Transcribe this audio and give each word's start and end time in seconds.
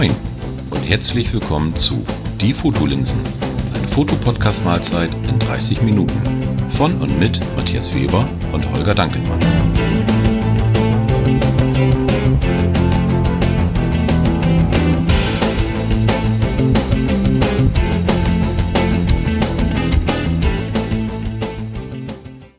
Moin 0.00 0.16
und 0.70 0.88
herzlich 0.88 1.30
willkommen 1.30 1.76
zu 1.76 2.02
Die 2.40 2.54
Fotolinsen, 2.54 3.22
eine 3.74 3.86
Fotopodcast-Mahlzeit 3.88 5.12
in 5.28 5.38
30 5.38 5.82
Minuten 5.82 6.70
von 6.70 7.02
und 7.02 7.18
mit 7.18 7.38
Matthias 7.54 7.94
Weber 7.94 8.26
und 8.50 8.64
Holger 8.72 8.94
Dankelmann. 8.94 9.38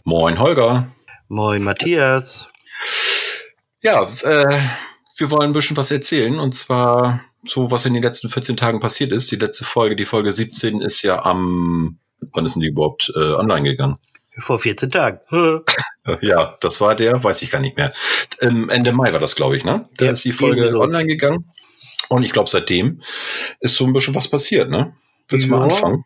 Moin 0.03 0.37
Holger. 0.37 0.87
Moin 1.27 1.63
Matthias. 1.63 2.51
Ja, 3.81 4.07
äh, 4.21 4.59
wir 5.17 5.31
wollen 5.31 5.49
ein 5.49 5.53
bisschen 5.53 5.75
was 5.75 5.89
erzählen 5.89 6.39
und 6.39 6.53
zwar 6.53 7.30
so, 7.45 7.71
was 7.71 7.85
in 7.85 7.93
den 7.93 8.03
letzten 8.03 8.29
14 8.29 8.57
Tagen 8.57 8.79
passiert 8.79 9.11
ist. 9.11 9.31
Die 9.31 9.35
letzte 9.35 9.65
Folge, 9.65 9.95
die 9.95 10.05
Folge 10.05 10.31
17, 10.31 10.81
ist 10.81 11.01
ja 11.01 11.23
am, 11.23 11.99
wann 12.33 12.45
ist 12.45 12.55
denn 12.55 12.61
die 12.61 12.69
überhaupt 12.69 13.11
äh, 13.15 13.33
online 13.33 13.63
gegangen? 13.63 13.97
Vor 14.37 14.59
14 14.59 14.91
Tagen. 14.91 15.19
ja, 16.21 16.57
das 16.61 16.79
war 16.79 16.95
der, 16.95 17.23
weiß 17.23 17.41
ich 17.41 17.51
gar 17.51 17.61
nicht 17.61 17.77
mehr. 17.77 17.91
Ähm, 18.39 18.69
Ende 18.69 18.91
Mai 18.93 19.11
war 19.11 19.19
das, 19.19 19.35
glaube 19.35 19.57
ich, 19.57 19.65
ne? 19.65 19.89
Da 19.97 20.05
ja, 20.05 20.11
ist 20.11 20.23
die 20.23 20.31
Folge 20.31 20.67
so. 20.69 20.79
online 20.79 21.07
gegangen. 21.07 21.51
Und 22.09 22.23
ich 22.23 22.31
glaube, 22.31 22.49
seitdem 22.49 23.01
ist 23.59 23.75
so 23.75 23.85
ein 23.85 23.93
bisschen 23.93 24.15
was 24.15 24.29
passiert, 24.29 24.69
ne? 24.69 24.93
Willst 25.29 25.47
du 25.47 25.51
ja. 25.51 25.57
mal 25.57 25.63
anfangen? 25.63 26.03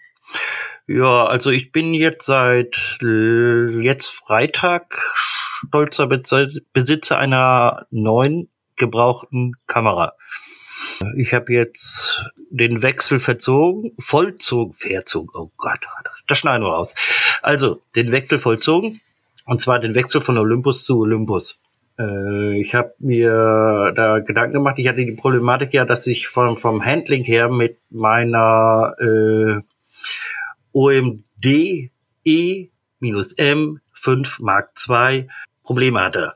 Ja, 0.87 1.25
also 1.25 1.49
ich 1.49 1.71
bin 1.71 1.93
jetzt 1.93 2.25
seit 2.25 2.99
jetzt 3.01 4.07
Freitag 4.07 4.85
stolzer 5.15 6.07
Besitzer 6.07 7.17
einer 7.17 7.87
neuen 7.89 8.49
gebrauchten 8.75 9.53
Kamera. 9.67 10.13
Ich 11.17 11.33
habe 11.33 11.53
jetzt 11.53 12.23
den 12.49 12.81
Wechsel 12.81 13.19
verzogen, 13.19 13.91
vollzogen, 13.99 14.73
verzogen, 14.73 15.29
oh 15.33 15.49
Gott, 15.57 15.79
das 16.27 16.37
schneiden 16.37 16.65
wir 16.65 16.77
aus. 16.77 16.95
Also, 17.41 17.81
den 17.95 18.11
Wechsel 18.11 18.39
vollzogen, 18.39 19.01
und 19.45 19.61
zwar 19.61 19.79
den 19.79 19.95
Wechsel 19.95 20.21
von 20.21 20.37
Olympus 20.37 20.83
zu 20.83 20.99
Olympus. 20.99 21.61
Äh, 21.99 22.61
ich 22.61 22.73
habe 22.73 22.93
mir 22.99 23.93
da 23.95 24.19
Gedanken 24.19 24.53
gemacht, 24.53 24.79
ich 24.79 24.87
hatte 24.87 25.05
die 25.05 25.11
Problematik 25.13 25.73
ja, 25.73 25.85
dass 25.85 26.07
ich 26.07 26.27
vom, 26.27 26.55
vom 26.55 26.83
Handling 26.83 27.23
her 27.23 27.49
mit 27.49 27.77
meiner 27.89 28.93
äh, 28.99 29.59
OMD 30.73 31.91
E-M5 32.25 34.41
Mark 34.41 34.71
II 34.89 35.27
Probleme 35.63 36.01
hatte. 36.01 36.33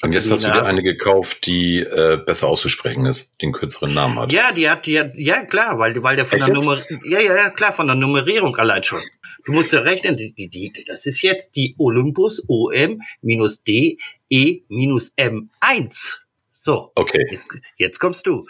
Und 0.00 0.14
jetzt 0.14 0.30
hast 0.30 0.44
du 0.44 0.48
dir 0.48 0.64
eine 0.64 0.82
gekauft, 0.82 1.44
die 1.46 1.80
äh, 1.80 2.18
besser 2.24 2.46
auszusprechen 2.46 3.04
ist, 3.04 3.32
den 3.42 3.52
kürzeren 3.52 3.94
Namen 3.94 4.18
hat. 4.18 4.32
Ja, 4.32 4.52
die 4.52 4.70
hat, 4.70 4.86
die 4.86 5.00
hat, 5.00 5.10
ja 5.16 5.44
klar, 5.44 5.78
weil, 5.80 6.00
weil 6.04 6.14
der 6.14 6.24
von 6.24 6.38
Echt 6.38 6.46
der 6.46 6.54
Nummer, 6.54 6.78
ja, 7.04 7.18
ja, 7.20 7.34
ja, 7.36 7.50
klar, 7.50 7.72
von 7.72 7.88
der 7.88 7.96
Nummerierung 7.96 8.54
allein 8.56 8.84
schon. 8.84 9.02
Du 9.44 9.52
musst 9.52 9.72
ja 9.72 9.80
rechnen, 9.80 10.16
die, 10.16 10.32
die, 10.34 10.72
das 10.86 11.06
ist 11.06 11.22
jetzt 11.22 11.56
die 11.56 11.74
Olympus 11.78 12.44
OM 12.48 13.00
minus 13.22 13.64
D 13.64 13.98
E 14.28 14.60
minus 14.68 15.16
M1. 15.16 16.18
So. 16.52 16.92
Okay. 16.94 17.26
Jetzt, 17.30 17.48
jetzt 17.76 17.98
kommst 17.98 18.26
du. 18.26 18.46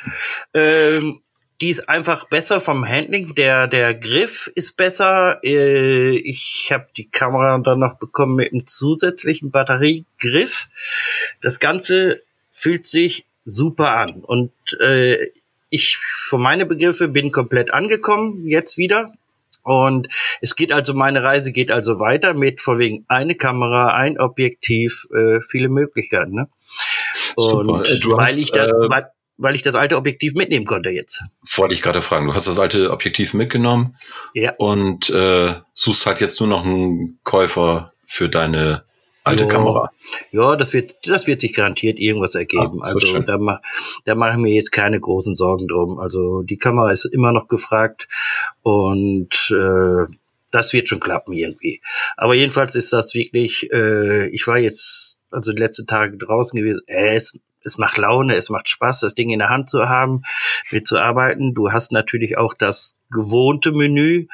Ähm, 0.52 1.20
die 1.60 1.70
ist 1.70 1.88
einfach 1.88 2.24
besser 2.28 2.60
vom 2.60 2.86
Handling. 2.86 3.34
Der, 3.34 3.66
der 3.66 3.94
Griff 3.94 4.50
ist 4.54 4.76
besser. 4.76 5.40
Äh, 5.42 6.16
ich 6.16 6.68
habe 6.72 6.86
die 6.96 7.08
Kamera 7.08 7.58
dann 7.58 7.80
noch 7.80 7.98
bekommen 7.98 8.36
mit 8.36 8.52
einem 8.52 8.66
zusätzlichen 8.66 9.50
Batteriegriff. 9.50 10.68
Das 11.40 11.58
Ganze 11.58 12.20
fühlt 12.50 12.86
sich 12.86 13.26
super 13.44 13.92
an. 13.96 14.22
Und 14.22 14.52
äh, 14.80 15.32
ich, 15.70 15.96
für 15.96 16.38
meine 16.38 16.64
Begriffe, 16.64 17.08
bin 17.08 17.32
komplett 17.32 17.72
angekommen 17.72 18.46
jetzt 18.46 18.78
wieder. 18.78 19.12
Und 19.64 20.08
es 20.40 20.56
geht 20.56 20.72
also, 20.72 20.94
meine 20.94 21.22
Reise 21.22 21.52
geht 21.52 21.70
also 21.70 21.98
weiter 22.00 22.34
mit 22.34 22.60
vorwiegend 22.60 23.04
eine 23.08 23.34
Kamera, 23.34 23.94
ein 23.94 24.18
Objektiv, 24.18 25.06
äh, 25.12 25.40
viele 25.40 25.68
Möglichkeiten. 25.68 26.34
Ne? 26.34 26.48
Und 27.34 27.86
Super. 27.86 27.98
Du 28.00 28.12
weil 28.12 28.24
hast, 28.24 28.36
ich 28.38 28.50
das, 28.50 28.68
äh, 28.68 28.88
weil, 29.38 29.54
ich 29.54 29.62
das 29.62 29.74
alte 29.74 29.96
Objektiv 29.96 30.34
mitnehmen 30.34 30.66
konnte 30.66 30.90
jetzt. 30.90 31.22
Wollte 31.56 31.74
ich 31.74 31.82
gerade 31.82 32.02
fragen. 32.02 32.26
Du 32.26 32.34
hast 32.34 32.46
das 32.46 32.58
alte 32.58 32.90
Objektiv 32.90 33.34
mitgenommen 33.34 33.96
ja. 34.34 34.52
und 34.58 35.08
äh, 35.10 35.54
suchst 35.72 36.06
halt 36.06 36.20
jetzt 36.20 36.40
nur 36.40 36.48
noch 36.48 36.64
einen 36.64 37.18
Käufer 37.24 37.92
für 38.04 38.28
deine 38.28 38.84
alte 39.28 39.44
jo. 39.44 39.48
Kamera. 39.48 39.92
Ja, 40.32 40.56
das 40.56 40.72
wird, 40.72 40.96
das 41.04 41.26
wird 41.26 41.40
sich 41.40 41.54
garantiert 41.54 41.98
irgendwas 41.98 42.34
ergeben. 42.34 42.80
Ah, 42.82 42.88
so 42.88 42.98
also 42.98 43.18
da, 43.20 43.38
ma, 43.38 43.60
da 44.04 44.14
mache 44.14 44.32
ich 44.32 44.36
mir 44.38 44.54
jetzt 44.54 44.72
keine 44.72 44.98
großen 44.98 45.34
Sorgen 45.34 45.68
drum. 45.68 45.98
Also 45.98 46.42
die 46.42 46.56
Kamera 46.56 46.90
ist 46.90 47.04
immer 47.04 47.32
noch 47.32 47.46
gefragt 47.46 48.08
und 48.62 49.52
äh, 49.52 50.12
das 50.50 50.72
wird 50.72 50.88
schon 50.88 51.00
klappen 51.00 51.34
irgendwie. 51.34 51.80
Aber 52.16 52.34
jedenfalls 52.34 52.74
ist 52.74 52.92
das 52.92 53.14
wirklich, 53.14 53.70
äh, 53.72 54.28
ich 54.30 54.46
war 54.46 54.58
jetzt 54.58 55.26
also 55.30 55.52
die 55.52 55.60
letzten 55.60 55.86
Tage 55.86 56.16
draußen 56.16 56.58
gewesen, 56.58 56.80
äh, 56.86 57.14
es 57.14 57.38
es 57.68 57.78
macht 57.78 57.98
Laune, 57.98 58.34
es 58.34 58.50
macht 58.50 58.68
Spaß, 58.68 59.00
das 59.00 59.14
Ding 59.14 59.30
in 59.30 59.38
der 59.38 59.50
Hand 59.50 59.70
zu 59.70 59.88
haben, 59.88 60.22
mitzuarbeiten. 60.70 61.54
Du 61.54 61.70
hast 61.70 61.92
natürlich 61.92 62.36
auch 62.36 62.54
das 62.54 62.98
gewohnte 63.10 63.72
Menü. 63.72 64.26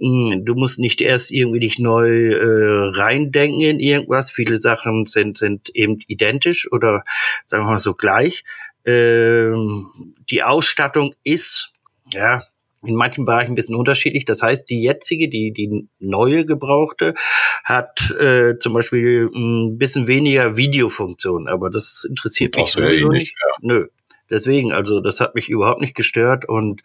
Hm, 0.00 0.44
du 0.44 0.54
musst 0.54 0.78
nicht 0.78 1.00
erst 1.00 1.30
irgendwie 1.30 1.60
dich 1.60 1.78
neu 1.78 2.32
äh, 2.32 2.90
reindenken 2.96 3.60
in 3.60 3.80
irgendwas. 3.80 4.30
Viele 4.30 4.56
Sachen 4.56 5.06
sind, 5.06 5.38
sind 5.38 5.70
eben 5.74 5.98
identisch 6.06 6.70
oder 6.72 7.04
sagen 7.46 7.64
wir 7.64 7.72
mal 7.72 7.78
so 7.78 7.94
gleich. 7.94 8.44
Ähm, 8.86 9.86
die 10.30 10.42
Ausstattung 10.42 11.14
ist, 11.22 11.74
ja, 12.12 12.42
in 12.82 12.94
manchen 12.94 13.26
Bereichen 13.26 13.52
ein 13.52 13.54
bisschen 13.54 13.76
unterschiedlich. 13.76 14.24
Das 14.24 14.42
heißt, 14.42 14.68
die 14.70 14.82
jetzige, 14.82 15.28
die, 15.28 15.52
die 15.52 15.88
neue 15.98 16.44
gebrauchte, 16.44 17.14
hat 17.64 18.10
äh, 18.12 18.58
zum 18.58 18.72
Beispiel 18.72 19.28
ein 19.34 19.78
bisschen 19.78 20.06
weniger 20.06 20.56
Videofunktion, 20.56 21.48
aber 21.48 21.70
das 21.70 22.06
interessiert 22.08 22.56
mich 22.56 22.70
sowieso 22.70 23.08
nicht. 23.08 23.32
Ja. 23.32 23.56
Nö. 23.60 23.86
Deswegen, 24.30 24.72
also 24.72 25.00
das 25.00 25.20
hat 25.20 25.34
mich 25.34 25.48
überhaupt 25.48 25.80
nicht 25.80 25.96
gestört 25.96 26.48
und 26.48 26.82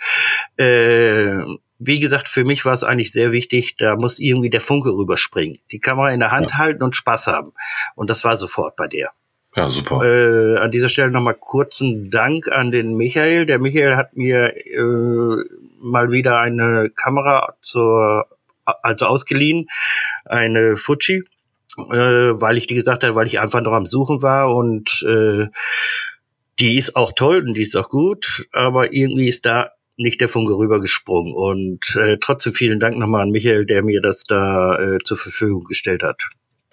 äh, 0.57 1.41
wie 1.78 2.00
gesagt, 2.00 2.27
für 2.27 2.44
mich 2.44 2.66
war 2.66 2.73
es 2.73 2.83
eigentlich 2.83 3.12
sehr 3.12 3.31
wichtig, 3.31 3.75
da 3.77 3.95
muss 3.95 4.19
irgendwie 4.19 4.50
der 4.50 4.62
Funke 4.62 4.89
rüberspringen. 4.89 5.59
Die 5.72 5.79
Kamera 5.79 6.12
in 6.12 6.22
der 6.22 6.31
Hand 6.31 6.51
ja. 6.51 6.57
halten 6.57 6.83
und 6.83 6.95
Spaß 6.95 7.27
haben. 7.27 7.53
Und 7.95 8.09
das 8.09 8.23
war 8.23 8.38
sofort 8.38 8.75
bei 8.75 8.88
der. 8.88 9.12
Ja, 9.56 9.70
super. 9.70 10.04
Äh, 10.04 10.58
an 10.58 10.72
dieser 10.72 10.90
Stelle 10.90 11.12
nochmal 11.12 11.36
kurzen 11.36 12.12
Dank 12.12 12.52
an 12.52 12.72
den 12.72 12.96
Michael. 12.96 13.46
Der 13.46 13.58
Michael 13.58 13.96
hat 13.96 14.18
mir 14.18 14.54
äh, 14.56 15.46
mal 15.80 16.12
wieder 16.12 16.40
eine 16.40 16.90
Kamera 16.90 17.56
zur, 17.62 18.28
also 18.66 19.06
ausgeliehen, 19.06 19.68
eine 20.26 20.76
Fuji, 20.76 21.24
äh, 21.78 21.84
weil 21.84 22.58
ich 22.58 22.68
die 22.68 22.76
gesagt 22.76 23.04
habe, 23.04 23.16
weil 23.16 23.28
ich 23.28 23.40
einfach 23.40 23.62
noch 23.62 23.72
am 23.72 23.86
Suchen 23.86 24.22
war 24.22 24.54
und 24.54 25.06
äh, 25.08 25.48
die 26.60 26.78
ist 26.78 26.96
auch 26.96 27.14
toll 27.14 27.44
und 27.48 27.54
die 27.54 27.62
ist 27.62 27.76
auch 27.76 27.90
gut, 27.90 28.48
aber 28.52 28.94
irgendwie 28.94 29.28
ist 29.28 29.46
da 29.46 29.72
nicht 29.98 30.20
der 30.20 30.30
Funke 30.30 30.54
rübergesprungen. 30.54 31.34
Und 31.34 31.96
äh, 31.96 32.18
trotzdem 32.20 32.54
vielen 32.54 32.80
Dank 32.80 32.98
nochmal 32.98 33.22
an 33.22 33.32
Michael, 33.32 33.66
der 33.66 33.84
mir 33.84 34.02
das 34.02 34.26
da 34.26 34.78
äh, 34.78 35.00
zur 35.04 35.18
Verfügung 35.18 35.64
gestellt 35.64 36.04
hat. 36.04 36.22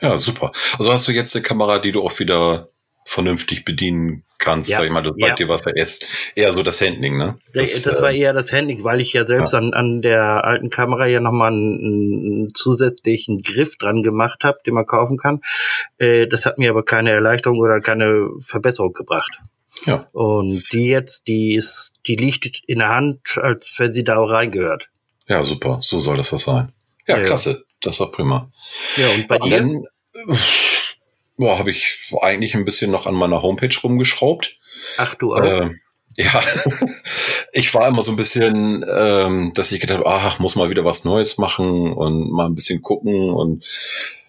Ja, 0.03 0.19
super. 0.19 0.53
Also 0.79 0.93
hast 0.93 1.07
du 1.09 1.13
jetzt 1.13 1.35
eine 1.35 1.43
Kamera, 1.43 1.79
die 1.79 1.93
du 1.93 2.03
auch 2.03 2.19
wieder 2.19 2.69
vernünftig 3.05 3.65
bedienen 3.65 4.25
kannst, 4.39 4.69
ja, 4.69 4.79
sag 4.79 4.87
ich 4.87 4.91
mal, 4.91 5.03
das 5.03 5.15
ja. 5.17 5.29
bei 5.29 5.35
dir 5.35 5.49
war 5.49 5.55
es 5.55 5.65
ja 5.65 5.73
erst 5.73 6.07
eher 6.35 6.53
so 6.53 6.63
das 6.63 6.81
Handling, 6.81 7.17
ne? 7.17 7.39
Das, 7.55 7.83
das 7.83 8.03
war 8.03 8.11
äh, 8.11 8.19
eher 8.19 8.33
das 8.33 8.53
Handling, 8.53 8.83
weil 8.83 9.01
ich 9.01 9.13
ja 9.13 9.25
selbst 9.25 9.53
ja. 9.53 9.59
An, 9.59 9.73
an 9.73 10.03
der 10.03 10.45
alten 10.45 10.69
Kamera 10.69 11.07
ja 11.07 11.21
nochmal 11.21 11.53
einen, 11.53 11.79
einen 11.79 12.55
zusätzlichen 12.55 13.43
Griff 13.43 13.77
dran 13.77 14.03
gemacht 14.03 14.43
habe, 14.43 14.59
den 14.67 14.75
man 14.75 14.87
kaufen 14.87 15.17
kann. 15.17 15.41
Äh, 15.99 16.27
das 16.27 16.45
hat 16.45 16.59
mir 16.59 16.71
aber 16.71 16.85
keine 16.85 17.11
Erleichterung 17.11 17.59
oder 17.59 17.81
keine 17.81 18.31
Verbesserung 18.41 18.93
gebracht. 18.93 19.39
Ja. 19.87 20.09
Und 20.13 20.65
die 20.73 20.87
jetzt, 20.87 21.29
die 21.29 21.55
ist, 21.55 21.95
die 22.07 22.17
liegt 22.17 22.63
in 22.67 22.81
der 22.81 22.89
Hand, 22.89 23.39
als 23.39 23.77
wenn 23.79 23.93
sie 23.93 24.05
da 24.05 24.17
auch 24.17 24.31
reingehört. 24.31 24.89
Ja, 25.29 25.43
super. 25.45 25.79
So 25.81 25.99
soll 25.99 26.17
das 26.17 26.33
was 26.33 26.43
sein. 26.43 26.73
Ja, 27.07 27.19
ja 27.19 27.25
klasse. 27.25 27.65
Das 27.81 27.99
war 28.01 28.11
prima. 28.11 28.51
Ja, 28.97 29.09
und 29.11 29.29
bei 29.29 29.39
dir? 29.39 29.83
Boah, 31.37 31.59
habe 31.59 31.71
ich 31.71 32.13
eigentlich 32.21 32.55
ein 32.55 32.65
bisschen 32.65 32.91
noch 32.91 33.07
an 33.07 33.15
meiner 33.15 33.43
Homepage 33.43 33.75
rumgeschraubt. 33.83 34.57
Ach 34.97 35.15
du 35.15 35.35
auch. 35.35 35.43
Äh, 35.43 35.71
ja, 36.17 36.43
ich 37.53 37.73
war 37.75 37.89
immer 37.89 38.03
so 38.03 38.11
ein 38.11 38.17
bisschen, 38.17 38.85
ähm, 38.89 39.53
dass 39.55 39.73
ich 39.73 39.81
gedacht 39.81 40.01
habe, 40.01 40.09
ach, 40.09 40.39
muss 40.39 40.57
mal 40.57 40.71
wieder 40.71 40.85
was 40.85 41.05
Neues 41.05 41.39
machen 41.39 41.93
und 41.93 42.31
mal 42.31 42.47
ein 42.47 42.55
bisschen 42.55 42.83
gucken 42.83 43.31
und 43.31 43.65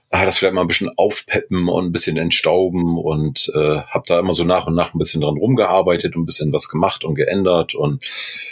ah, 0.09 0.25
das 0.25 0.37
vielleicht 0.37 0.53
mal 0.53 0.61
ein 0.61 0.67
bisschen 0.67 0.91
aufpeppen 0.95 1.67
und 1.67 1.85
ein 1.85 1.91
bisschen 1.91 2.17
entstauben 2.17 2.97
und 2.97 3.51
äh, 3.55 3.79
habe 3.79 4.05
da 4.07 4.19
immer 4.19 4.33
so 4.33 4.43
nach 4.43 4.67
und 4.67 4.75
nach 4.75 4.93
ein 4.93 4.99
bisschen 4.99 5.21
dran 5.21 5.37
rumgearbeitet 5.37 6.15
und 6.15 6.23
ein 6.23 6.25
bisschen 6.25 6.53
was 6.53 6.69
gemacht 6.69 7.03
und 7.03 7.15
geändert 7.15 7.75
und 7.75 8.03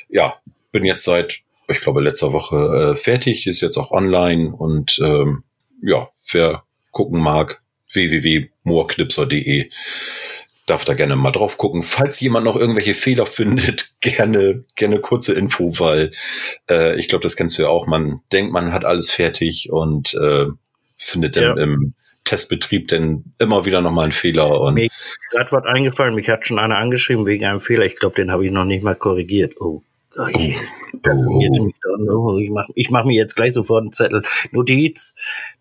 ja, 0.09 0.33
bin 0.71 0.83
jetzt 0.85 1.03
seit, 1.03 1.41
ich 1.67 1.81
glaube, 1.81 2.01
letzter 2.01 2.33
Woche 2.33 2.93
äh, 2.93 2.95
fertig, 2.95 3.47
ist 3.47 3.61
jetzt 3.61 3.77
auch 3.77 3.91
online 3.91 4.53
und 4.53 4.99
ähm, 5.03 5.43
ja, 5.81 6.09
wer 6.31 6.63
gucken 6.91 7.19
mag, 7.19 7.61
www.moorknipser.de. 7.93 9.69
darf 10.65 10.85
da 10.85 10.93
gerne 10.93 11.15
mal 11.15 11.31
drauf 11.31 11.57
gucken. 11.57 11.83
Falls 11.83 12.19
jemand 12.19 12.45
noch 12.45 12.55
irgendwelche 12.55 12.93
Fehler 12.93 13.25
findet, 13.25 13.93
gerne, 14.01 14.63
gerne 14.75 14.99
kurze 14.99 15.33
Info, 15.33 15.79
weil 15.79 16.11
äh, 16.69 16.97
ich 16.97 17.09
glaube, 17.09 17.23
das 17.23 17.35
kennst 17.35 17.57
du 17.57 17.63
ja 17.63 17.69
auch. 17.69 17.87
Man 17.87 18.21
denkt, 18.31 18.53
man 18.53 18.71
hat 18.71 18.85
alles 18.85 19.11
fertig 19.11 19.69
und 19.71 20.13
äh, 20.13 20.47
findet 20.95 21.35
dann 21.35 21.57
ja. 21.57 21.63
im 21.63 21.93
Testbetrieb 22.23 22.87
denn 22.87 23.33
immer 23.39 23.65
wieder 23.65 23.81
nochmal 23.81 24.05
einen 24.05 24.11
Fehler. 24.13 24.61
Und 24.61 24.75
Mir 24.75 24.85
ist 24.85 25.31
gerade 25.31 25.51
was 25.51 25.65
eingefallen, 25.65 26.15
mich 26.15 26.29
hat 26.29 26.45
schon 26.45 26.59
einer 26.59 26.77
angeschrieben 26.77 27.25
wegen 27.25 27.45
einem 27.45 27.59
Fehler. 27.59 27.85
Ich 27.85 27.97
glaube, 27.97 28.15
den 28.15 28.31
habe 28.31 28.45
ich 28.45 28.51
noch 28.51 28.65
nicht 28.65 28.83
mal 28.83 28.95
korrigiert. 28.95 29.59
Oh. 29.59 29.81
Oh, 30.17 30.27
oh. 32.09 32.37
Ich 32.39 32.49
mache 32.49 32.71
ich 32.75 32.89
mach 32.89 33.05
mir 33.05 33.15
jetzt 33.15 33.35
gleich 33.35 33.53
sofort 33.53 33.83
einen 33.83 33.93
Zettel. 33.93 34.23
Notiz, 34.51 35.15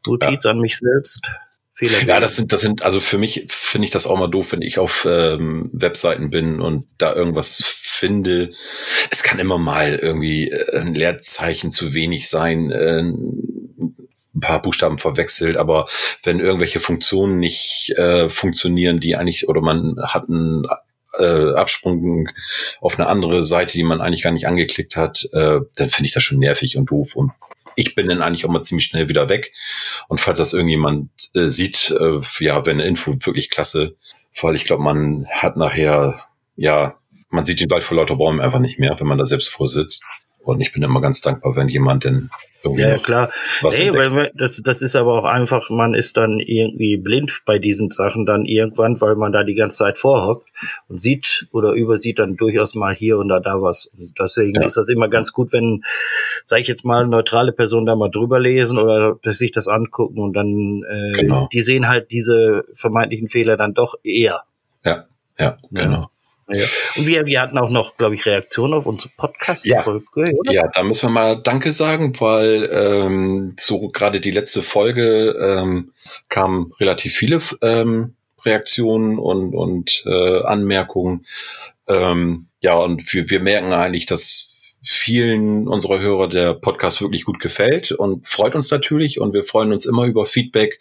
Notiz 0.07 0.45
ja. 0.45 0.51
an 0.51 0.59
mich 0.59 0.79
selbst. 0.79 1.31
Fehler. 1.73 2.05
Ja, 2.05 2.21
das 2.21 2.37
sind, 2.37 2.53
das 2.53 2.61
sind, 2.61 2.83
also 2.83 3.01
für 3.01 3.17
mich 3.17 3.47
finde 3.49 3.87
ich 3.87 3.91
das 3.91 4.07
auch 4.07 4.19
mal 4.19 4.29
doof, 4.29 4.53
wenn 4.53 4.61
ich 4.61 4.79
auf 4.79 5.07
ähm, 5.09 5.71
Webseiten 5.73 6.29
bin 6.31 6.61
und 6.61 6.87
da 6.99 7.15
irgendwas 7.15 7.63
finde. 7.65 8.51
Es 9.11 9.23
kann 9.23 9.39
immer 9.39 9.57
mal 9.57 9.95
irgendwie 9.95 10.51
äh, 10.51 10.79
ein 10.79 10.95
Leerzeichen 10.95 11.71
zu 11.71 11.95
wenig 11.95 12.29
sein, 12.29 12.71
äh, 12.71 13.03
ein 13.03 14.41
paar 14.41 14.63
Buchstaben 14.63 14.99
verwechselt, 14.99 15.57
aber 15.57 15.87
wenn 16.23 16.39
irgendwelche 16.39 16.81
Funktionen 16.81 17.39
nicht 17.39 17.95
äh, 17.97 18.29
funktionieren, 18.29 19.01
die 19.01 19.17
eigentlich, 19.17 19.49
oder 19.49 19.61
man 19.61 19.97
hat 20.03 20.29
einen 20.29 20.67
äh, 21.21 21.55
Absprung 21.55 22.29
auf 22.81 22.99
eine 22.99 23.09
andere 23.09 23.43
Seite, 23.43 23.73
die 23.73 23.83
man 23.83 24.01
eigentlich 24.01 24.23
gar 24.23 24.33
nicht 24.33 24.47
angeklickt 24.47 24.97
hat, 24.97 25.29
äh, 25.33 25.61
dann 25.77 25.91
finde 25.91 26.07
ich 26.07 26.15
das 26.15 26.23
schon 26.23 26.39
nervig 26.39 26.77
und 26.77 26.91
doof. 26.91 27.17
Und 27.17 27.33
ich 27.77 27.95
bin 27.95 28.09
dann 28.09 28.23
eigentlich 28.23 28.45
auch 28.45 28.51
mal 28.51 28.63
ziemlich 28.63 28.87
schnell 28.87 29.09
wieder 29.09 29.29
weg. 29.29 29.53
Und 30.09 30.21
falls 30.21 30.39
das 30.39 30.53
irgendjemand 30.53 31.11
äh, 31.35 31.49
sieht, 31.49 31.95
äh, 31.99 32.21
ja, 32.41 32.67
wenn 32.67 32.81
eine 32.81 32.89
Info 32.89 33.15
wirklich 33.25 33.51
klasse, 33.51 33.97
weil 34.41 34.57
ich 34.57 34.65
glaube, 34.65 34.83
man 34.83 35.27
hat 35.31 35.57
nachher, 35.57 36.27
ja, 36.57 36.97
man 37.31 37.45
sieht 37.45 37.61
den 37.61 37.71
Wald 37.71 37.85
vor 37.85 37.97
lauter 37.97 38.17
Bäumen 38.17 38.41
einfach 38.41 38.59
nicht 38.59 38.79
mehr, 38.79 38.99
wenn 38.99 39.07
man 39.07 39.19
da 39.19 39.25
selbst 39.25 39.49
vorsitzt. 39.49 40.05
Und 40.43 40.61
ich 40.61 40.73
bin 40.73 40.83
immer 40.83 41.01
ganz 41.01 41.21
dankbar, 41.21 41.55
wenn 41.55 41.69
jemand 41.69 42.05
denn 42.05 42.31
irgendwie. 42.63 42.83
Ja, 42.83 42.97
klar. 42.99 43.31
Was 43.61 43.79
hey, 43.79 43.93
weil 43.93 44.31
das, 44.35 44.63
das 44.65 44.81
ist 44.81 44.97
aber 44.97 45.19
auch 45.19 45.25
einfach, 45.25 45.69
man 45.71 45.95
ist 45.95 46.17
dann 46.17 46.41
irgendwie 46.41 46.97
blind 46.97 47.43
bei 47.45 47.59
diesen 47.59 47.91
Sachen 47.91 48.25
dann 48.25 48.47
irgendwann, 48.47 49.01
weil 49.01 49.17
man 49.17 49.33
da 49.33 49.45
die 49.45 49.55
ganze 49.55 49.79
Zeit 49.79 49.99
vorhockt 49.99 50.49
und 50.89 50.99
sieht 50.99 51.47
oder 51.53 51.73
übersieht 51.73 52.19
dann 52.19 52.37
durchaus 52.37 52.75
mal 52.75 52.95
hier 52.95 53.19
und 53.19 53.29
da 53.29 53.41
da 53.41 53.61
was. 53.61 53.93
Und 53.99 54.19
deswegen 54.19 54.55
ja. 54.55 54.67
ist 54.67 54.77
das 54.77 54.89
immer 54.89 55.09
ganz 55.09 55.33
gut, 55.33 55.53
wenn, 55.53 55.83
sage 56.45 56.63
ich 56.63 56.69
jetzt 56.69 56.85
mal, 56.85 57.07
neutrale 57.07 57.53
Personen 57.53 57.87
da 57.87 57.95
mal 57.95 58.11
drüber 58.11 58.41
lesen 58.41 58.79
oder 58.79 59.19
sich 59.25 59.51
das 59.51 59.69
angucken 59.69 60.21
und 60.21 60.33
dann, 60.33 60.83
äh, 60.89 61.21
genau. 61.21 61.49
die 61.53 61.63
sehen 61.63 61.87
halt 61.87 62.11
diese 62.11 62.65
vermeintlichen 62.73 63.29
Fehler 63.29 63.57
dann 63.57 63.75
doch 63.75 63.95
eher. 64.03 64.43
Ja, 64.85 65.05
ja, 65.39 65.57
genau. 65.71 65.93
Ja. 65.93 66.11
Und 66.97 67.07
wir, 67.07 67.27
wir 67.27 67.41
hatten 67.41 67.59
auch 67.59 67.71
noch, 67.71 67.97
glaube 67.97 68.15
ich, 68.15 68.27
Reaktionen 68.27 68.75
auf 68.75 68.87
unsere 68.87 69.11
Podcast-Folge, 69.17 70.33
ja. 70.45 70.53
Ja, 70.53 70.69
da 70.73 70.83
müssen 70.83 71.09
wir 71.09 71.11
mal 71.11 71.41
Danke 71.43 71.73
sagen, 71.73 72.19
weil 72.21 72.69
ähm, 72.73 73.55
so 73.59 73.89
gerade 73.89 74.21
die 74.21 74.31
letzte 74.31 74.63
Folge 74.63 75.37
ähm, 75.41 75.93
kamen 76.29 76.73
relativ 76.81 77.15
viele 77.15 77.41
ähm, 77.63 78.15
Reaktionen 78.45 79.19
und, 79.19 79.55
und 79.55 80.03
äh, 80.07 80.43
Anmerkungen. 80.43 81.27
Ähm, 81.87 82.47
ja, 82.61 82.75
und 82.75 83.13
wir, 83.13 83.31
wir 83.31 83.41
merken 83.41 83.73
eigentlich, 83.73 84.07
dass 84.07 84.50
vielen 84.83 85.69
unserer 85.69 86.01
Hörer 86.01 86.29
der 86.29 86.55
Podcast 86.55 87.03
wirklich 87.03 87.25
gut 87.25 87.39
gefällt 87.39 87.93
und 87.93 88.27
freut 88.27 88.55
uns 88.55 88.71
natürlich 88.71 89.21
und 89.21 89.35
wir 89.35 89.45
freuen 89.45 89.73
uns 89.73 89.85
immer 89.85 90.05
über 90.05 90.27
Feedback, 90.27 90.81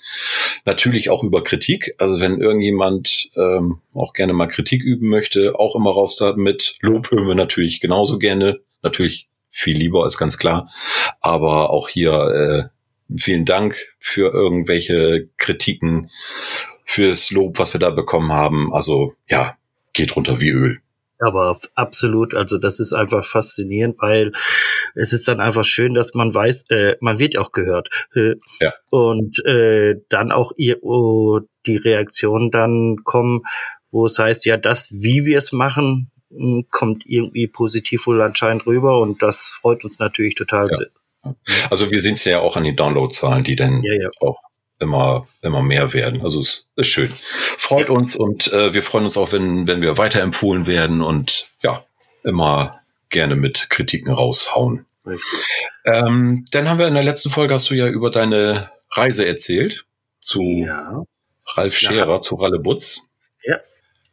natürlich 0.66 1.10
auch 1.10 1.24
über 1.24 1.44
Kritik. 1.44 1.96
Also 1.98 2.22
wenn 2.22 2.40
irgendjemand 2.40 3.30
ähm, 3.36 3.82
auch 3.94 4.14
gerne 4.14 4.34
mal 4.34 4.48
Kritik 4.48 4.84
üben 4.84 5.10
möchte, 5.10 5.60
auch 5.60 5.76
immer 5.76 5.92
raus 5.92 6.16
da 6.16 6.34
mit. 6.36 6.78
Lob 6.82 7.12
hören 7.12 7.28
wir 7.28 7.36
natürlich 7.36 7.82
genauso 7.82 8.20
gerne. 8.20 8.60
Natürlich 8.82 9.28
viel 9.50 9.78
lieber, 9.78 10.06
ist 10.06 10.18
ganz 10.18 10.38
klar. 10.38 10.70
Aber 11.20 11.72
auch 11.72 11.90
hier 11.90 12.14
äh, 12.14 13.18
vielen 13.18 13.46
Dank 13.46 13.78
für 13.98 14.32
irgendwelche 14.34 15.30
Kritiken, 15.38 16.10
fürs 16.86 17.32
Lob, 17.32 17.60
was 17.60 17.74
wir 17.74 17.80
da 17.80 17.90
bekommen 17.90 18.32
haben. 18.32 18.74
Also 18.74 19.14
ja, 19.30 19.58
geht 19.94 20.16
runter 20.16 20.40
wie 20.40 20.50
Öl. 20.50 20.82
Aber 21.20 21.58
absolut, 21.76 22.34
also 22.34 22.58
das 22.58 22.80
ist 22.80 22.94
einfach 22.94 23.26
faszinierend, 23.26 23.98
weil 24.00 24.32
es 24.96 25.12
ist 25.12 25.28
dann 25.28 25.42
einfach 25.42 25.66
schön, 25.66 25.94
dass 25.94 26.14
man 26.14 26.34
weiß, 26.34 26.66
äh, 26.70 26.96
man 27.02 27.20
wird 27.20 27.38
auch 27.38 27.52
gehört. 27.52 27.90
Äh, 28.16 28.36
ja. 28.62 28.74
Und 28.90 29.44
äh, 29.46 29.96
dann 30.08 30.32
auch 30.32 30.54
ihr, 30.56 30.82
oh, 30.82 31.42
die 31.66 31.78
Reaktionen 31.78 32.52
dann 32.52 32.98
kommen, 33.04 33.42
wo 33.92 34.06
es 34.06 34.18
heißt, 34.18 34.46
ja, 34.46 34.56
das, 34.56 34.92
wie 34.92 35.26
wir 35.26 35.38
es 35.38 35.52
machen, 35.52 36.10
hm, 36.32 36.68
kommt 36.72 37.04
irgendwie 37.06 37.48
positiv 37.48 38.08
wohl 38.08 38.22
anscheinend 38.22 38.66
rüber 38.66 39.00
und 39.00 39.22
das 39.22 39.58
freut 39.62 39.84
uns 39.84 40.00
natürlich 40.00 40.36
total. 40.36 40.70
Ja. 40.72 41.36
Also 41.70 41.92
wir 41.92 42.00
sehen 42.00 42.14
es 42.14 42.24
ja 42.24 42.40
auch 42.40 42.56
an 42.56 42.64
den 42.64 42.78
Downloadzahlen, 42.78 43.44
die 43.44 43.56
dann 43.56 43.84
ja, 43.84 43.94
ja. 43.94 44.10
auch 44.22 44.40
immer, 44.80 45.28
immer 45.42 45.62
mehr 45.62 45.94
werden. 45.94 46.22
Also 46.22 46.40
es 46.40 46.70
ist 46.76 46.88
schön. 46.88 47.12
Freut 47.58 47.90
uns 47.90 48.16
und 48.16 48.52
äh, 48.54 48.74
wir 48.74 48.84
freuen 48.84 49.06
uns 49.06 49.18
auch, 49.18 49.32
wenn, 49.32 49.68
wenn 49.68 49.82
wir 49.82 49.98
weiterempfohlen 49.98 50.68
werden 50.68 51.02
und 51.02 51.50
ja, 51.62 51.84
immer 52.24 52.80
gerne 53.10 53.36
mit 53.36 53.70
Kritiken 53.70 54.12
raushauen. 54.12 54.86
Ähm, 55.86 56.46
dann 56.52 56.70
haben 56.70 56.80
wir 56.80 56.88
in 56.88 56.94
der 56.94 57.04
letzten 57.04 57.30
Folge 57.30 57.54
hast 57.54 57.70
du 57.70 57.74
ja 57.74 57.88
über 57.88 58.10
deine 58.10 58.72
Reise 58.92 59.26
erzählt 59.26 59.86
zu 60.20 60.42
ja. 60.42 61.04
Ralf 61.56 61.78
Scherer, 61.78 62.16
ja. 62.16 62.22
zu 62.22 62.36
Ralle 62.36 62.60
Butz. 62.60 63.10
Ja. 63.44 63.58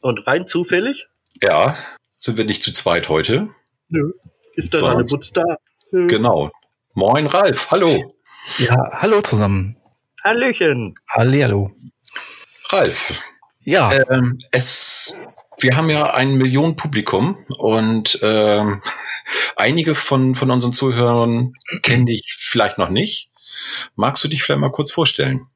Und 0.01 0.27
rein 0.27 0.47
zufällig? 0.47 1.09
Ja. 1.43 1.77
Sind 2.17 2.39
wir 2.39 2.45
nicht 2.45 2.63
zu 2.63 2.73
zweit 2.73 3.09
heute? 3.09 3.51
Nö. 3.89 4.13
Ist 4.55 4.73
da 4.73 4.81
Ralle 4.81 5.05
Butz 5.05 5.33
da? 5.33 5.43
Genau. 5.91 6.51
Moin 6.95 7.27
Ralf, 7.27 7.71
hallo. 7.71 8.15
Ja, 8.59 8.77
hallo 8.93 9.21
zusammen. 9.21 9.76
Hallöchen. 10.27 10.97
Hallihallo. 11.09 11.71
Ralf. 12.71 13.13
Ja. 13.61 13.93
Ähm, 14.11 14.41
es, 14.51 15.17
wir 15.61 15.77
haben 15.77 15.89
ja 15.89 16.15
ein 16.15 16.37
Millionen 16.37 16.75
Publikum 16.75 17.39
und 17.59 18.19
ähm, 18.23 18.83
einige 19.57 19.95
von, 19.95 20.35
von 20.35 20.51
unseren 20.51 20.73
Zuhörern 20.73 21.53
kennen 21.83 22.07
dich 22.07 22.35
vielleicht 22.41 22.77
noch 22.77 22.91
nicht. 22.91 23.31
Magst 23.95 24.25
du 24.25 24.27
dich 24.27 24.43
vielleicht 24.43 24.59
mal 24.59 24.73
kurz 24.73 24.91
vorstellen? 24.91 25.47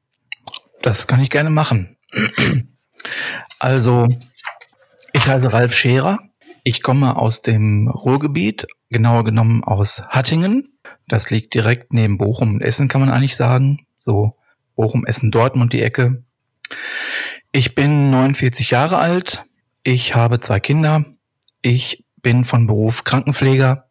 Das 0.81 1.05
kann 1.05 1.21
ich 1.21 1.29
gerne 1.29 1.49
machen. 1.49 1.97
Also, 3.57 4.07
ich 5.13 5.25
heiße 5.27 5.51
Ralf 5.53 5.75
Scherer. 5.75 6.19
Ich 6.63 6.81
komme 6.81 7.15
aus 7.15 7.41
dem 7.41 7.87
Ruhrgebiet, 7.87 8.67
genauer 8.89 9.23
genommen 9.23 9.63
aus 9.63 10.03
Hattingen. 10.09 10.79
Das 11.07 11.29
liegt 11.29 11.53
direkt 11.55 11.93
neben 11.93 12.17
Bochum 12.17 12.53
und 12.55 12.61
Essen, 12.61 12.87
kann 12.87 13.01
man 13.01 13.09
eigentlich 13.09 13.35
sagen. 13.35 13.85
So 13.97 14.35
Bochum, 14.75 15.05
Essen, 15.05 15.31
Dortmund 15.31 15.73
die 15.73 15.81
Ecke. 15.81 16.23
Ich 17.51 17.75
bin 17.75 18.11
49 18.11 18.71
Jahre 18.71 18.97
alt. 18.97 19.43
Ich 19.83 20.15
habe 20.15 20.39
zwei 20.39 20.59
Kinder. 20.59 21.05
Ich 21.61 22.03
bin 22.21 22.45
von 22.45 22.67
Beruf 22.67 23.03
Krankenpfleger 23.03 23.89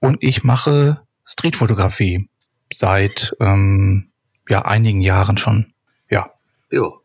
und 0.00 0.18
ich 0.20 0.44
mache 0.44 1.02
Streetfotografie 1.24 2.28
seit 2.72 3.34
ähm, 3.40 4.10
ja 4.48 4.62
einigen 4.62 5.00
Jahren 5.00 5.38
schon. 5.38 5.72
Ja. 6.10 6.30
Jo. 6.70 7.00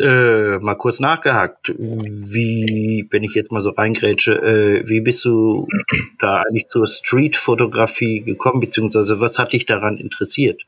Äh, 0.00 0.58
mal 0.58 0.74
kurz 0.76 0.98
nachgehakt. 0.98 1.72
Wie, 1.78 3.06
wenn 3.10 3.22
ich 3.22 3.34
jetzt 3.34 3.52
mal 3.52 3.62
so 3.62 3.70
reingrätsche, 3.70 4.32
äh, 4.32 4.88
wie 4.88 5.00
bist 5.00 5.24
du 5.24 5.68
da 6.18 6.42
eigentlich 6.42 6.68
zur 6.68 6.86
Streetfotografie 6.86 8.22
gekommen, 8.22 8.60
beziehungsweise 8.60 9.20
was 9.20 9.38
hat 9.38 9.52
dich 9.52 9.66
daran 9.66 9.98
interessiert? 9.98 10.62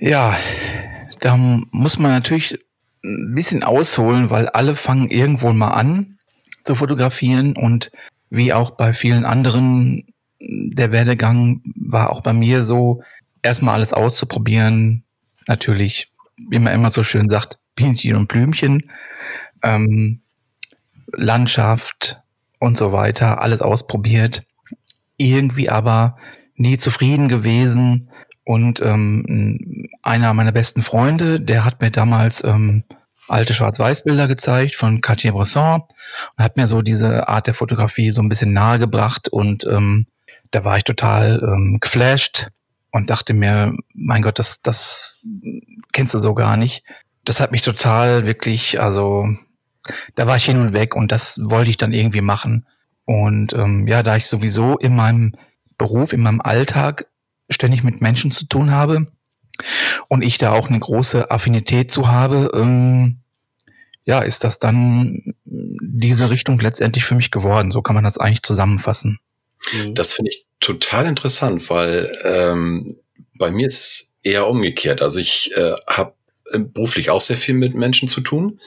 Ja, 0.00 0.36
da 1.20 1.36
muss 1.36 1.98
man 1.98 2.12
natürlich 2.12 2.58
ein 3.04 3.34
bisschen 3.34 3.64
ausholen, 3.64 4.30
weil 4.30 4.48
alle 4.48 4.74
fangen 4.76 5.10
irgendwo 5.10 5.52
mal 5.52 5.72
an 5.72 6.18
zu 6.64 6.74
fotografieren 6.74 7.56
und 7.56 7.90
wie 8.30 8.52
auch 8.52 8.70
bei 8.70 8.92
vielen 8.92 9.24
anderen, 9.24 10.04
der 10.40 10.92
Werdegang 10.92 11.62
war 11.74 12.10
auch 12.10 12.20
bei 12.20 12.32
mir 12.32 12.62
so, 12.62 13.02
erstmal 13.42 13.74
alles 13.74 13.92
auszuprobieren. 13.92 15.04
Natürlich, 15.46 16.12
wie 16.36 16.58
man 16.58 16.74
immer 16.74 16.90
so 16.90 17.02
schön 17.02 17.28
sagt, 17.28 17.58
Bienchen 17.74 18.16
und 18.16 18.28
Blümchen, 18.28 18.90
ähm, 19.62 20.20
Landschaft 21.12 22.20
und 22.60 22.76
so 22.76 22.92
weiter, 22.92 23.40
alles 23.40 23.62
ausprobiert. 23.62 24.44
Irgendwie 25.16 25.70
aber 25.70 26.16
nie 26.54 26.76
zufrieden 26.76 27.28
gewesen 27.28 28.10
und 28.48 28.80
ähm, 28.80 29.90
einer 30.02 30.32
meiner 30.32 30.52
besten 30.52 30.80
Freunde, 30.80 31.38
der 31.38 31.66
hat 31.66 31.82
mir 31.82 31.90
damals 31.90 32.42
ähm, 32.42 32.82
alte 33.28 33.52
Schwarz-Weiß-Bilder 33.52 34.26
gezeigt 34.26 34.74
von 34.74 35.02
Cartier-Bresson 35.02 35.82
und 35.82 36.42
hat 36.42 36.56
mir 36.56 36.66
so 36.66 36.80
diese 36.80 37.28
Art 37.28 37.46
der 37.46 37.52
Fotografie 37.52 38.10
so 38.10 38.22
ein 38.22 38.30
bisschen 38.30 38.54
nahegebracht 38.54 39.28
und 39.28 39.66
ähm, 39.66 40.06
da 40.50 40.64
war 40.64 40.78
ich 40.78 40.84
total 40.84 41.42
ähm, 41.42 41.76
geflasht 41.78 42.48
und 42.90 43.10
dachte 43.10 43.34
mir, 43.34 43.76
mein 43.92 44.22
Gott, 44.22 44.38
das, 44.38 44.62
das 44.62 45.26
kennst 45.92 46.14
du 46.14 46.18
so 46.18 46.32
gar 46.32 46.56
nicht. 46.56 46.84
Das 47.26 47.40
hat 47.40 47.52
mich 47.52 47.60
total 47.60 48.24
wirklich, 48.24 48.80
also 48.80 49.28
da 50.14 50.26
war 50.26 50.38
ich 50.38 50.46
hin 50.46 50.58
und 50.58 50.72
weg 50.72 50.96
und 50.96 51.12
das 51.12 51.38
wollte 51.42 51.68
ich 51.68 51.76
dann 51.76 51.92
irgendwie 51.92 52.22
machen. 52.22 52.66
Und 53.04 53.52
ähm, 53.52 53.86
ja, 53.86 54.02
da 54.02 54.16
ich 54.16 54.26
sowieso 54.26 54.78
in 54.78 54.96
meinem 54.96 55.34
Beruf, 55.76 56.14
in 56.14 56.22
meinem 56.22 56.40
Alltag 56.40 57.04
ständig 57.50 57.82
mit 57.82 58.00
Menschen 58.00 58.30
zu 58.30 58.46
tun 58.46 58.72
habe 58.72 59.06
und 60.08 60.22
ich 60.22 60.38
da 60.38 60.52
auch 60.52 60.68
eine 60.68 60.78
große 60.78 61.30
Affinität 61.30 61.90
zu 61.90 62.08
habe, 62.08 62.50
ähm, 62.54 63.18
ja, 64.04 64.20
ist 64.20 64.44
das 64.44 64.58
dann 64.58 65.34
diese 65.44 66.30
Richtung 66.30 66.58
letztendlich 66.60 67.04
für 67.04 67.14
mich 67.14 67.30
geworden. 67.30 67.70
So 67.70 67.82
kann 67.82 67.94
man 67.94 68.04
das 68.04 68.16
eigentlich 68.16 68.42
zusammenfassen. 68.42 69.18
Mhm. 69.72 69.94
Das 69.94 70.12
finde 70.12 70.30
ich 70.30 70.46
total 70.60 71.06
interessant, 71.06 71.68
weil 71.68 72.10
ähm, 72.24 72.96
bei 73.34 73.50
mir 73.50 73.66
ist 73.66 73.80
es 73.80 74.14
eher 74.22 74.48
umgekehrt. 74.48 75.02
Also 75.02 75.20
ich 75.20 75.54
äh, 75.56 75.74
habe 75.86 76.14
beruflich 76.52 77.10
auch 77.10 77.20
sehr 77.20 77.36
viel 77.36 77.54
mit 77.54 77.74
Menschen 77.74 78.08
zu 78.08 78.20
tun. 78.20 78.60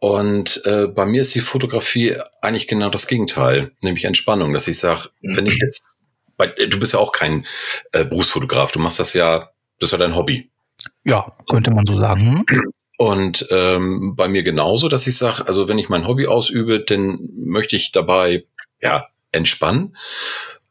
Und 0.00 0.62
äh, 0.64 0.86
bei 0.86 1.06
mir 1.06 1.22
ist 1.22 1.34
die 1.34 1.40
Fotografie 1.40 2.16
eigentlich 2.40 2.68
genau 2.68 2.88
das 2.88 3.06
Gegenteil, 3.08 3.72
nämlich 3.82 4.04
Entspannung, 4.04 4.52
dass 4.52 4.68
ich 4.68 4.78
sage, 4.78 5.10
wenn 5.22 5.46
ich 5.46 5.56
jetzt, 5.62 5.97
du 6.46 6.80
bist 6.80 6.92
ja 6.92 6.98
auch 6.98 7.12
kein 7.12 7.46
äh, 7.92 8.04
Berufsfotograf, 8.04 8.72
du 8.72 8.78
machst 8.78 9.00
das 9.00 9.12
ja, 9.12 9.50
das 9.78 9.88
ist 9.88 9.92
ja 9.92 9.98
dein 9.98 10.16
Hobby. 10.16 10.50
Ja, 11.04 11.32
könnte 11.48 11.70
man 11.70 11.86
so 11.86 11.94
sagen. 11.94 12.44
Und 12.98 13.46
ähm, 13.50 14.16
bei 14.16 14.28
mir 14.28 14.42
genauso, 14.42 14.88
dass 14.88 15.06
ich 15.06 15.16
sage, 15.16 15.46
also 15.46 15.68
wenn 15.68 15.78
ich 15.78 15.88
mein 15.88 16.06
Hobby 16.06 16.26
ausübe, 16.26 16.80
dann 16.80 17.18
möchte 17.36 17.76
ich 17.76 17.92
dabei 17.92 18.44
ja 18.82 19.06
entspannen. 19.32 19.96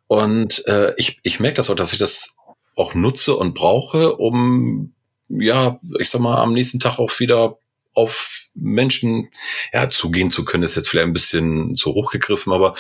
Und 0.07 0.65
äh, 0.67 0.93
ich, 0.97 1.19
ich 1.23 1.39
merke 1.39 1.55
das 1.55 1.69
auch, 1.69 1.75
dass 1.75 1.93
ich 1.93 1.99
das 1.99 2.37
auch 2.75 2.93
nutze 2.93 3.35
und 3.35 3.53
brauche, 3.53 4.15
um 4.15 4.93
ja, 5.29 5.79
ich 5.99 6.09
sag 6.09 6.21
mal, 6.21 6.41
am 6.41 6.53
nächsten 6.53 6.79
Tag 6.79 6.99
auch 6.99 7.19
wieder 7.19 7.57
auf 7.97 8.49
Menschen 8.53 9.29
ja, 9.73 9.89
zugehen 9.89 10.31
zu 10.31 10.45
können, 10.45 10.63
ist 10.63 10.75
jetzt 10.75 10.89
vielleicht 10.89 11.07
ein 11.07 11.13
bisschen 11.13 11.75
zu 11.75 11.93
hoch 11.93 12.11
gegriffen, 12.11 12.53
aber 12.53 12.75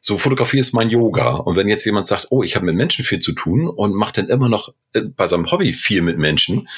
so 0.00 0.18
Fotografie 0.18 0.58
ist 0.58 0.74
mein 0.74 0.90
Yoga. 0.90 1.30
Und 1.34 1.56
wenn 1.56 1.68
jetzt 1.68 1.84
jemand 1.84 2.08
sagt, 2.08 2.26
oh, 2.30 2.42
ich 2.42 2.56
habe 2.56 2.66
mit 2.66 2.76
Menschen 2.76 3.04
viel 3.04 3.20
zu 3.20 3.32
tun 3.32 3.68
und 3.68 3.94
macht 3.94 4.18
dann 4.18 4.28
immer 4.28 4.48
noch 4.48 4.74
äh, 4.92 5.02
bei 5.02 5.26
seinem 5.26 5.50
Hobby 5.50 5.72
viel 5.72 6.02
mit 6.02 6.18
Menschen, 6.18 6.68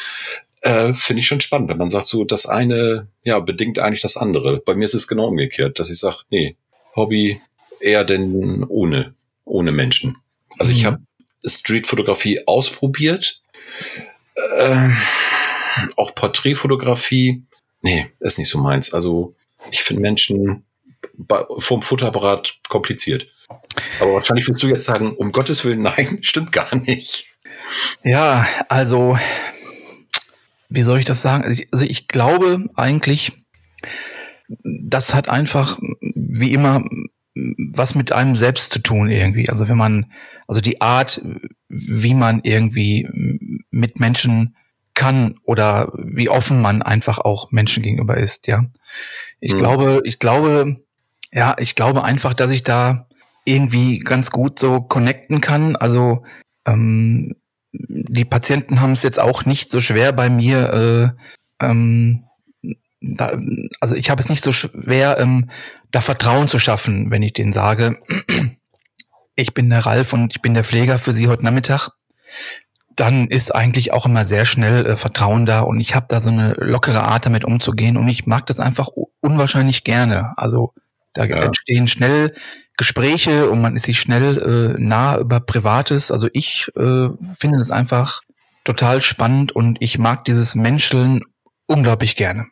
äh, 0.62 0.92
finde 0.92 1.20
ich 1.20 1.26
schon 1.26 1.40
spannend, 1.40 1.70
wenn 1.70 1.78
man 1.78 1.90
sagt, 1.90 2.06
so 2.06 2.24
das 2.24 2.46
eine, 2.46 3.08
ja, 3.24 3.40
bedingt 3.40 3.78
eigentlich 3.78 4.02
das 4.02 4.16
andere. 4.16 4.60
Bei 4.60 4.74
mir 4.74 4.84
ist 4.84 4.94
es 4.94 5.08
genau 5.08 5.28
umgekehrt, 5.28 5.78
dass 5.78 5.90
ich 5.90 5.98
sage, 5.98 6.18
nee, 6.30 6.56
Hobby 6.94 7.40
eher 7.80 8.04
denn 8.04 8.64
ohne, 8.64 9.14
ohne 9.44 9.72
Menschen. 9.72 10.18
Also 10.58 10.72
mhm. 10.72 10.78
ich 10.78 10.84
habe 10.84 10.98
Streetfotografie 11.44 12.46
ausprobiert, 12.46 13.40
äh, 14.56 14.88
auch 15.96 16.14
Porträtfotografie. 16.14 17.44
Nee, 17.82 18.10
ist 18.20 18.38
nicht 18.38 18.50
so 18.50 18.58
meins. 18.58 18.92
Also 18.92 19.34
ich 19.70 19.82
finde 19.82 20.02
Menschen 20.02 20.64
vom 21.58 21.82
Fotoapparat 21.82 22.58
kompliziert. 22.68 23.28
Aber 24.00 24.14
wahrscheinlich 24.14 24.46
willst 24.48 24.62
du 24.62 24.68
jetzt 24.68 24.84
sagen, 24.84 25.12
um 25.12 25.32
Gottes 25.32 25.64
Willen, 25.64 25.82
nein, 25.82 26.18
stimmt 26.22 26.52
gar 26.52 26.74
nicht. 26.74 27.26
Ja, 28.04 28.46
also 28.68 29.18
wie 30.68 30.82
soll 30.82 30.98
ich 30.98 31.04
das 31.04 31.22
sagen? 31.22 31.44
Also 31.44 31.62
ich, 31.62 31.68
also 31.72 31.84
ich 31.84 32.08
glaube 32.08 32.68
eigentlich, 32.76 33.32
das 34.64 35.14
hat 35.14 35.28
einfach 35.28 35.78
wie 36.00 36.52
immer 36.52 36.84
was 37.72 37.94
mit 37.94 38.12
einem 38.12 38.36
selbst 38.36 38.72
zu 38.72 38.80
tun 38.80 39.08
irgendwie. 39.08 39.48
Also 39.48 39.68
wenn 39.68 39.78
man, 39.78 40.12
also 40.46 40.60
die 40.60 40.80
Art, 40.80 41.22
wie 41.68 42.14
man 42.14 42.40
irgendwie 42.42 43.08
mit 43.70 44.00
Menschen 44.00 44.56
kann 45.00 45.36
oder 45.44 45.90
wie 45.94 46.28
offen 46.28 46.60
man 46.60 46.82
einfach 46.82 47.18
auch 47.18 47.52
Menschen 47.52 47.82
gegenüber 47.82 48.18
ist, 48.18 48.48
ja. 48.48 48.66
Ich 49.40 49.54
mhm. 49.54 49.56
glaube, 49.56 50.02
ich 50.04 50.18
glaube, 50.18 50.76
ja, 51.32 51.56
ich 51.58 51.74
glaube 51.74 52.04
einfach, 52.04 52.34
dass 52.34 52.50
ich 52.50 52.62
da 52.64 53.06
irgendwie 53.46 53.98
ganz 53.98 54.30
gut 54.30 54.58
so 54.58 54.82
connecten 54.82 55.40
kann. 55.40 55.74
Also 55.74 56.22
ähm, 56.66 57.34
die 57.72 58.26
Patienten 58.26 58.82
haben 58.82 58.92
es 58.92 59.02
jetzt 59.02 59.18
auch 59.18 59.46
nicht 59.46 59.70
so 59.70 59.80
schwer 59.80 60.12
bei 60.12 60.28
mir. 60.28 61.16
Äh, 61.62 61.64
ähm, 61.64 62.26
da, 63.00 63.38
also 63.80 63.94
ich 63.94 64.10
habe 64.10 64.20
es 64.20 64.28
nicht 64.28 64.44
so 64.44 64.52
schwer, 64.52 65.18
ähm, 65.18 65.50
da 65.90 66.02
Vertrauen 66.02 66.48
zu 66.48 66.58
schaffen, 66.58 67.10
wenn 67.10 67.22
ich 67.22 67.32
denen 67.32 67.54
sage, 67.54 67.96
ich 69.34 69.54
bin 69.54 69.70
der 69.70 69.86
Ralf 69.86 70.12
und 70.12 70.36
ich 70.36 70.42
bin 70.42 70.52
der 70.52 70.64
Pfleger 70.64 70.98
für 70.98 71.14
Sie 71.14 71.26
heute 71.26 71.44
Nachmittag. 71.44 71.88
Dann 73.00 73.28
ist 73.28 73.54
eigentlich 73.54 73.94
auch 73.94 74.04
immer 74.04 74.26
sehr 74.26 74.44
schnell 74.44 74.84
äh, 74.84 74.96
Vertrauen 74.98 75.46
da 75.46 75.60
und 75.60 75.80
ich 75.80 75.94
habe 75.94 76.04
da 76.10 76.20
so 76.20 76.28
eine 76.28 76.52
lockere 76.58 77.02
Art 77.02 77.24
damit 77.24 77.46
umzugehen 77.46 77.96
und 77.96 78.06
ich 78.08 78.26
mag 78.26 78.44
das 78.46 78.60
einfach 78.60 78.88
unwahrscheinlich 79.20 79.84
gerne. 79.84 80.34
Also 80.36 80.74
da 81.14 81.24
ja. 81.24 81.38
entstehen 81.38 81.88
schnell 81.88 82.34
Gespräche 82.76 83.48
und 83.48 83.62
man 83.62 83.74
ist 83.74 83.86
sich 83.86 83.98
schnell 83.98 84.36
äh, 84.76 84.78
nah 84.78 85.16
über 85.16 85.40
Privates. 85.40 86.10
Also 86.10 86.28
ich 86.34 86.70
äh, 86.76 87.08
finde 87.32 87.56
das 87.56 87.70
einfach 87.70 88.20
total 88.64 89.00
spannend 89.00 89.52
und 89.52 89.78
ich 89.80 89.98
mag 89.98 90.26
dieses 90.26 90.54
Menscheln 90.54 91.22
unglaublich 91.66 92.16
gerne. 92.16 92.48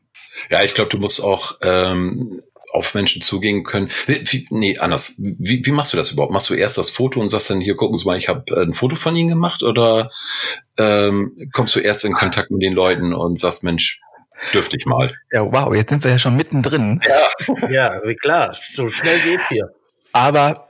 Ja, 0.48 0.62
ich 0.62 0.72
glaube, 0.72 0.88
du 0.88 0.98
musst 0.98 1.22
auch 1.22 1.58
ähm, 1.62 2.40
auf 2.72 2.94
Menschen 2.94 3.22
zugehen 3.22 3.64
können. 3.64 3.90
Wie, 4.06 4.46
nee, 4.50 4.78
anders. 4.78 5.14
Wie, 5.18 5.64
wie 5.64 5.70
machst 5.70 5.92
du 5.92 5.96
das 5.96 6.10
überhaupt? 6.10 6.32
Machst 6.32 6.50
du 6.50 6.54
erst 6.54 6.78
das 6.78 6.90
Foto 6.90 7.20
und 7.20 7.30
sagst 7.30 7.50
dann, 7.50 7.60
hier 7.60 7.76
gucken 7.76 7.96
Sie 7.96 8.04
mal, 8.04 8.18
ich 8.18 8.28
habe 8.28 8.44
äh, 8.54 8.62
ein 8.62 8.74
Foto 8.74 8.96
von 8.96 9.16
Ihnen 9.16 9.30
gemacht? 9.30 9.62
Oder 9.62 10.10
ähm, 10.76 11.36
kommst 11.52 11.74
du 11.76 11.80
erst 11.80 12.04
in 12.04 12.12
Kontakt 12.12 12.50
mit 12.50 12.62
den 12.62 12.74
Leuten 12.74 13.14
und 13.14 13.38
sagst, 13.38 13.64
Mensch, 13.64 14.00
dürfte 14.52 14.76
ich 14.76 14.86
mal? 14.86 15.14
Ja, 15.32 15.50
wow, 15.50 15.74
jetzt 15.74 15.90
sind 15.90 16.04
wir 16.04 16.12
ja 16.12 16.18
schon 16.18 16.36
mittendrin. 16.36 17.00
Ja, 17.68 17.70
ja 17.70 18.00
klar, 18.20 18.54
so 18.74 18.86
schnell 18.88 19.18
geht's 19.20 19.48
hier. 19.48 19.70
Aber 20.12 20.68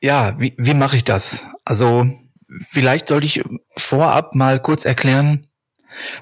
ja, 0.00 0.34
wie, 0.38 0.54
wie 0.58 0.74
mache 0.74 0.96
ich 0.96 1.04
das? 1.04 1.48
Also 1.64 2.06
vielleicht 2.70 3.08
sollte 3.08 3.26
ich 3.26 3.42
vorab 3.76 4.34
mal 4.34 4.60
kurz 4.60 4.84
erklären, 4.84 5.48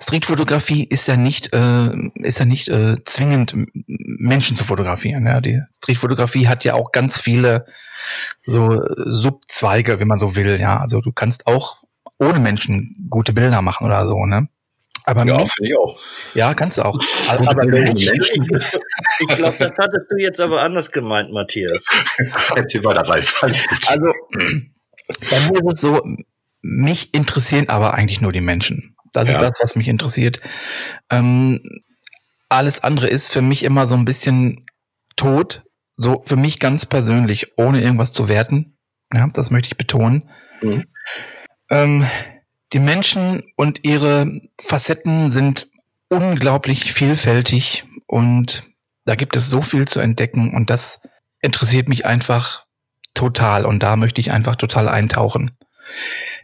Streetfotografie 0.02 0.84
ist 0.84 1.08
ja 1.08 1.16
nicht, 1.16 1.52
äh, 1.52 1.90
ist 2.14 2.38
ja 2.38 2.44
nicht 2.44 2.68
äh, 2.68 3.02
zwingend 3.04 3.54
Menschen 3.86 4.56
zu 4.56 4.64
fotografieren. 4.64 5.26
Ja. 5.26 5.40
Die 5.40 5.60
Streetfotografie 5.76 6.48
hat 6.48 6.64
ja 6.64 6.74
auch 6.74 6.92
ganz 6.92 7.18
viele 7.18 7.66
so 8.40 8.82
Subzweige, 8.96 10.00
wenn 10.00 10.08
man 10.08 10.18
so 10.18 10.36
will. 10.36 10.60
Ja, 10.60 10.80
also 10.80 11.00
du 11.00 11.12
kannst 11.12 11.46
auch 11.46 11.82
ohne 12.18 12.38
Menschen 12.38 12.94
gute 13.10 13.32
Bilder 13.32 13.62
machen 13.62 13.86
oder 13.86 14.06
so. 14.06 14.26
Ne? 14.26 14.48
Aber 15.04 15.24
ja, 15.24 15.38
finde 15.38 15.70
ich 15.70 15.76
auch. 15.76 15.98
Ja, 16.34 16.54
kannst 16.54 16.78
du 16.78 16.84
auch. 16.84 17.00
aber, 17.28 17.50
aber 17.50 17.66
Menschen. 17.66 18.12
ich 19.18 19.36
glaube, 19.36 19.56
das 19.58 19.72
hattest 19.78 20.10
du 20.10 20.16
jetzt 20.16 20.40
aber 20.40 20.62
anders 20.62 20.92
gemeint, 20.92 21.32
Matthias. 21.32 21.86
Erzähl 22.56 22.84
weiter, 22.84 23.02
Ralf. 23.02 23.42
Alles 23.42 23.66
gut. 23.66 23.78
Also, 23.88 24.06
bei 25.30 25.40
mir 25.50 25.60
ist 25.60 25.74
es 25.74 25.80
so, 25.80 26.02
mich 26.62 27.12
interessieren 27.14 27.68
aber 27.68 27.94
eigentlich 27.94 28.20
nur 28.20 28.32
die 28.32 28.40
Menschen. 28.40 28.96
Das 29.12 29.28
ja. 29.28 29.34
ist 29.34 29.42
das, 29.42 29.58
was 29.62 29.76
mich 29.76 29.88
interessiert. 29.88 30.40
Ähm, 31.10 31.60
alles 32.48 32.82
andere 32.82 33.08
ist 33.08 33.32
für 33.32 33.42
mich 33.42 33.62
immer 33.62 33.86
so 33.86 33.94
ein 33.94 34.04
bisschen 34.04 34.66
tot. 35.16 35.64
So 35.96 36.22
für 36.22 36.36
mich 36.36 36.58
ganz 36.58 36.86
persönlich, 36.86 37.58
ohne 37.58 37.82
irgendwas 37.82 38.12
zu 38.12 38.28
werten. 38.28 38.78
Ja, 39.12 39.28
das 39.32 39.50
möchte 39.50 39.68
ich 39.68 39.76
betonen. 39.76 40.30
Mhm. 40.62 40.84
Ähm, 41.70 42.06
die 42.72 42.78
Menschen 42.78 43.42
und 43.56 43.84
ihre 43.84 44.40
Facetten 44.58 45.30
sind 45.30 45.68
unglaublich 46.08 46.92
vielfältig 46.92 47.84
und 48.06 48.64
da 49.04 49.14
gibt 49.14 49.36
es 49.36 49.48
so 49.48 49.62
viel 49.62 49.86
zu 49.86 50.00
entdecken 50.00 50.54
und 50.54 50.70
das 50.70 51.02
interessiert 51.40 51.88
mich 51.88 52.06
einfach 52.06 52.64
total 53.14 53.66
und 53.66 53.82
da 53.82 53.96
möchte 53.96 54.20
ich 54.20 54.32
einfach 54.32 54.56
total 54.56 54.88
eintauchen. 54.88 55.50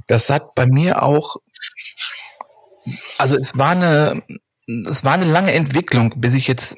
Das 0.07 0.29
hat 0.31 0.55
bei 0.55 0.67
mir 0.67 1.03
auch 1.03 1.37
also 3.19 3.37
es 3.37 3.57
war 3.57 3.71
eine, 3.71 4.23
es 4.89 5.05
war 5.05 5.15
eine 5.15 5.25
lange 5.25 5.53
Entwicklung, 5.53 6.15
bis 6.19 6.35
ich 6.35 6.47
jetzt, 6.47 6.77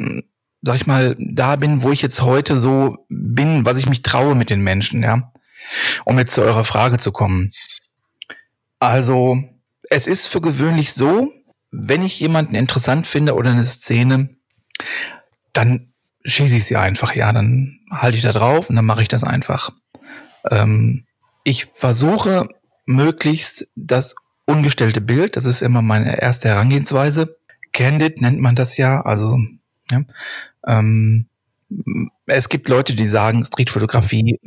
sag 0.63 0.77
ich 0.77 0.87
mal, 0.87 1.17
da 1.19 1.57
bin, 1.57 1.83
wo 1.83 1.91
ich 1.91 2.03
jetzt 2.03 2.23
heute 2.23 2.59
so 2.59 3.05
bin, 3.09 3.65
was 3.65 3.79
ich 3.79 3.89
mich 3.89 4.03
traue 4.03 4.35
mit 4.35 4.51
den 4.51 4.61
Menschen, 4.61 5.03
ja. 5.03 5.33
Um 6.05 6.19
jetzt 6.19 6.35
zu 6.35 6.43
eurer 6.43 6.65
Frage 6.65 6.99
zu 6.99 7.13
kommen. 7.13 7.51
Also, 8.79 9.39
es 9.91 10.07
ist 10.07 10.27
für 10.27 10.41
gewöhnlich 10.41 10.93
so, 10.93 11.31
wenn 11.71 12.03
ich 12.03 12.19
jemanden 12.19 12.55
interessant 12.55 13.07
finde 13.07 13.35
oder 13.35 13.51
eine 13.51 13.65
Szene, 13.65 14.31
dann 15.53 15.93
schieße 16.25 16.57
ich 16.57 16.65
sie 16.65 16.77
einfach, 16.77 17.15
ja, 17.15 17.33
dann 17.33 17.81
halte 17.91 18.17
ich 18.17 18.23
da 18.23 18.33
drauf 18.33 18.71
und 18.71 18.77
dann 18.77 18.85
mache 18.85 19.03
ich 19.03 19.09
das 19.09 19.25
einfach. 19.25 19.71
Ähm, 20.51 21.07
ich 21.45 21.69
versuche 21.75 22.49
möglichst 22.87 23.69
das 23.75 24.15
ungestellte 24.51 25.01
Bild. 25.01 25.37
Das 25.37 25.47
ist 25.47 25.63
immer 25.63 25.83
meine 25.83 26.21
erste 26.21 26.49
Herangehensweise. 26.49 27.37
Candid 27.73 28.21
nennt 28.21 28.41
man 28.41 28.57
das 28.57 28.77
ja. 28.77 29.01
Also 29.03 29.39
ja, 29.91 30.03
ähm, 30.67 31.27
es 32.27 32.49
gibt 32.49 32.69
Leute, 32.69 32.95
die 32.95 33.07
sagen, 33.07 33.45
Streetfotografie 33.45 34.41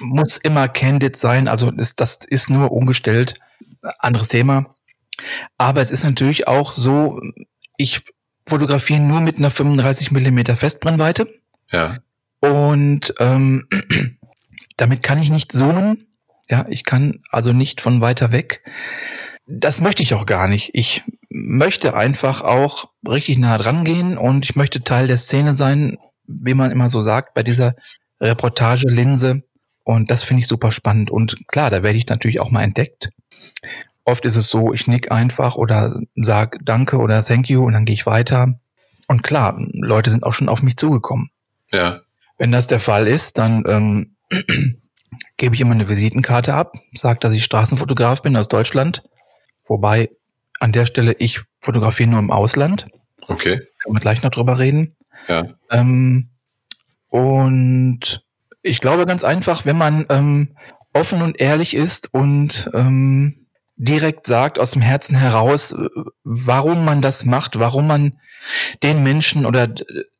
muss 0.00 0.36
immer 0.36 0.68
candid 0.68 1.16
sein. 1.16 1.48
Also 1.48 1.70
ist, 1.70 2.00
das 2.00 2.18
ist 2.26 2.50
nur 2.50 2.72
ungestellt. 2.72 3.34
Anderes 3.98 4.28
Thema. 4.28 4.66
Aber 5.58 5.80
es 5.80 5.90
ist 5.90 6.04
natürlich 6.04 6.48
auch 6.48 6.72
so, 6.72 7.20
ich 7.76 8.02
fotografiere 8.48 9.00
nur 9.00 9.20
mit 9.20 9.38
einer 9.38 9.50
35 9.50 10.10
Millimeter 10.10 10.56
Festbrennweite. 10.56 11.28
Ja. 11.70 11.96
Und 12.40 13.14
ähm, 13.20 13.68
damit 14.76 15.02
kann 15.02 15.22
ich 15.22 15.30
nicht 15.30 15.52
zoomen. 15.52 16.11
Ja, 16.48 16.66
ich 16.68 16.84
kann 16.84 17.20
also 17.30 17.52
nicht 17.52 17.80
von 17.80 18.00
weiter 18.00 18.32
weg. 18.32 18.62
Das 19.46 19.80
möchte 19.80 20.02
ich 20.02 20.14
auch 20.14 20.26
gar 20.26 20.48
nicht. 20.48 20.70
Ich 20.74 21.02
möchte 21.30 21.94
einfach 21.94 22.42
auch 22.42 22.90
richtig 23.08 23.38
nah 23.38 23.58
dran 23.58 23.84
gehen 23.84 24.16
und 24.16 24.44
ich 24.44 24.56
möchte 24.56 24.82
Teil 24.82 25.06
der 25.06 25.16
Szene 25.16 25.54
sein, 25.54 25.98
wie 26.26 26.54
man 26.54 26.70
immer 26.70 26.90
so 26.90 27.00
sagt, 27.00 27.34
bei 27.34 27.42
dieser 27.42 27.74
Reportage-Linse. 28.20 29.42
Und 29.84 30.10
das 30.10 30.22
finde 30.22 30.42
ich 30.42 30.48
super 30.48 30.70
spannend. 30.70 31.10
Und 31.10 31.48
klar, 31.48 31.70
da 31.70 31.82
werde 31.82 31.98
ich 31.98 32.06
natürlich 32.06 32.40
auch 32.40 32.50
mal 32.50 32.62
entdeckt. 32.62 33.10
Oft 34.04 34.24
ist 34.24 34.36
es 34.36 34.48
so, 34.48 34.72
ich 34.72 34.86
nick 34.86 35.10
einfach 35.10 35.56
oder 35.56 36.00
sag 36.14 36.58
Danke 36.64 36.98
oder 36.98 37.24
Thank 37.24 37.48
you 37.48 37.64
und 37.64 37.72
dann 37.72 37.84
gehe 37.84 37.94
ich 37.94 38.06
weiter. 38.06 38.58
Und 39.08 39.22
klar, 39.22 39.56
Leute 39.72 40.10
sind 40.10 40.24
auch 40.24 40.32
schon 40.32 40.48
auf 40.48 40.62
mich 40.62 40.76
zugekommen. 40.76 41.30
Ja. 41.72 42.02
Wenn 42.38 42.52
das 42.52 42.66
der 42.66 42.80
Fall 42.80 43.06
ist, 43.06 43.38
dann 43.38 43.64
ähm, 43.66 44.16
gebe 45.36 45.54
ich 45.54 45.60
immer 45.60 45.74
eine 45.74 45.88
Visitenkarte 45.88 46.54
ab, 46.54 46.76
sage, 46.94 47.20
dass 47.20 47.34
ich 47.34 47.44
Straßenfotograf 47.44 48.22
bin 48.22 48.36
aus 48.36 48.48
Deutschland. 48.48 49.02
Wobei 49.66 50.10
an 50.60 50.72
der 50.72 50.86
Stelle 50.86 51.14
ich 51.18 51.40
fotografiere 51.60 52.10
nur 52.10 52.18
im 52.18 52.30
Ausland. 52.30 52.86
Okay. 53.28 53.60
Können 53.82 53.96
wir 53.96 54.00
gleich 54.00 54.22
noch 54.22 54.30
drüber 54.30 54.58
reden. 54.58 54.96
Ja. 55.28 55.46
Ähm, 55.70 56.30
und 57.08 58.24
ich 58.62 58.80
glaube 58.80 59.06
ganz 59.06 59.24
einfach, 59.24 59.64
wenn 59.64 59.76
man 59.76 60.06
ähm, 60.08 60.56
offen 60.92 61.22
und 61.22 61.40
ehrlich 61.40 61.74
ist 61.74 62.12
und 62.12 62.70
ähm, 62.74 63.34
direkt 63.76 64.26
sagt 64.26 64.58
aus 64.58 64.72
dem 64.72 64.82
Herzen 64.82 65.16
heraus, 65.16 65.72
äh, 65.72 65.88
warum 66.24 66.84
man 66.84 67.02
das 67.02 67.24
macht, 67.24 67.58
warum 67.58 67.86
man 67.86 68.18
den 68.82 69.02
Menschen 69.02 69.46
oder 69.46 69.68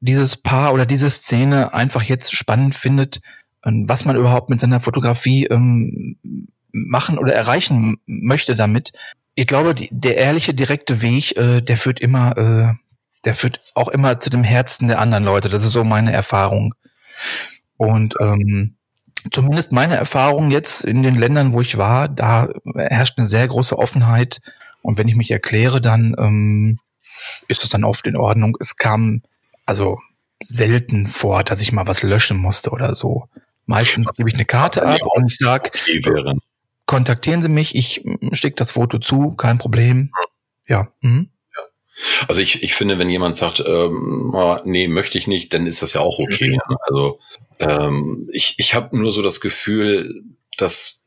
dieses 0.01 0.37
Paar 0.37 0.73
oder 0.73 0.87
diese 0.87 1.11
Szene 1.11 1.75
einfach 1.75 2.03
jetzt 2.03 2.35
spannend 2.35 2.75
findet, 2.75 3.21
was 3.65 4.05
man 4.05 4.17
überhaupt 4.17 4.51
mit 4.51 4.61
seiner 4.61 4.81
Fotografie 4.81 5.47
ähm, 5.47 6.17
machen 6.73 7.19
oder 7.19 7.35
erreichen 7.35 7.99
möchte 8.07 8.55
damit. 8.55 8.93
Ich 9.35 9.47
glaube, 9.47 9.75
die, 9.75 9.89
der 9.91 10.17
ehrliche, 10.17 10.55
direkte 10.55 11.03
Weg, 11.03 11.37
äh, 11.37 11.61
der 11.61 11.77
führt 11.77 12.01
immer, 12.01 12.37
äh, 12.37 12.75
der 13.25 13.35
führt 13.35 13.61
auch 13.75 13.89
immer 13.89 14.21
zu 14.21 14.31
dem 14.31 14.45
Herzen 14.45 14.89
der 14.89 14.99
anderen 14.99 15.25
Leute. 15.25 15.49
Das 15.49 15.65
ist 15.65 15.73
so 15.73 15.85
meine 15.85 16.13
Erfahrung. 16.13 16.75
Und 17.77 18.15
ähm, 18.21 18.77
zumindest 19.31 19.73
meine 19.73 19.97
Erfahrung 19.97 20.51
jetzt 20.51 20.85
in 20.85 21.03
den 21.03 21.15
Ländern, 21.15 21.53
wo 21.53 21.61
ich 21.61 21.79
war, 21.79 22.09
da 22.09 22.49
herrscht 22.75 23.19
eine 23.19 23.27
sehr 23.27 23.47
große 23.47 23.79
Offenheit. 23.79 24.41
Und 24.83 24.99
wenn 24.99 25.09
ich 25.09 25.17
mich 25.17 25.31
erkläre, 25.31 25.81
dann 25.81 26.15
ähm, 26.19 26.79
ist 27.49 27.63
das 27.63 27.71
dann 27.71 27.85
oft 27.85 28.07
in 28.07 28.17
Ordnung. 28.17 28.57
Es 28.61 28.77
kam 28.77 29.23
also 29.65 30.01
selten 30.45 31.07
vor, 31.07 31.45
dass 31.45 31.61
ich 31.61 31.73
mal 31.73 31.87
was 31.87 32.03
löschen 32.03 32.37
musste 32.37 32.71
oder 32.71 32.95
so. 32.95 33.29
Meistens 33.67 34.17
gebe 34.17 34.29
ich 34.29 34.35
eine 34.35 34.45
Karte 34.45 34.85
ab 34.85 35.01
und 35.15 35.31
ich 35.31 35.37
sage, 35.37 35.71
kontaktieren 36.87 37.43
Sie 37.43 37.49
mich, 37.49 37.75
ich 37.75 38.05
schicke 38.33 38.57
das 38.57 38.73
Foto 38.73 38.99
zu, 38.99 39.31
kein 39.37 39.59
Problem. 39.59 40.11
Ja. 40.67 40.89
Mhm. 41.01 41.31
Also 42.27 42.41
ich, 42.41 42.63
ich 42.63 42.75
finde, 42.75 42.99
wenn 42.99 43.11
jemand 43.11 43.37
sagt, 43.37 43.61
ähm, 43.65 44.35
nee, 44.65 44.89
möchte 44.89 45.19
ich 45.19 45.27
nicht, 45.27 45.53
dann 45.55 45.67
ist 45.67 45.83
das 45.83 45.93
ja 45.93 46.01
auch 46.01 46.19
okay. 46.19 46.53
Mhm. 46.53 46.77
Also 46.87 47.21
ähm, 47.59 48.29
ich, 48.33 48.57
ich 48.59 48.75
habe 48.75 48.99
nur 48.99 49.13
so 49.13 49.23
das 49.23 49.41
Gefühl, 49.41 50.25
dass 50.57 51.05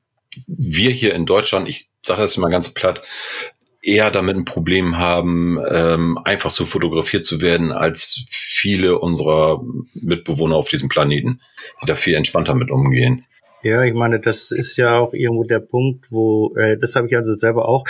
wir 0.47 0.91
hier 0.91 1.13
in 1.13 1.25
Deutschland, 1.25 1.67
ich 1.67 1.89
sage 2.01 2.21
das 2.21 2.37
immer 2.37 2.49
ganz 2.49 2.73
platt, 2.73 3.01
eher 3.81 4.11
damit 4.11 4.35
ein 4.35 4.45
Problem 4.45 4.97
haben, 4.97 5.59
ähm, 5.69 6.17
einfach 6.23 6.49
so 6.49 6.65
fotografiert 6.65 7.25
zu 7.25 7.41
werden, 7.41 7.71
als 7.71 8.25
viele 8.55 8.99
unserer 8.99 9.61
Mitbewohner 9.93 10.55
auf 10.55 10.69
diesem 10.69 10.89
Planeten, 10.89 11.41
die 11.81 11.85
da 11.85 11.95
viel 11.95 12.15
entspannter 12.15 12.55
mit 12.55 12.71
umgehen. 12.71 13.25
Ja, 13.63 13.83
ich 13.83 13.93
meine, 13.93 14.19
das 14.19 14.51
ist 14.51 14.77
ja 14.77 14.99
auch 14.99 15.13
irgendwo 15.13 15.43
der 15.43 15.59
Punkt, 15.59 16.05
wo, 16.11 16.55
äh, 16.55 16.77
das 16.77 16.95
habe 16.95 17.07
ich 17.07 17.15
also 17.15 17.33
selber 17.33 17.67
auch. 17.67 17.83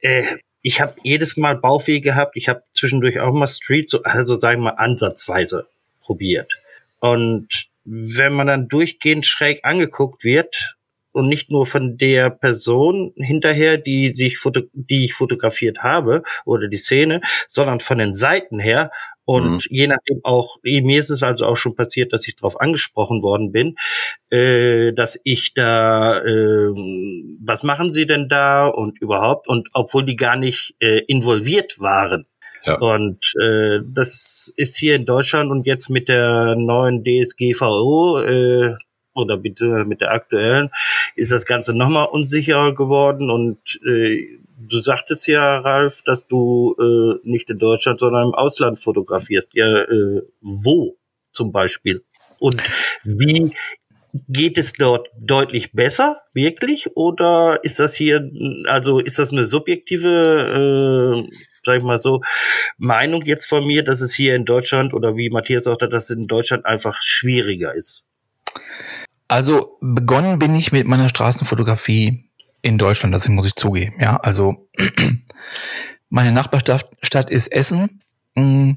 Äh, 0.00 0.22
ich 0.60 0.80
habe 0.80 0.94
jedes 1.02 1.36
Mal 1.36 1.56
Bauchweh 1.56 2.00
gehabt. 2.00 2.36
Ich 2.36 2.48
habe 2.48 2.62
zwischendurch 2.72 3.20
auch 3.20 3.32
mal 3.32 3.46
Street, 3.46 3.88
so, 3.88 4.02
also 4.02 4.38
sagen 4.38 4.60
wir 4.60 4.72
mal 4.72 4.82
ansatzweise 4.82 5.66
probiert. 6.00 6.58
Und 7.00 7.68
wenn 7.84 8.32
man 8.32 8.46
dann 8.46 8.68
durchgehend 8.68 9.26
schräg 9.26 9.60
angeguckt 9.62 10.24
wird 10.24 10.76
und 11.14 11.28
nicht 11.28 11.50
nur 11.50 11.66
von 11.66 11.96
der 11.96 12.30
Person 12.30 13.12
hinterher, 13.16 13.78
die 13.78 14.14
sich 14.14 14.38
foto 14.38 14.62
die 14.72 15.06
ich 15.06 15.14
fotografiert 15.14 15.82
habe 15.82 16.22
oder 16.44 16.68
die 16.68 16.76
Szene, 16.76 17.20
sondern 17.46 17.80
von 17.80 17.98
den 17.98 18.14
Seiten 18.14 18.58
her 18.58 18.90
und 19.26 19.52
mhm. 19.52 19.60
je 19.70 19.86
nachdem 19.86 20.20
auch, 20.22 20.58
mir 20.62 21.00
ist 21.00 21.10
es 21.10 21.22
also 21.22 21.46
auch 21.46 21.56
schon 21.56 21.74
passiert, 21.74 22.12
dass 22.12 22.28
ich 22.28 22.36
darauf 22.36 22.60
angesprochen 22.60 23.22
worden 23.22 23.52
bin, 23.52 23.74
äh, 24.30 24.92
dass 24.92 25.18
ich 25.24 25.54
da, 25.54 26.18
äh, 26.20 26.72
was 27.42 27.62
machen 27.62 27.92
Sie 27.92 28.06
denn 28.06 28.28
da 28.28 28.66
und 28.66 29.00
überhaupt, 29.00 29.48
und 29.48 29.68
obwohl 29.72 30.04
die 30.04 30.16
gar 30.16 30.36
nicht 30.36 30.74
äh, 30.80 31.00
involviert 31.06 31.80
waren. 31.80 32.26
Ja. 32.66 32.78
Und 32.78 33.32
äh, 33.40 33.80
das 33.86 34.52
ist 34.56 34.76
hier 34.76 34.94
in 34.94 35.04
Deutschland 35.04 35.50
und 35.50 35.66
jetzt 35.66 35.90
mit 35.90 36.08
der 36.08 36.54
neuen 36.56 37.02
DSGVO 37.04 38.20
äh, 38.20 38.74
oder 39.14 39.36
bitte 39.36 39.84
mit 39.86 40.00
der 40.00 40.12
aktuellen 40.12 40.70
ist 41.16 41.32
das 41.32 41.46
Ganze 41.46 41.74
nochmal 41.74 42.08
unsicherer 42.10 42.74
geworden 42.74 43.30
und 43.30 43.80
äh, 43.86 44.38
du 44.68 44.78
sagtest 44.80 45.26
ja, 45.26 45.58
Ralf, 45.58 46.02
dass 46.02 46.26
du 46.26 46.74
äh, 46.78 47.28
nicht 47.28 47.50
in 47.50 47.58
Deutschland, 47.58 48.00
sondern 48.00 48.28
im 48.28 48.34
Ausland 48.34 48.78
fotografierst. 48.78 49.54
Ja, 49.54 49.82
äh, 49.82 50.22
wo 50.40 50.96
zum 51.32 51.52
Beispiel? 51.52 52.02
Und 52.38 52.62
wie 53.02 53.52
geht 54.28 54.58
es 54.58 54.72
dort 54.74 55.08
deutlich 55.18 55.72
besser, 55.72 56.22
wirklich? 56.32 56.96
Oder 56.96 57.60
ist 57.62 57.80
das 57.80 57.94
hier, 57.94 58.30
also 58.66 59.00
ist 59.00 59.18
das 59.18 59.32
eine 59.32 59.44
subjektive, 59.44 61.26
äh, 61.28 61.36
sag 61.64 61.78
ich 61.78 61.82
mal 61.82 62.00
so, 62.00 62.20
Meinung 62.78 63.22
jetzt 63.24 63.46
von 63.46 63.66
mir, 63.66 63.82
dass 63.82 64.00
es 64.00 64.14
hier 64.14 64.36
in 64.36 64.44
Deutschland 64.44 64.94
oder 64.94 65.16
wie 65.16 65.30
Matthias 65.30 65.66
auch, 65.66 65.76
dass 65.76 66.10
es 66.10 66.16
in 66.16 66.28
Deutschland 66.28 66.64
einfach 66.64 67.00
schwieriger 67.02 67.74
ist? 67.74 68.06
Also 69.34 69.78
begonnen 69.80 70.38
bin 70.38 70.54
ich 70.54 70.70
mit 70.70 70.86
meiner 70.86 71.08
Straßenfotografie 71.08 72.30
in 72.62 72.78
Deutschland, 72.78 73.12
das 73.12 73.28
muss 73.28 73.46
ich 73.46 73.56
zugeben. 73.56 73.96
Ja, 73.98 74.16
also 74.18 74.68
meine 76.08 76.30
Nachbarstadt 76.30 77.30
ist 77.30 77.48
Essen. 77.48 78.00
Mm, 78.36 78.74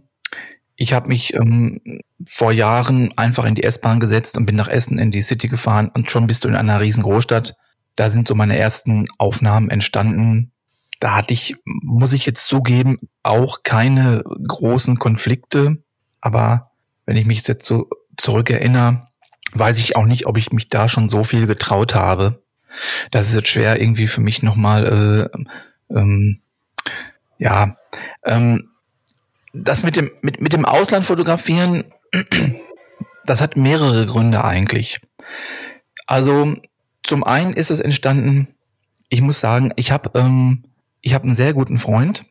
ich 0.75 0.93
habe 0.93 1.09
mich 1.09 1.35
ähm, 1.35 1.79
vor 2.25 2.51
Jahren 2.51 3.15
einfach 3.19 3.45
in 3.45 3.53
die 3.53 3.65
S-Bahn 3.65 3.99
gesetzt 3.99 4.35
und 4.35 4.47
bin 4.47 4.55
nach 4.55 4.67
Essen 4.67 4.97
in 4.97 5.11
die 5.11 5.21
City 5.21 5.47
gefahren 5.47 5.91
und 5.93 6.09
schon 6.09 6.25
bist 6.25 6.43
du 6.43 6.47
in 6.47 6.55
einer 6.55 6.81
riesen 6.81 7.03
Großstadt. 7.03 7.53
Da 7.95 8.09
sind 8.09 8.27
so 8.27 8.33
meine 8.33 8.57
ersten 8.57 9.05
Aufnahmen 9.19 9.69
entstanden. 9.69 10.53
Da 10.99 11.17
hatte 11.17 11.35
ich, 11.35 11.55
muss 11.65 12.13
ich 12.13 12.25
jetzt 12.25 12.45
zugeben, 12.45 12.97
auch 13.21 13.61
keine 13.61 14.23
großen 14.47 14.97
Konflikte. 14.97 15.83
Aber 16.19 16.71
wenn 17.05 17.15
ich 17.15 17.27
mich 17.27 17.47
jetzt 17.47 17.67
so 17.67 17.91
zurückerinnere, 18.17 19.07
weiß 19.53 19.79
ich 19.79 19.95
auch 19.95 20.05
nicht, 20.05 20.25
ob 20.25 20.37
ich 20.37 20.51
mich 20.51 20.69
da 20.69 20.89
schon 20.89 21.09
so 21.09 21.23
viel 21.23 21.47
getraut 21.47 21.95
habe. 21.95 22.41
Das 23.11 23.29
ist 23.29 23.35
jetzt 23.35 23.49
schwer 23.49 23.79
irgendwie 23.81 24.07
für 24.07 24.21
mich 24.21 24.43
nochmal, 24.43 25.29
äh, 25.33 25.95
ähm, 25.97 26.39
ja, 27.37 27.77
ähm, 28.23 28.69
das 29.53 29.83
mit 29.83 29.95
dem, 29.95 30.11
mit, 30.21 30.41
mit 30.41 30.53
dem 30.53 30.65
Ausland 30.65 31.05
fotografieren, 31.05 31.85
das 33.25 33.41
hat 33.41 33.57
mehrere 33.57 34.05
Gründe 34.05 34.43
eigentlich. 34.43 34.99
Also 36.05 36.55
zum 37.03 37.23
einen 37.23 37.53
ist 37.53 37.71
es 37.71 37.79
entstanden, 37.79 38.49
ich 39.09 39.21
muss 39.21 39.39
sagen, 39.39 39.71
ich 39.75 39.91
habe 39.91 40.11
ähm, 40.19 40.63
ich 41.01 41.13
hab 41.13 41.23
einen 41.23 41.35
sehr 41.35 41.53
guten 41.53 41.77
Freund, 41.77 42.25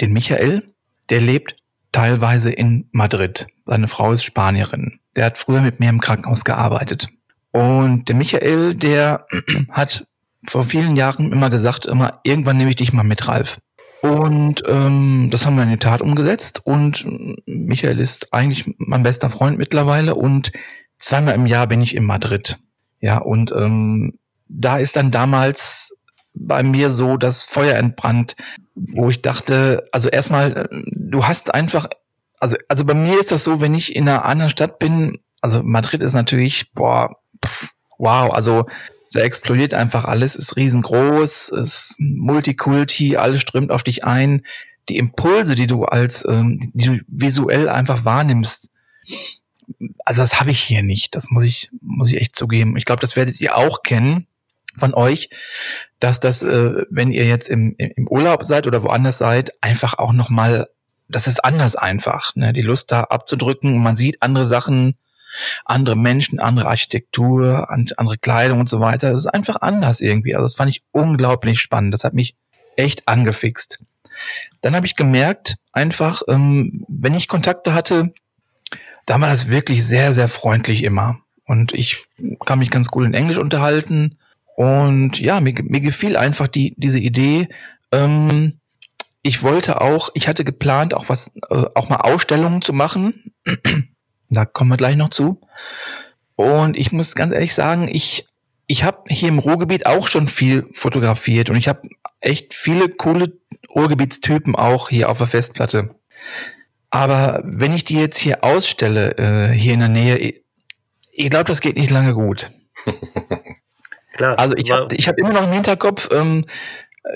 den 0.00 0.12
Michael, 0.12 0.74
der 1.10 1.20
lebt 1.20 1.56
teilweise 1.94 2.50
in 2.50 2.88
Madrid. 2.92 3.46
Seine 3.64 3.88
Frau 3.88 4.12
ist 4.12 4.24
Spanierin. 4.24 5.00
Der 5.16 5.26
hat 5.26 5.38
früher 5.38 5.62
mit 5.62 5.80
mir 5.80 5.88
im 5.88 6.00
Krankenhaus 6.00 6.44
gearbeitet. 6.44 7.08
Und 7.52 8.08
der 8.08 8.16
Michael, 8.16 8.74
der 8.74 9.26
hat 9.70 10.06
vor 10.46 10.64
vielen 10.64 10.96
Jahren 10.96 11.32
immer 11.32 11.50
gesagt, 11.50 11.86
immer, 11.86 12.20
irgendwann 12.24 12.58
nehme 12.58 12.70
ich 12.70 12.76
dich 12.76 12.92
mal 12.92 13.04
mit, 13.04 13.28
Ralf. 13.28 13.60
Und 14.02 14.62
ähm, 14.66 15.28
das 15.30 15.46
haben 15.46 15.56
wir 15.56 15.62
in 15.62 15.70
die 15.70 15.78
Tat 15.78 16.02
umgesetzt. 16.02 16.60
Und 16.64 17.06
Michael 17.46 18.00
ist 18.00 18.34
eigentlich 18.34 18.74
mein 18.76 19.02
bester 19.02 19.30
Freund 19.30 19.56
mittlerweile. 19.56 20.16
Und 20.16 20.52
zweimal 20.98 21.34
im 21.34 21.46
Jahr 21.46 21.68
bin 21.68 21.80
ich 21.80 21.94
in 21.94 22.04
Madrid. 22.04 22.58
Ja, 23.00 23.18
und 23.18 23.52
ähm, 23.52 24.18
da 24.48 24.78
ist 24.78 24.96
dann 24.96 25.10
damals 25.10 25.96
bei 26.34 26.62
mir 26.62 26.90
so 26.90 27.16
das 27.16 27.44
Feuer 27.44 27.76
entbrannt, 27.76 28.36
wo 28.74 29.08
ich 29.08 29.22
dachte, 29.22 29.86
also 29.92 30.08
erstmal, 30.08 30.68
du 30.90 31.26
hast 31.26 31.54
einfach, 31.54 31.88
also, 32.38 32.56
also 32.68 32.84
bei 32.84 32.94
mir 32.94 33.18
ist 33.18 33.32
das 33.32 33.44
so, 33.44 33.60
wenn 33.60 33.74
ich 33.74 33.94
in 33.94 34.08
einer 34.08 34.24
anderen 34.24 34.50
Stadt 34.50 34.78
bin, 34.78 35.18
also 35.40 35.62
Madrid 35.62 36.02
ist 36.02 36.14
natürlich, 36.14 36.72
boah, 36.72 37.16
wow, 37.98 38.32
also 38.32 38.66
da 39.12 39.20
explodiert 39.20 39.74
einfach 39.74 40.04
alles, 40.04 40.34
ist 40.34 40.56
riesengroß, 40.56 41.50
ist 41.50 41.94
Multikulti, 41.98 43.16
alles 43.16 43.40
strömt 43.40 43.70
auf 43.70 43.84
dich 43.84 44.04
ein. 44.04 44.42
die 44.90 44.98
Impulse, 44.98 45.54
die 45.54 45.66
du 45.66 45.84
als, 45.84 46.26
ähm, 46.28 46.58
die 46.74 46.84
du 46.86 46.98
visuell 47.08 47.70
einfach 47.70 48.04
wahrnimmst, 48.04 48.70
also 50.04 50.20
das 50.20 50.40
habe 50.40 50.50
ich 50.50 50.60
hier 50.60 50.82
nicht. 50.82 51.14
Das 51.14 51.30
muss 51.30 51.44
ich, 51.44 51.70
muss 51.80 52.10
ich 52.10 52.20
echt 52.20 52.36
zugeben. 52.36 52.76
Ich 52.76 52.84
glaube, 52.84 53.00
das 53.00 53.16
werdet 53.16 53.40
ihr 53.40 53.56
auch 53.56 53.82
kennen 53.82 54.26
von 54.76 54.94
euch, 54.94 55.30
dass 56.00 56.20
das, 56.20 56.42
äh, 56.42 56.84
wenn 56.90 57.12
ihr 57.12 57.26
jetzt 57.26 57.48
im, 57.48 57.74
im 57.78 58.08
Urlaub 58.08 58.44
seid 58.44 58.66
oder 58.66 58.82
woanders 58.82 59.18
seid, 59.18 59.52
einfach 59.62 59.98
auch 59.98 60.12
noch 60.12 60.30
mal, 60.30 60.68
das 61.08 61.26
ist 61.26 61.44
anders 61.44 61.76
einfach, 61.76 62.34
ne? 62.34 62.52
die 62.52 62.62
Lust 62.62 62.90
da 62.90 63.02
abzudrücken 63.02 63.78
man 63.82 63.96
sieht 63.96 64.22
andere 64.22 64.46
Sachen, 64.46 64.96
andere 65.64 65.96
Menschen, 65.96 66.38
andere 66.38 66.68
Architektur, 66.68 67.68
andere 67.70 68.18
Kleidung 68.18 68.60
und 68.60 68.68
so 68.68 68.80
weiter. 68.80 69.10
Das 69.10 69.20
ist 69.20 69.26
einfach 69.26 69.60
anders 69.60 70.00
irgendwie. 70.00 70.34
Also 70.34 70.44
das 70.44 70.54
fand 70.54 70.70
ich 70.70 70.82
unglaublich 70.92 71.60
spannend. 71.60 71.92
Das 71.92 72.04
hat 72.04 72.14
mich 72.14 72.36
echt 72.76 73.08
angefixt. 73.08 73.80
Dann 74.60 74.76
habe 74.76 74.86
ich 74.86 74.96
gemerkt, 74.96 75.56
einfach, 75.72 76.22
ähm, 76.28 76.84
wenn 76.88 77.14
ich 77.14 77.28
Kontakte 77.28 77.74
hatte, 77.74 78.12
da 79.06 79.20
war 79.20 79.28
das 79.28 79.48
wirklich 79.48 79.84
sehr, 79.84 80.12
sehr 80.12 80.28
freundlich 80.28 80.82
immer. 80.82 81.20
Und 81.44 81.74
ich 81.74 82.06
kann 82.46 82.58
mich 82.58 82.70
ganz 82.70 82.88
gut 82.88 83.04
in 83.04 83.14
Englisch 83.14 83.38
unterhalten. 83.38 84.18
Und 84.56 85.18
ja, 85.18 85.40
mir, 85.40 85.54
mir 85.62 85.80
gefiel 85.80 86.16
einfach 86.16 86.48
die, 86.48 86.74
diese 86.76 87.00
Idee. 87.00 87.48
Ähm, 87.92 88.60
ich 89.22 89.42
wollte 89.42 89.80
auch, 89.80 90.10
ich 90.14 90.28
hatte 90.28 90.44
geplant, 90.44 90.94
auch 90.94 91.08
was, 91.08 91.34
äh, 91.50 91.64
auch 91.74 91.88
mal 91.88 91.96
Ausstellungen 91.96 92.62
zu 92.62 92.72
machen. 92.72 93.34
da 94.30 94.44
kommen 94.44 94.70
wir 94.70 94.76
gleich 94.76 94.96
noch 94.96 95.08
zu. 95.08 95.40
Und 96.36 96.78
ich 96.78 96.92
muss 96.92 97.14
ganz 97.14 97.32
ehrlich 97.32 97.54
sagen, 97.54 97.88
ich, 97.90 98.26
ich 98.66 98.84
habe 98.84 99.04
hier 99.08 99.28
im 99.28 99.38
Ruhrgebiet 99.38 99.86
auch 99.86 100.08
schon 100.08 100.28
viel 100.28 100.66
fotografiert 100.72 101.50
und 101.50 101.56
ich 101.56 101.68
habe 101.68 101.88
echt 102.20 102.54
viele 102.54 102.88
coole 102.88 103.32
Ruhrgebietstypen 103.74 104.54
auch 104.56 104.88
hier 104.88 105.08
auf 105.08 105.18
der 105.18 105.26
Festplatte. 105.26 105.94
Aber 106.90 107.42
wenn 107.44 107.72
ich 107.72 107.84
die 107.84 107.98
jetzt 107.98 108.18
hier 108.18 108.44
ausstelle, 108.44 109.16
äh, 109.18 109.52
hier 109.52 109.74
in 109.74 109.80
der 109.80 109.88
Nähe, 109.88 110.16
ich, 110.16 110.44
ich 111.12 111.30
glaube, 111.30 111.44
das 111.44 111.60
geht 111.60 111.76
nicht 111.76 111.90
lange 111.90 112.14
gut. 112.14 112.50
Klar. 114.14 114.38
Also 114.38 114.54
ich 114.56 114.70
habe 114.70 114.94
ich 114.94 115.08
hab 115.08 115.18
immer 115.18 115.32
noch 115.32 115.42
im 115.42 115.52
Hinterkopf, 115.52 116.08
ähm, 116.12 116.44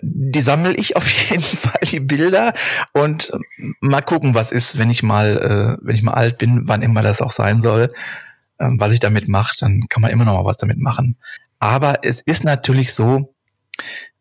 die 0.03 0.41
sammle 0.41 0.75
ich 0.75 0.97
auf 0.97 1.09
jeden 1.09 1.43
Fall 1.43 1.81
die 1.85 2.01
Bilder 2.01 2.53
und 2.93 3.33
ähm, 3.33 3.75
mal 3.81 4.03
gucken, 4.03 4.35
was 4.35 4.53
ist, 4.53 4.79
wenn 4.79 4.91
ich 4.91 5.03
mal, 5.03 5.79
äh, 5.81 5.87
wenn 5.87 5.95
ich 5.95 6.03
mal 6.03 6.15
alt 6.15 6.39
bin, 6.39 6.69
wann 6.69 6.83
immer 6.83 7.03
das 7.03 7.23
auch 7.23 7.31
sein 7.31 7.63
soll, 7.63 7.93
ähm, 8.59 8.81
was 8.81 8.93
ich 8.93 9.01
damit 9.01 9.29
mache, 9.29 9.57
dann 9.59 9.87
kann 9.89 10.03
man 10.03 10.11
immer 10.11 10.25
noch 10.25 10.35
mal 10.35 10.45
was 10.45 10.57
damit 10.57 10.79
machen. 10.79 11.17
Aber 11.61 12.01
es 12.03 12.21
ist 12.21 12.45
natürlich 12.45 12.93
so, 12.95 13.35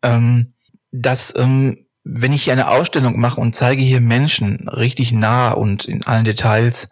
ähm, 0.02 0.54
dass 0.92 1.34
ähm, 1.36 1.84
wenn 2.04 2.32
ich 2.32 2.44
hier 2.44 2.52
eine 2.52 2.68
Ausstellung 2.68 3.18
mache 3.20 3.40
und 3.40 3.54
zeige 3.54 3.82
hier 3.82 4.00
Menschen 4.00 4.68
richtig 4.68 5.12
nah 5.12 5.50
und 5.50 5.84
in 5.84 6.06
allen 6.06 6.24
Details, 6.24 6.88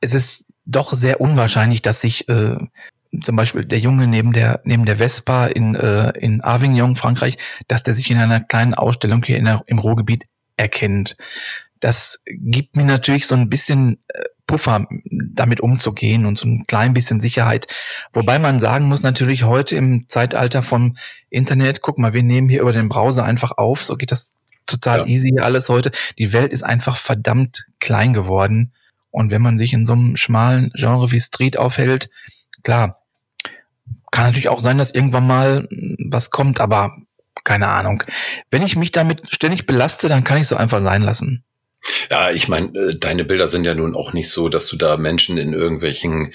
es 0.00 0.14
ist 0.14 0.46
doch 0.66 0.92
sehr 0.92 1.20
unwahrscheinlich, 1.20 1.82
dass 1.82 2.00
sich 2.00 2.28
äh, 2.28 2.56
zum 3.22 3.36
Beispiel 3.36 3.64
der 3.64 3.78
Junge 3.78 4.06
neben 4.06 4.32
der 4.32 4.60
neben 4.64 4.84
der 4.84 4.98
Vespa 4.98 5.46
in 5.46 5.74
äh, 5.74 6.10
in 6.18 6.42
Avignon, 6.42 6.96
Frankreich, 6.96 7.38
dass 7.68 7.82
der 7.82 7.94
sich 7.94 8.10
in 8.10 8.18
einer 8.18 8.40
kleinen 8.40 8.74
Ausstellung 8.74 9.22
hier 9.22 9.36
in 9.36 9.46
der, 9.46 9.62
im 9.66 9.78
Ruhrgebiet 9.78 10.26
erkennt. 10.56 11.16
Das 11.80 12.22
gibt 12.26 12.76
mir 12.76 12.84
natürlich 12.84 13.26
so 13.26 13.34
ein 13.34 13.48
bisschen 13.48 13.98
äh, 14.08 14.22
Puffer, 14.46 14.86
damit 15.32 15.60
umzugehen 15.60 16.26
und 16.26 16.36
so 16.36 16.46
ein 16.46 16.64
klein 16.66 16.92
bisschen 16.92 17.20
Sicherheit. 17.20 17.68
Wobei 18.12 18.38
man 18.38 18.58
sagen 18.58 18.86
muss 18.86 19.02
natürlich 19.02 19.44
heute 19.44 19.76
im 19.76 20.08
Zeitalter 20.08 20.62
vom 20.62 20.96
Internet, 21.30 21.82
guck 21.82 21.98
mal, 21.98 22.14
wir 22.14 22.24
nehmen 22.24 22.48
hier 22.48 22.62
über 22.62 22.72
den 22.72 22.88
Browser 22.88 23.24
einfach 23.24 23.52
auf, 23.58 23.84
so 23.84 23.96
geht 23.96 24.10
das 24.10 24.34
total 24.66 25.00
ja. 25.00 25.06
easy 25.06 25.38
alles 25.38 25.68
heute. 25.68 25.92
Die 26.18 26.32
Welt 26.32 26.52
ist 26.52 26.64
einfach 26.64 26.96
verdammt 26.96 27.66
klein 27.78 28.12
geworden. 28.12 28.72
Und 29.10 29.30
wenn 29.30 29.42
man 29.42 29.56
sich 29.58 29.72
in 29.72 29.86
so 29.86 29.92
einem 29.92 30.16
schmalen 30.16 30.72
Genre 30.74 31.10
wie 31.10 31.20
Street 31.20 31.56
aufhält, 31.56 32.10
klar, 32.62 32.99
kann 34.10 34.24
natürlich 34.24 34.48
auch 34.48 34.60
sein, 34.60 34.78
dass 34.78 34.94
irgendwann 34.94 35.26
mal 35.26 35.68
was 36.10 36.30
kommt, 36.30 36.60
aber 36.60 36.96
keine 37.44 37.68
Ahnung. 37.68 38.02
Wenn 38.50 38.62
ich 38.62 38.76
mich 38.76 38.92
damit 38.92 39.22
ständig 39.28 39.66
belaste, 39.66 40.08
dann 40.08 40.24
kann 40.24 40.38
ich 40.38 40.46
so 40.46 40.56
einfach 40.56 40.82
sein 40.82 41.02
lassen. 41.02 41.44
Ja, 42.10 42.30
ich 42.30 42.48
meine, 42.48 42.66
äh, 42.78 42.98
deine 42.98 43.24
Bilder 43.24 43.48
sind 43.48 43.64
ja 43.64 43.74
nun 43.74 43.94
auch 43.94 44.12
nicht 44.12 44.30
so, 44.30 44.48
dass 44.48 44.66
du 44.68 44.76
da 44.76 44.96
Menschen 44.96 45.38
in 45.38 45.54
irgendwelchen 45.54 46.34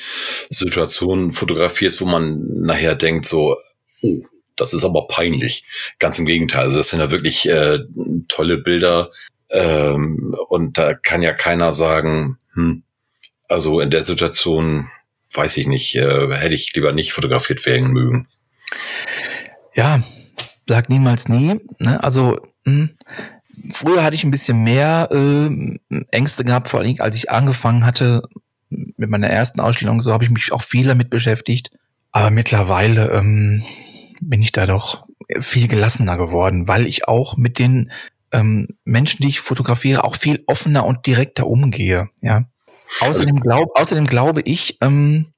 Situationen 0.50 1.32
fotografierst, 1.32 2.02
wo 2.02 2.06
man 2.06 2.42
nachher 2.62 2.96
denkt 2.96 3.26
so, 3.26 3.58
oh, 4.02 4.22
das 4.56 4.74
ist 4.74 4.84
aber 4.84 5.08
peinlich. 5.08 5.66
Ganz 6.00 6.18
im 6.18 6.26
Gegenteil. 6.26 6.64
Also 6.64 6.78
das 6.78 6.90
sind 6.90 7.00
ja 7.00 7.12
wirklich 7.12 7.48
äh, 7.48 7.80
tolle 8.28 8.58
Bilder. 8.58 9.12
Ähm, 9.50 10.36
und 10.50 10.78
da 10.78 10.94
kann 10.94 11.22
ja 11.22 11.34
keiner 11.34 11.72
sagen, 11.74 12.38
hm, 12.54 12.84
also 13.48 13.80
in 13.80 13.92
der 13.92 14.02
Situation, 14.02 14.90
weiß 15.36 15.58
ich 15.58 15.68
nicht, 15.68 15.96
äh, 15.96 16.32
hätte 16.32 16.56
ich 16.56 16.74
lieber 16.74 16.92
nicht 16.92 17.14
fotografiert 17.14 17.66
werden 17.66 17.92
mögen. 17.92 18.28
Ja, 19.74 20.02
sag 20.68 20.90
niemals 20.90 21.28
nie. 21.28 21.60
Ne? 21.80 22.04
Also 22.04 22.40
mh, 22.66 22.74
hm, 22.74 22.90
früher 23.74 24.04
hatte 24.04 24.16
ich 24.16 24.24
ein 24.24 24.32
bisschen 24.32 24.64
mehr 24.64 25.10
äh, 25.12 26.06
Ängste 26.12 26.44
gehabt, 26.46 26.70
vor 26.70 26.80
allem 26.80 26.96
als 27.00 27.16
ich 27.16 27.30
angefangen 27.30 27.86
hatte 27.86 28.24
mit 28.70 29.10
meiner 29.10 29.30
ersten 29.30 29.60
Ausstellung, 29.60 30.02
so 30.02 30.12
habe 30.12 30.24
ich 30.24 30.30
mich 30.30 30.52
auch 30.52 30.64
viel 30.64 30.88
damit 30.88 31.10
beschäftigt. 31.10 31.72
Aber 32.12 32.30
mittlerweile 32.30 33.12
ähm, 33.12 33.62
bin 34.22 34.42
ich 34.42 34.52
da 34.52 34.66
doch 34.66 35.06
viel 35.40 35.68
gelassener 35.68 36.18
geworden, 36.18 36.68
weil 36.68 36.88
ich 36.88 37.08
auch 37.08 37.38
mit 37.38 37.60
den 37.60 37.92
ähm, 38.32 38.68
Menschen, 38.84 39.22
die 39.22 39.30
ich 39.30 39.40
fotografiere, 39.40 40.04
auch 40.04 40.16
viel 40.16 40.44
offener 40.48 40.86
und 40.86 41.06
direkter 41.06 41.48
umgehe. 41.48 42.10
Ja. 42.22 42.46
Außerdem, 43.02 43.40
glaub, 43.40 43.78
außerdem 43.78 44.08
glaube 44.08 44.42
ich, 44.42 44.78
ähm, 44.82 45.34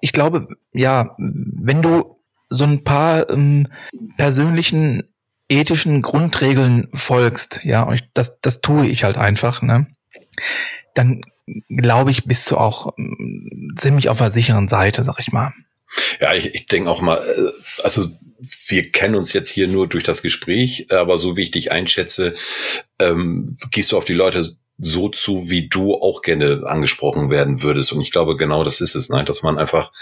ich 0.00 0.12
glaube, 0.12 0.48
ja, 0.72 1.14
wenn 1.18 1.82
du 1.82 2.16
so 2.48 2.64
ein 2.64 2.84
paar 2.84 3.30
ähm, 3.30 3.66
persönlichen 4.16 5.02
ethischen 5.48 6.02
Grundregeln 6.02 6.88
folgst, 6.92 7.60
ja, 7.64 7.82
und 7.82 7.94
ich, 7.94 8.04
das, 8.14 8.40
das 8.40 8.60
tue 8.60 8.86
ich 8.86 9.04
halt 9.04 9.18
einfach, 9.18 9.62
ne, 9.62 9.86
dann 10.94 11.22
glaube 11.68 12.10
ich, 12.10 12.24
bist 12.24 12.50
du 12.50 12.56
auch 12.56 12.94
ähm, 12.98 13.74
ziemlich 13.76 14.08
auf 14.08 14.18
der 14.18 14.30
sicheren 14.30 14.68
Seite, 14.68 15.04
sag 15.04 15.18
ich 15.18 15.32
mal. 15.32 15.52
Ja, 16.20 16.34
ich, 16.34 16.54
ich 16.54 16.66
denke 16.66 16.90
auch 16.90 17.00
mal, 17.00 17.18
äh, 17.18 17.82
also 17.82 18.08
wir 18.68 18.90
kennen 18.90 19.16
uns 19.16 19.32
jetzt 19.32 19.50
hier 19.50 19.68
nur 19.68 19.88
durch 19.88 20.04
das 20.04 20.22
Gespräch, 20.22 20.86
aber 20.90 21.18
so 21.18 21.36
wie 21.36 21.42
ich 21.42 21.50
dich 21.50 21.72
einschätze, 21.72 22.34
ähm, 22.98 23.46
gehst 23.70 23.92
du 23.92 23.98
auf 23.98 24.04
die 24.04 24.14
Leute 24.14 24.48
so 24.80 25.08
zu, 25.08 25.50
wie 25.50 25.68
du 25.68 25.94
auch 25.94 26.22
gerne 26.22 26.62
angesprochen 26.64 27.30
werden 27.30 27.62
würdest. 27.62 27.92
Und 27.92 28.00
ich 28.00 28.10
glaube, 28.10 28.36
genau 28.36 28.64
das 28.64 28.80
ist 28.80 28.94
es, 28.94 29.10
ne? 29.10 29.24
dass 29.24 29.42
man 29.42 29.58
einfach 29.58 29.92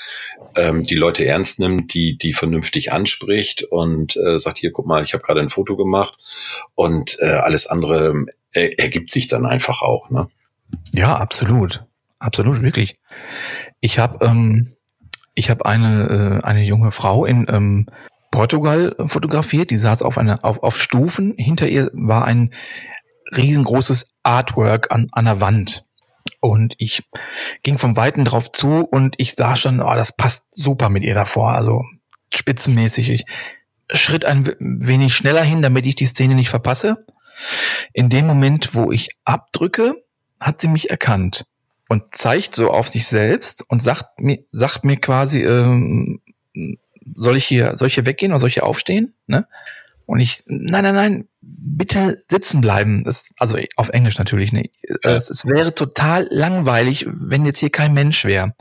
ähm, 0.54 0.84
die 0.84 0.94
Leute 0.94 1.26
ernst 1.26 1.58
nimmt, 1.58 1.94
die, 1.94 2.16
die 2.16 2.32
vernünftig 2.32 2.92
anspricht 2.92 3.64
und 3.64 4.16
äh, 4.16 4.38
sagt, 4.38 4.58
hier, 4.58 4.72
guck 4.72 4.86
mal, 4.86 5.02
ich 5.02 5.14
habe 5.14 5.24
gerade 5.24 5.40
ein 5.40 5.50
Foto 5.50 5.76
gemacht 5.76 6.16
und 6.74 7.18
äh, 7.20 7.26
alles 7.26 7.66
andere 7.66 8.26
äh, 8.52 8.74
ergibt 8.76 9.10
sich 9.10 9.26
dann 9.26 9.46
einfach 9.46 9.82
auch. 9.82 10.10
Ne? 10.10 10.28
Ja, 10.92 11.16
absolut. 11.16 11.84
Absolut, 12.20 12.62
wirklich. 12.62 12.96
Ich 13.80 13.98
habe 13.98 14.24
ähm, 14.24 14.74
ich 15.34 15.50
habe 15.50 15.66
eine, 15.66 16.40
äh, 16.42 16.44
eine 16.44 16.64
junge 16.64 16.90
Frau 16.90 17.24
in 17.24 17.46
ähm, 17.48 17.86
Portugal 18.32 18.94
fotografiert, 19.06 19.70
die 19.70 19.76
saß 19.76 20.02
auf, 20.02 20.18
einer 20.18 20.44
auf, 20.44 20.62
auf 20.62 20.76
Stufen. 20.76 21.34
Hinter 21.38 21.68
ihr 21.68 21.90
war 21.94 22.24
ein 22.24 22.52
riesengroßes 23.36 24.06
Artwork 24.22 24.92
an, 24.92 25.08
an 25.12 25.24
der 25.24 25.40
Wand. 25.40 25.84
Und 26.40 26.74
ich 26.78 27.02
ging 27.62 27.78
vom 27.78 27.96
Weiten 27.96 28.24
drauf 28.24 28.52
zu 28.52 28.84
und 28.84 29.14
ich 29.18 29.34
sah 29.34 29.56
schon, 29.56 29.80
oh, 29.80 29.94
das 29.94 30.12
passt 30.12 30.44
super 30.50 30.88
mit 30.88 31.02
ihr 31.02 31.14
davor. 31.14 31.52
Also 31.52 31.84
spitzenmäßig. 32.32 33.10
Ich 33.10 33.24
schritt 33.90 34.24
ein 34.24 34.46
wenig 34.58 35.16
schneller 35.16 35.42
hin, 35.42 35.62
damit 35.62 35.86
ich 35.86 35.96
die 35.96 36.06
Szene 36.06 36.34
nicht 36.34 36.50
verpasse. 36.50 37.04
In 37.92 38.08
dem 38.08 38.26
Moment, 38.26 38.74
wo 38.74 38.92
ich 38.92 39.08
abdrücke, 39.24 39.94
hat 40.40 40.60
sie 40.60 40.68
mich 40.68 40.90
erkannt 40.90 41.46
und 41.88 42.14
zeigt 42.14 42.54
so 42.54 42.70
auf 42.70 42.88
sich 42.88 43.06
selbst 43.06 43.64
und 43.68 43.82
sagt 43.82 44.20
mir, 44.20 44.38
sagt 44.52 44.84
mir 44.84 44.96
quasi, 44.96 45.42
ähm, 45.42 46.20
soll 47.16 47.36
ich 47.36 47.46
hier, 47.46 47.76
soll 47.76 47.88
ich 47.88 47.94
hier 47.94 48.06
weggehen 48.06 48.32
oder 48.32 48.40
soll 48.40 48.48
ich 48.48 48.54
hier 48.54 48.66
aufstehen? 48.66 49.14
Ne? 49.26 49.46
Und 50.08 50.20
ich, 50.20 50.42
nein, 50.46 50.84
nein, 50.84 50.94
nein, 50.94 51.28
bitte 51.42 52.16
sitzen 52.30 52.62
bleiben. 52.62 53.04
Das, 53.04 53.34
also 53.36 53.58
auf 53.76 53.90
Englisch 53.90 54.16
natürlich 54.16 54.54
nicht. 54.54 54.74
Es, 55.02 55.28
es 55.28 55.44
wäre 55.44 55.74
total 55.74 56.26
langweilig, 56.30 57.06
wenn 57.10 57.44
jetzt 57.44 57.58
hier 57.58 57.68
kein 57.68 57.92
Mensch 57.92 58.24
wäre. 58.24 58.54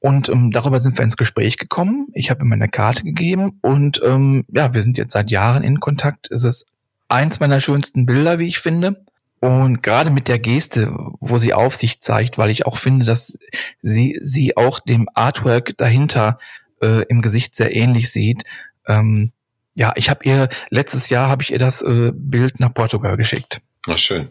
Und 0.00 0.28
ähm, 0.28 0.50
darüber 0.50 0.80
sind 0.80 0.98
wir 0.98 1.04
ins 1.04 1.16
Gespräch 1.16 1.56
gekommen. 1.56 2.08
Ich 2.14 2.30
habe 2.30 2.44
ihm 2.44 2.52
eine 2.52 2.68
Karte 2.68 3.04
gegeben 3.04 3.60
und 3.62 4.00
ähm, 4.04 4.44
ja, 4.48 4.74
wir 4.74 4.82
sind 4.82 4.98
jetzt 4.98 5.12
seit 5.12 5.30
Jahren 5.30 5.62
in 5.62 5.78
Kontakt. 5.78 6.32
Es 6.32 6.42
ist 6.42 6.66
eins 7.06 7.38
meiner 7.38 7.60
schönsten 7.60 8.04
Bilder, 8.04 8.40
wie 8.40 8.48
ich 8.48 8.58
finde. 8.58 9.04
Und 9.38 9.84
gerade 9.84 10.10
mit 10.10 10.26
der 10.26 10.40
Geste, 10.40 10.92
wo 11.20 11.38
sie 11.38 11.54
auf 11.54 11.76
sich 11.76 12.00
zeigt, 12.00 12.38
weil 12.38 12.50
ich 12.50 12.66
auch 12.66 12.76
finde, 12.76 13.06
dass 13.06 13.38
sie 13.80 14.18
sie 14.20 14.56
auch 14.56 14.80
dem 14.80 15.08
Artwork 15.14 15.78
dahinter 15.78 16.40
äh, 16.82 17.04
im 17.04 17.22
Gesicht 17.22 17.54
sehr 17.54 17.76
ähnlich 17.76 18.10
sieht, 18.10 18.42
ähm, 18.88 19.30
Ja, 19.76 19.92
ich 19.94 20.08
habe 20.08 20.24
ihr 20.24 20.48
letztes 20.70 21.10
Jahr 21.10 21.28
habe 21.28 21.42
ich 21.42 21.52
ihr 21.52 21.58
das 21.58 21.82
äh, 21.82 22.10
Bild 22.14 22.60
nach 22.60 22.72
Portugal 22.72 23.16
geschickt. 23.16 23.60
Na 23.86 23.96
schön. 23.96 24.28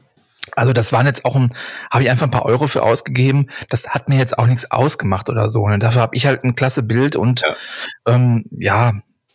Also 0.56 0.74
das 0.74 0.92
waren 0.92 1.06
jetzt 1.06 1.26
auch 1.26 1.36
ein, 1.36 1.54
habe 1.92 2.04
ich 2.04 2.10
einfach 2.10 2.26
ein 2.26 2.32
paar 2.32 2.46
Euro 2.46 2.68
für 2.68 2.84
ausgegeben. 2.84 3.50
Das 3.70 3.90
hat 3.90 4.10
mir 4.10 4.18
jetzt 4.18 4.38
auch 4.38 4.48
nichts 4.48 4.70
ausgemacht 4.72 5.30
oder 5.30 5.50
so. 5.50 5.64
Und 5.64 5.72
ne? 5.72 5.80
dafür 5.80 6.02
habe 6.02 6.16
ich 6.16 6.26
halt 6.26 6.44
ein 6.44 6.56
klasse 6.56 6.84
Bild 6.84 7.16
und 7.16 7.42
ja. 7.42 7.56
Ähm, 8.08 8.46
ja, 8.52 8.94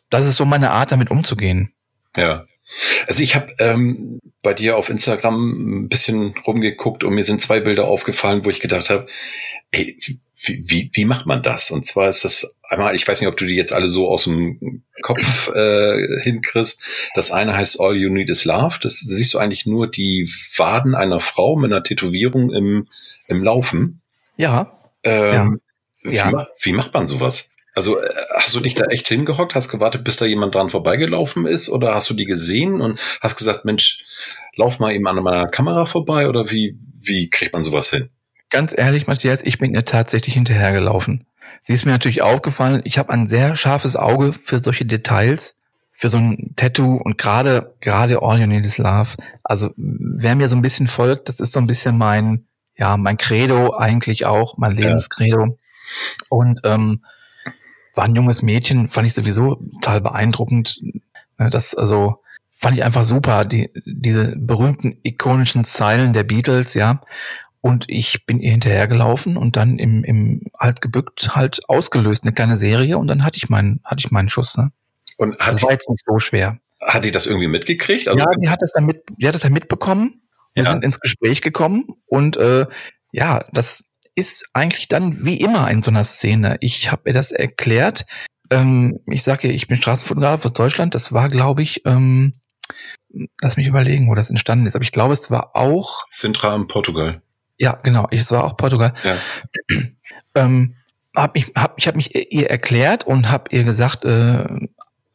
das 0.08 0.26
ist 0.26 0.36
so 0.36 0.44
meine 0.44 0.70
Art, 0.70 0.92
damit 0.92 1.10
umzugehen. 1.10 1.72
Ja. 2.16 2.44
Also 3.06 3.22
ich 3.22 3.34
habe 3.34 3.48
ähm, 3.58 4.20
bei 4.42 4.54
dir 4.54 4.76
auf 4.76 4.88
Instagram 4.88 5.82
ein 5.84 5.88
bisschen 5.88 6.34
rumgeguckt 6.46 7.02
und 7.02 7.14
mir 7.14 7.24
sind 7.24 7.40
zwei 7.40 7.60
Bilder 7.60 7.86
aufgefallen, 7.86 8.44
wo 8.44 8.50
ich 8.50 8.60
gedacht 8.60 8.90
habe, 8.90 9.06
ey, 9.72 9.96
wie, 10.46 10.90
wie, 10.92 11.04
macht 11.04 11.26
man 11.26 11.42
das? 11.42 11.70
Und 11.70 11.84
zwar 11.84 12.08
ist 12.08 12.24
das 12.24 12.58
einmal, 12.68 12.94
ich 12.96 13.06
weiß 13.06 13.20
nicht, 13.20 13.28
ob 13.28 13.36
du 13.36 13.46
die 13.46 13.54
jetzt 13.54 13.72
alle 13.72 13.88
so 13.88 14.08
aus 14.08 14.24
dem 14.24 14.82
Kopf 15.02 15.48
äh, 15.54 16.20
hinkriegst. 16.22 16.82
Das 17.14 17.30
eine 17.30 17.56
heißt 17.56 17.80
All 17.80 17.96
You 17.96 18.08
Need 18.08 18.30
Is 18.30 18.44
Love. 18.44 18.76
Das 18.80 18.98
siehst 19.00 19.34
du 19.34 19.38
eigentlich 19.38 19.66
nur 19.66 19.90
die 19.90 20.28
Waden 20.56 20.94
einer 20.94 21.20
Frau 21.20 21.56
mit 21.56 21.72
einer 21.72 21.82
Tätowierung 21.82 22.52
im, 22.52 22.88
im 23.26 23.44
Laufen. 23.44 24.00
Ja. 24.36 24.72
Ähm, 25.02 25.60
ja. 26.02 26.32
Wie, 26.32 26.70
wie 26.70 26.72
macht 26.72 26.94
man 26.94 27.06
sowas? 27.06 27.52
Also 27.74 28.00
äh, 28.00 28.08
hast 28.36 28.54
du 28.54 28.60
dich 28.60 28.74
da 28.74 28.86
echt 28.86 29.08
hingehockt, 29.08 29.54
hast 29.54 29.68
gewartet, 29.68 30.04
bis 30.04 30.16
da 30.16 30.24
jemand 30.24 30.54
dran 30.54 30.70
vorbeigelaufen 30.70 31.46
ist 31.46 31.68
oder 31.68 31.94
hast 31.94 32.10
du 32.10 32.14
die 32.14 32.24
gesehen 32.24 32.80
und 32.80 32.98
hast 33.20 33.36
gesagt, 33.36 33.64
Mensch, 33.64 34.02
lauf 34.56 34.78
mal 34.78 34.92
eben 34.92 35.06
an 35.06 35.22
meiner 35.22 35.48
Kamera 35.48 35.86
vorbei 35.86 36.28
oder 36.28 36.50
wie, 36.50 36.78
wie 36.98 37.28
kriegt 37.30 37.52
man 37.52 37.62
sowas 37.62 37.90
hin? 37.90 38.10
Ganz 38.50 38.76
ehrlich, 38.76 39.06
Matthias, 39.06 39.42
ich 39.42 39.58
bin 39.58 39.74
ihr 39.74 39.84
tatsächlich 39.84 40.34
hinterhergelaufen. 40.34 41.26
Sie 41.62 41.72
ist 41.72 41.84
mir 41.84 41.92
natürlich 41.92 42.22
aufgefallen, 42.22 42.82
ich 42.84 42.98
habe 42.98 43.12
ein 43.12 43.28
sehr 43.28 43.54
scharfes 43.54 43.96
Auge 43.96 44.32
für 44.32 44.60
solche 44.60 44.84
Details, 44.84 45.56
für 45.90 46.08
so 46.08 46.18
ein 46.18 46.54
Tattoo 46.56 46.96
und 46.96 47.18
gerade 47.18 47.74
gerade 47.80 48.22
All 48.22 48.40
You 48.40 48.46
Need 48.46 48.64
Is 48.64 48.78
Love. 48.78 49.10
Also 49.44 49.70
wer 49.76 50.34
mir 50.34 50.48
so 50.48 50.56
ein 50.56 50.62
bisschen 50.62 50.86
folgt, 50.86 51.28
das 51.28 51.40
ist 51.40 51.52
so 51.52 51.60
ein 51.60 51.66
bisschen 51.66 51.98
mein 51.98 52.46
ja 52.76 52.96
mein 52.96 53.18
Credo 53.18 53.76
eigentlich 53.76 54.24
auch, 54.26 54.56
mein 54.56 54.72
Lebenskredo. 54.72 55.44
Ja. 55.44 55.52
Und 56.28 56.60
ähm, 56.64 57.04
war 57.94 58.04
ein 58.04 58.14
junges 58.14 58.42
Mädchen, 58.42 58.88
fand 58.88 59.06
ich 59.06 59.14
sowieso 59.14 59.56
total 59.74 60.00
beeindruckend. 60.00 60.80
Ne, 61.38 61.50
das 61.50 61.74
also 61.74 62.22
fand 62.48 62.76
ich 62.76 62.84
einfach 62.84 63.04
super, 63.04 63.44
die, 63.44 63.70
diese 63.84 64.36
berühmten 64.36 64.98
ikonischen 65.02 65.64
Zeilen 65.64 66.12
der 66.12 66.24
Beatles, 66.24 66.74
ja. 66.74 67.00
Und 67.62 67.84
ich 67.88 68.24
bin 68.24 68.40
ihr 68.40 68.52
hinterhergelaufen 68.52 69.36
und 69.36 69.56
dann 69.56 69.78
im, 69.78 70.02
im 70.02 70.42
halt 70.58 70.80
gebückt 70.80 71.34
halt 71.34 71.60
ausgelöst, 71.68 72.22
eine 72.24 72.32
kleine 72.32 72.56
Serie 72.56 72.96
und 72.96 73.06
dann 73.06 73.24
hatte 73.24 73.36
ich 73.36 73.50
meinen, 73.50 73.80
hatte 73.84 74.00
ich 74.00 74.10
meinen 74.10 74.30
Schuss, 74.30 74.56
ne? 74.56 74.72
Und 75.18 75.38
hat 75.38 75.52
das 75.52 75.62
war 75.62 75.72
jetzt 75.72 75.90
nicht 75.90 76.02
so 76.04 76.18
schwer. 76.18 76.58
Hat 76.82 77.04
die 77.04 77.10
das 77.10 77.26
irgendwie 77.26 77.48
mitgekriegt? 77.48 78.08
Also 78.08 78.18
ja, 78.18 78.24
die 78.40 78.48
hat 78.48 78.62
das 78.62 78.72
dann 78.72 78.86
mit, 78.86 79.02
die 79.18 79.26
hat 79.26 79.34
das 79.34 79.42
dann 79.42 79.52
mitbekommen. 79.52 80.22
Wir 80.54 80.64
ja. 80.64 80.70
sind 80.70 80.82
ins 80.82 80.98
Gespräch 81.00 81.42
gekommen 81.42 81.84
und 82.06 82.38
äh, 82.38 82.66
ja, 83.12 83.44
das 83.52 83.84
ist 84.14 84.48
eigentlich 84.54 84.88
dann 84.88 85.24
wie 85.24 85.36
immer 85.36 85.70
in 85.70 85.82
so 85.82 85.90
einer 85.90 86.04
Szene. 86.04 86.56
Ich 86.60 86.90
habe 86.90 87.02
ihr 87.06 87.12
das 87.12 87.32
erklärt. 87.32 88.06
Ähm, 88.50 89.00
ich 89.06 89.22
sage 89.22 89.48
ich 89.48 89.68
bin 89.68 89.76
Straßenfotograf 89.76 90.44
aus 90.44 90.52
Deutschland. 90.52 90.94
Das 90.94 91.12
war, 91.12 91.28
glaube 91.28 91.62
ich, 91.62 91.84
ähm, 91.86 92.32
lass 93.40 93.56
mich 93.56 93.66
überlegen, 93.66 94.08
wo 94.08 94.14
das 94.14 94.30
entstanden 94.30 94.66
ist. 94.66 94.74
Aber 94.74 94.82
ich 94.82 94.92
glaube, 94.92 95.14
es 95.14 95.30
war 95.30 95.54
auch 95.54 96.04
Sintra 96.08 96.54
in 96.54 96.66
Portugal. 96.66 97.22
Ja, 97.60 97.78
genau. 97.82 98.08
Es 98.10 98.30
war 98.30 98.44
auch 98.44 98.56
Portugal. 98.56 98.94
Ja. 99.04 99.16
ähm, 100.34 100.76
hab 101.14 101.36
ich 101.36 101.52
hab, 101.54 101.76
ich 101.76 101.86
hab 101.86 101.94
mich 101.94 102.14
ihr 102.32 102.48
erklärt 102.48 103.04
und 103.04 103.30
habe 103.30 103.54
ihr 103.54 103.64
gesagt, 103.64 104.04
äh, 104.04 104.44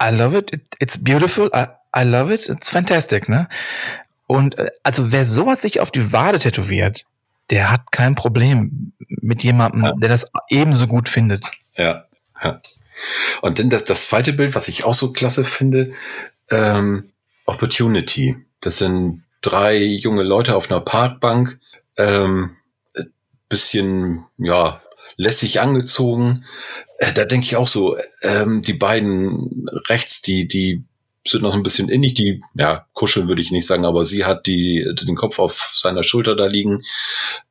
I 0.01 0.10
love 0.12 0.38
it, 0.38 0.62
it's 0.79 1.03
beautiful, 1.03 1.49
I, 1.55 1.65
I 1.97 2.03
love 2.03 2.31
it, 2.31 2.47
it's 2.47 2.69
fantastic, 2.69 3.27
ne? 3.29 3.47
Und 4.27 4.60
äh, 4.60 4.67
also 4.84 5.12
wer 5.12 5.25
sowas 5.25 5.63
sich 5.63 5.79
auf 5.79 5.89
die 5.89 6.12
Wade 6.12 6.38
tätowiert, 6.38 7.05
der 7.49 7.71
hat 7.71 7.91
kein 7.91 8.13
Problem 8.13 8.91
mit 9.08 9.43
jemandem, 9.43 9.84
ja. 9.84 9.93
der 9.93 10.10
das 10.10 10.27
ebenso 10.49 10.86
gut 10.86 11.10
findet. 11.10 11.51
Ja. 11.75 12.05
ja. 12.43 12.62
Und 13.41 13.58
dann 13.58 13.71
das, 13.71 13.86
das 13.86 14.05
zweite 14.05 14.34
Bild, 14.34 14.53
was 14.53 14.67
ich 14.67 14.84
auch 14.84 14.93
so 14.93 15.12
klasse 15.13 15.43
finde, 15.43 15.93
ähm, 16.51 17.10
Opportunity. 17.45 18.36
Das 18.62 18.77
sind 18.77 19.23
drei 19.41 19.77
junge 19.77 20.23
Leute 20.23 20.55
auf 20.55 20.69
einer 20.69 20.81
Parkbank, 20.81 21.60
ähm, 21.97 22.58
bisschen, 23.49 24.25
ja, 24.38 24.81
lässig 25.17 25.62
angezogen. 25.62 26.45
Äh, 26.97 27.13
da 27.13 27.25
denke 27.25 27.45
ich 27.45 27.55
auch 27.55 27.67
so, 27.67 27.97
ähm, 28.21 28.62
die 28.62 28.73
beiden 28.73 29.67
rechts, 29.88 30.21
die, 30.21 30.47
die 30.47 30.84
sind 31.27 31.41
noch 31.41 31.51
so 31.51 31.58
ein 31.58 31.63
bisschen 31.63 31.89
innig, 31.89 32.13
die, 32.13 32.41
ja, 32.53 32.86
kuscheln 32.93 33.27
würde 33.27 33.41
ich 33.41 33.51
nicht 33.51 33.65
sagen, 33.65 33.86
aber 33.86 34.05
sie 34.05 34.25
hat 34.25 34.45
die, 34.45 34.86
den 35.08 35.15
Kopf 35.15 35.39
auf 35.39 35.73
seiner 35.75 36.03
Schulter 36.03 36.36
da 36.36 36.45
liegen. 36.45 36.84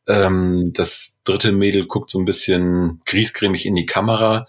Ähm, 0.07 0.73
das 0.75 1.19
dritte 1.25 1.51
Mädel 1.53 1.87
guckt 1.87 2.11
so 2.11 2.19
ein 2.19 2.25
bisschen 2.25 3.01
griesgrämig 3.05 3.67
in 3.67 3.75
die 3.75 3.87
Kamera. 3.87 4.47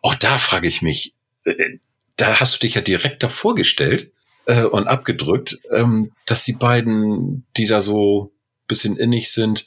Auch 0.00 0.14
da 0.14 0.38
frage 0.38 0.68
ich 0.68 0.80
mich, 0.80 1.14
äh, 1.44 1.78
da 2.16 2.40
hast 2.40 2.54
du 2.54 2.58
dich 2.60 2.74
ja 2.74 2.80
direkt 2.80 3.22
davor 3.22 3.54
gestellt 3.54 4.10
äh, 4.46 4.62
und 4.62 4.86
abgedrückt, 4.86 5.58
ähm, 5.70 6.12
dass 6.24 6.44
die 6.44 6.54
beiden, 6.54 7.44
die 7.56 7.66
da 7.66 7.82
so 7.82 8.31
bisschen 8.72 8.96
innig 8.96 9.30
sind, 9.30 9.66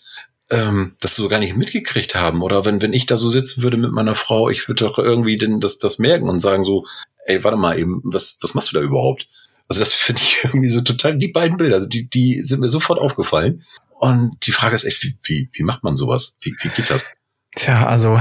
ähm, 0.50 0.96
das 1.00 1.16
so 1.16 1.28
gar 1.28 1.40
nicht 1.40 1.56
mitgekriegt 1.56 2.16
haben. 2.16 2.42
Oder 2.42 2.66
wenn, 2.66 2.82
wenn 2.82 2.94
ich 2.94 3.06
da 3.06 3.18
so 3.18 3.30
sitzen 3.30 3.64
würde 3.64 3.78
mit 3.78 3.92
meiner 3.92 4.16
Frau, 4.16 4.50
ich 4.50 4.68
würde 4.68 4.86
doch 4.86 4.98
irgendwie 4.98 5.38
denn 5.38 5.60
das, 5.60 5.80
das 5.80 6.00
merken 6.00 6.30
und 6.30 6.40
sagen 6.40 6.64
so, 6.64 6.86
ey, 7.26 7.44
warte 7.44 7.58
mal 7.58 7.78
eben, 7.78 8.02
was, 8.04 8.38
was 8.42 8.54
machst 8.54 8.72
du 8.72 8.76
da 8.76 8.82
überhaupt? 8.82 9.28
Also 9.68 9.80
das 9.80 9.94
finde 9.94 10.22
ich 10.22 10.40
irgendwie 10.44 10.70
so 10.70 10.82
total, 10.82 11.18
die 11.18 11.30
beiden 11.30 11.58
Bilder, 11.58 11.76
also 11.76 11.88
die, 11.88 12.10
die 12.10 12.42
sind 12.42 12.60
mir 12.60 12.70
sofort 12.70 13.00
aufgefallen. 13.00 13.64
Und 13.98 14.38
die 14.46 14.52
Frage 14.52 14.76
ist 14.76 14.84
echt, 14.84 15.04
wie, 15.04 15.18
wie, 15.24 15.50
wie 15.54 15.64
macht 15.64 15.84
man 15.84 15.96
sowas? 15.96 16.38
Wie, 16.42 16.54
wie 16.62 16.70
geht 16.70 16.90
das? 16.90 17.12
Tja, 17.56 17.88
also 17.88 18.20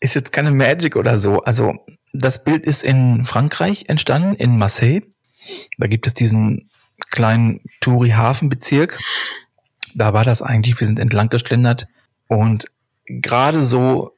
ist 0.00 0.14
jetzt 0.14 0.32
keine 0.32 0.50
Magic 0.50 0.96
oder 0.96 1.18
so. 1.18 1.40
Also 1.40 1.72
das 2.12 2.44
Bild 2.44 2.64
ist 2.64 2.84
in 2.84 3.24
Frankreich 3.24 3.86
entstanden, 3.88 4.34
in 4.34 4.58
Marseille. 4.58 5.00
Da 5.78 5.86
gibt 5.86 6.06
es 6.06 6.14
diesen 6.14 6.70
kleinen 7.10 7.60
Touri-Hafenbezirk. 7.80 8.98
Da 9.94 10.12
war 10.12 10.24
das 10.24 10.42
eigentlich, 10.42 10.78
wir 10.80 10.86
sind 10.86 10.98
entlang 10.98 11.28
geschlendert 11.28 11.86
und 12.28 12.66
gerade 13.06 13.62
so 13.62 14.16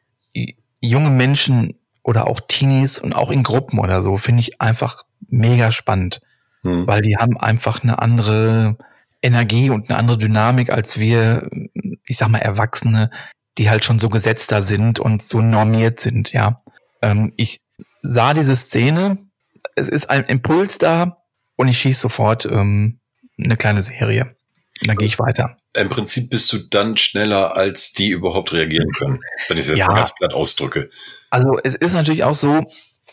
junge 0.80 1.10
Menschen 1.10 1.78
oder 2.02 2.28
auch 2.28 2.40
Teenies 2.46 2.98
und 2.98 3.14
auch 3.14 3.30
in 3.30 3.42
Gruppen 3.42 3.78
oder 3.78 4.00
so 4.00 4.16
finde 4.16 4.40
ich 4.40 4.60
einfach 4.60 5.02
mega 5.28 5.72
spannend, 5.72 6.20
hm. 6.62 6.86
weil 6.86 7.02
die 7.02 7.16
haben 7.16 7.38
einfach 7.38 7.82
eine 7.82 8.00
andere 8.00 8.76
Energie 9.22 9.70
und 9.70 9.90
eine 9.90 9.98
andere 9.98 10.18
Dynamik 10.18 10.72
als 10.72 10.98
wir, 10.98 11.48
ich 12.06 12.16
sag 12.16 12.28
mal 12.28 12.38
Erwachsene, 12.38 13.10
die 13.58 13.70
halt 13.70 13.84
schon 13.84 13.98
so 13.98 14.08
gesetzter 14.08 14.62
sind 14.62 15.00
und 15.00 15.22
so 15.22 15.40
normiert 15.40 15.98
sind, 15.98 16.32
ja. 16.32 16.62
Ähm, 17.02 17.32
ich 17.36 17.62
sah 18.02 18.34
diese 18.34 18.54
Szene, 18.54 19.18
es 19.74 19.88
ist 19.88 20.08
ein 20.08 20.24
Impuls 20.24 20.78
da, 20.78 21.22
und 21.56 21.68
ich 21.68 21.78
schieße 21.78 22.02
sofort 22.02 22.46
ähm, 22.46 23.00
eine 23.42 23.56
kleine 23.56 23.82
Serie. 23.82 24.36
Und 24.80 24.88
dann 24.88 24.96
gehe 24.96 25.08
ich 25.08 25.18
weiter. 25.18 25.56
Im 25.74 25.88
Prinzip 25.88 26.30
bist 26.30 26.52
du 26.52 26.58
dann 26.58 26.96
schneller, 26.96 27.56
als 27.56 27.92
die 27.92 28.10
überhaupt 28.10 28.52
reagieren 28.52 28.90
können, 28.92 29.20
wenn 29.48 29.56
ich 29.56 29.64
es 29.64 29.70
jetzt 29.70 29.78
ja. 29.78 29.86
mal 29.86 29.96
ganz 29.96 30.14
platt 30.14 30.34
ausdrücke. 30.34 30.90
Also 31.30 31.58
es 31.62 31.74
ist 31.74 31.94
natürlich 31.94 32.24
auch 32.24 32.34
so, 32.34 32.62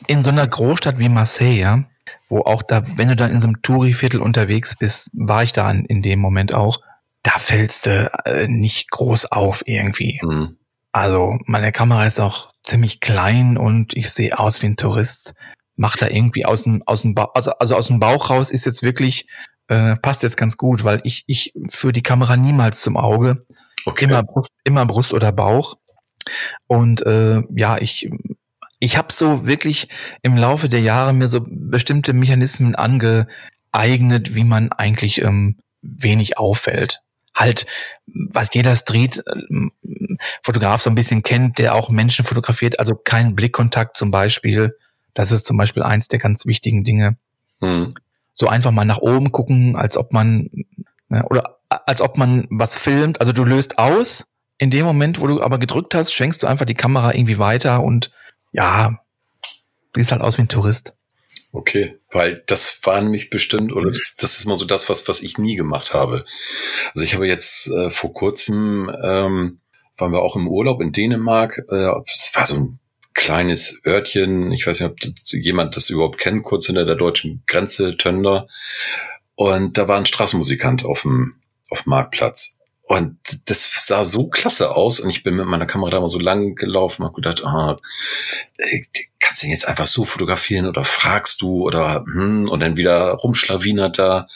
in 0.07 0.23
so 0.23 0.29
einer 0.29 0.47
Großstadt 0.47 0.99
wie 0.99 1.09
Marseille, 1.09 1.59
ja, 1.59 1.85
wo 2.27 2.41
auch 2.41 2.63
da, 2.63 2.81
wenn 2.97 3.07
du 3.07 3.15
dann 3.15 3.31
in 3.31 3.39
so 3.39 3.47
einem 3.47 3.61
Touri-Viertel 3.61 4.21
unterwegs 4.21 4.75
bist, 4.75 5.09
war 5.13 5.43
ich 5.43 5.53
da 5.53 5.69
in, 5.71 5.85
in 5.85 6.01
dem 6.01 6.19
Moment 6.19 6.53
auch, 6.53 6.81
da 7.21 7.31
fällst 7.31 7.85
du 7.85 8.11
äh, 8.25 8.47
nicht 8.47 8.91
groß 8.91 9.31
auf 9.31 9.63
irgendwie. 9.65 10.19
Mhm. 10.23 10.57
Also 10.91 11.37
meine 11.45 11.71
Kamera 11.71 12.05
ist 12.05 12.19
auch 12.19 12.53
ziemlich 12.63 12.99
klein 12.99 13.57
und 13.57 13.95
ich 13.95 14.11
sehe 14.11 14.37
aus 14.37 14.61
wie 14.61 14.67
ein 14.67 14.77
Tourist 14.77 15.33
macht 15.75 16.01
da 16.01 16.07
irgendwie 16.07 16.45
aus 16.45 16.63
dem, 16.63 16.83
aus 16.85 17.01
dem 17.01 17.15
Bauch, 17.15 17.31
also, 17.33 17.51
also 17.51 17.75
aus 17.75 17.87
dem 17.87 17.99
Bauch 17.99 18.29
raus 18.29 18.51
ist 18.51 18.65
jetzt 18.65 18.83
wirklich, 18.83 19.27
äh, 19.67 19.95
passt 19.97 20.23
jetzt 20.23 20.37
ganz 20.37 20.57
gut, 20.57 20.83
weil 20.83 21.01
ich, 21.03 21.23
ich 21.27 21.53
führe 21.69 21.93
die 21.93 22.03
Kamera 22.03 22.37
niemals 22.37 22.81
zum 22.81 22.97
Auge. 22.97 23.45
Okay. 23.85 24.05
Immer 24.05 24.23
Brust, 24.23 24.51
immer 24.63 24.85
Brust 24.85 25.13
oder 25.13 25.31
Bauch. 25.31 25.75
Und 26.67 27.05
äh, 27.05 27.41
ja, 27.53 27.77
ich, 27.77 28.09
ich 28.79 28.97
habe 28.97 29.11
so 29.11 29.45
wirklich 29.45 29.89
im 30.21 30.37
Laufe 30.37 30.69
der 30.69 30.81
Jahre 30.81 31.13
mir 31.13 31.27
so 31.27 31.45
bestimmte 31.45 32.13
Mechanismen 32.13 32.75
angeeignet, 32.75 34.35
wie 34.35 34.43
man 34.43 34.71
eigentlich 34.71 35.21
ähm, 35.21 35.57
wenig 35.81 36.37
auffällt. 36.37 36.99
Halt, 37.35 37.65
was 38.05 38.53
jeder 38.53 38.75
Street-Fotograf 38.75 40.81
äh, 40.81 40.83
so 40.83 40.89
ein 40.89 40.95
bisschen 40.95 41.23
kennt, 41.23 41.57
der 41.57 41.73
auch 41.73 41.89
Menschen 41.89 42.23
fotografiert, 42.23 42.79
also 42.79 42.95
kein 42.95 43.35
Blickkontakt 43.35 43.97
zum 43.97 44.11
Beispiel, 44.11 44.77
das 45.13 45.31
ist 45.31 45.45
zum 45.45 45.57
Beispiel 45.57 45.83
eins 45.83 46.07
der 46.07 46.19
ganz 46.19 46.45
wichtigen 46.45 46.83
Dinge. 46.83 47.17
Hm. 47.59 47.93
So 48.33 48.47
einfach 48.47 48.71
mal 48.71 48.85
nach 48.85 48.97
oben 48.97 49.31
gucken, 49.31 49.75
als 49.75 49.97
ob 49.97 50.11
man, 50.11 50.49
ne, 51.09 51.25
oder 51.29 51.59
als 51.69 52.01
ob 52.01 52.17
man 52.17 52.47
was 52.49 52.77
filmt. 52.77 53.19
Also 53.19 53.31
du 53.33 53.43
löst 53.43 53.77
aus. 53.77 54.29
In 54.57 54.69
dem 54.69 54.85
Moment, 54.85 55.19
wo 55.19 55.27
du 55.27 55.41
aber 55.41 55.57
gedrückt 55.57 55.95
hast, 55.95 56.13
schenkst 56.13 56.43
du 56.43 56.47
einfach 56.47 56.65
die 56.65 56.75
Kamera 56.75 57.13
irgendwie 57.13 57.39
weiter 57.39 57.83
und 57.83 58.11
ja, 58.51 58.99
siehst 59.95 60.11
halt 60.11 60.21
aus 60.21 60.37
wie 60.37 60.43
ein 60.43 60.47
Tourist. 60.47 60.93
Okay, 61.51 61.99
weil 62.11 62.43
das 62.47 62.79
war 62.83 63.01
nämlich 63.01 63.29
bestimmt, 63.29 63.73
oder 63.73 63.89
das, 63.91 64.15
das 64.19 64.37
ist 64.37 64.45
mal 64.45 64.57
so 64.57 64.65
das, 64.65 64.89
was, 64.89 65.07
was 65.07 65.21
ich 65.21 65.37
nie 65.37 65.55
gemacht 65.55 65.93
habe. 65.93 66.25
Also 66.95 67.03
ich 67.03 67.13
habe 67.13 67.27
jetzt 67.27 67.67
äh, 67.67 67.91
vor 67.91 68.13
kurzem, 68.13 68.89
ähm, 69.03 69.59
waren 69.97 70.11
wir 70.11 70.21
auch 70.21 70.35
im 70.35 70.47
Urlaub 70.47 70.81
in 70.81 70.91
Dänemark, 70.91 71.63
äh, 71.69 71.91
es 72.05 72.31
war 72.33 72.45
so 72.45 72.55
ein 72.55 72.79
kleines 73.13 73.81
Örtchen, 73.85 74.51
ich 74.51 74.65
weiß 74.65 74.79
nicht, 74.79 74.89
ob 74.89 74.99
das 74.99 75.31
jemand 75.31 75.75
das 75.75 75.89
überhaupt 75.89 76.17
kennt, 76.17 76.43
kurz 76.43 76.65
hinter 76.65 76.85
der 76.85 76.95
deutschen 76.95 77.43
Grenze, 77.47 77.97
Tönder. 77.97 78.47
Und 79.35 79.77
da 79.77 79.87
war 79.87 79.97
ein 79.97 80.05
Straßenmusikant 80.05 80.85
auf 80.85 81.03
dem, 81.03 81.35
auf 81.69 81.83
dem 81.83 81.91
Marktplatz. 81.91 82.59
Und 82.85 83.17
das 83.45 83.87
sah 83.87 84.03
so 84.03 84.27
klasse 84.27 84.75
aus. 84.75 84.99
Und 84.99 85.09
ich 85.09 85.23
bin 85.23 85.35
mit 85.35 85.45
meiner 85.45 85.65
Kamera 85.65 85.91
da 85.91 85.99
mal 85.99 86.09
so 86.09 86.19
lang 86.19 86.55
gelaufen 86.55 87.05
habe 87.05 87.15
gedacht, 87.15 87.45
ah, 87.45 87.77
äh, 88.57 88.81
kannst 89.19 89.41
du 89.41 89.47
ihn 89.47 89.51
jetzt 89.51 89.67
einfach 89.67 89.87
so 89.87 90.03
fotografieren 90.05 90.67
oder 90.67 90.83
fragst 90.83 91.41
du 91.41 91.63
oder 91.63 92.03
hm, 92.05 92.49
und 92.49 92.59
dann 92.59 92.77
wieder 92.77 93.11
rumschlawinert 93.11 93.97
da. 93.97 94.27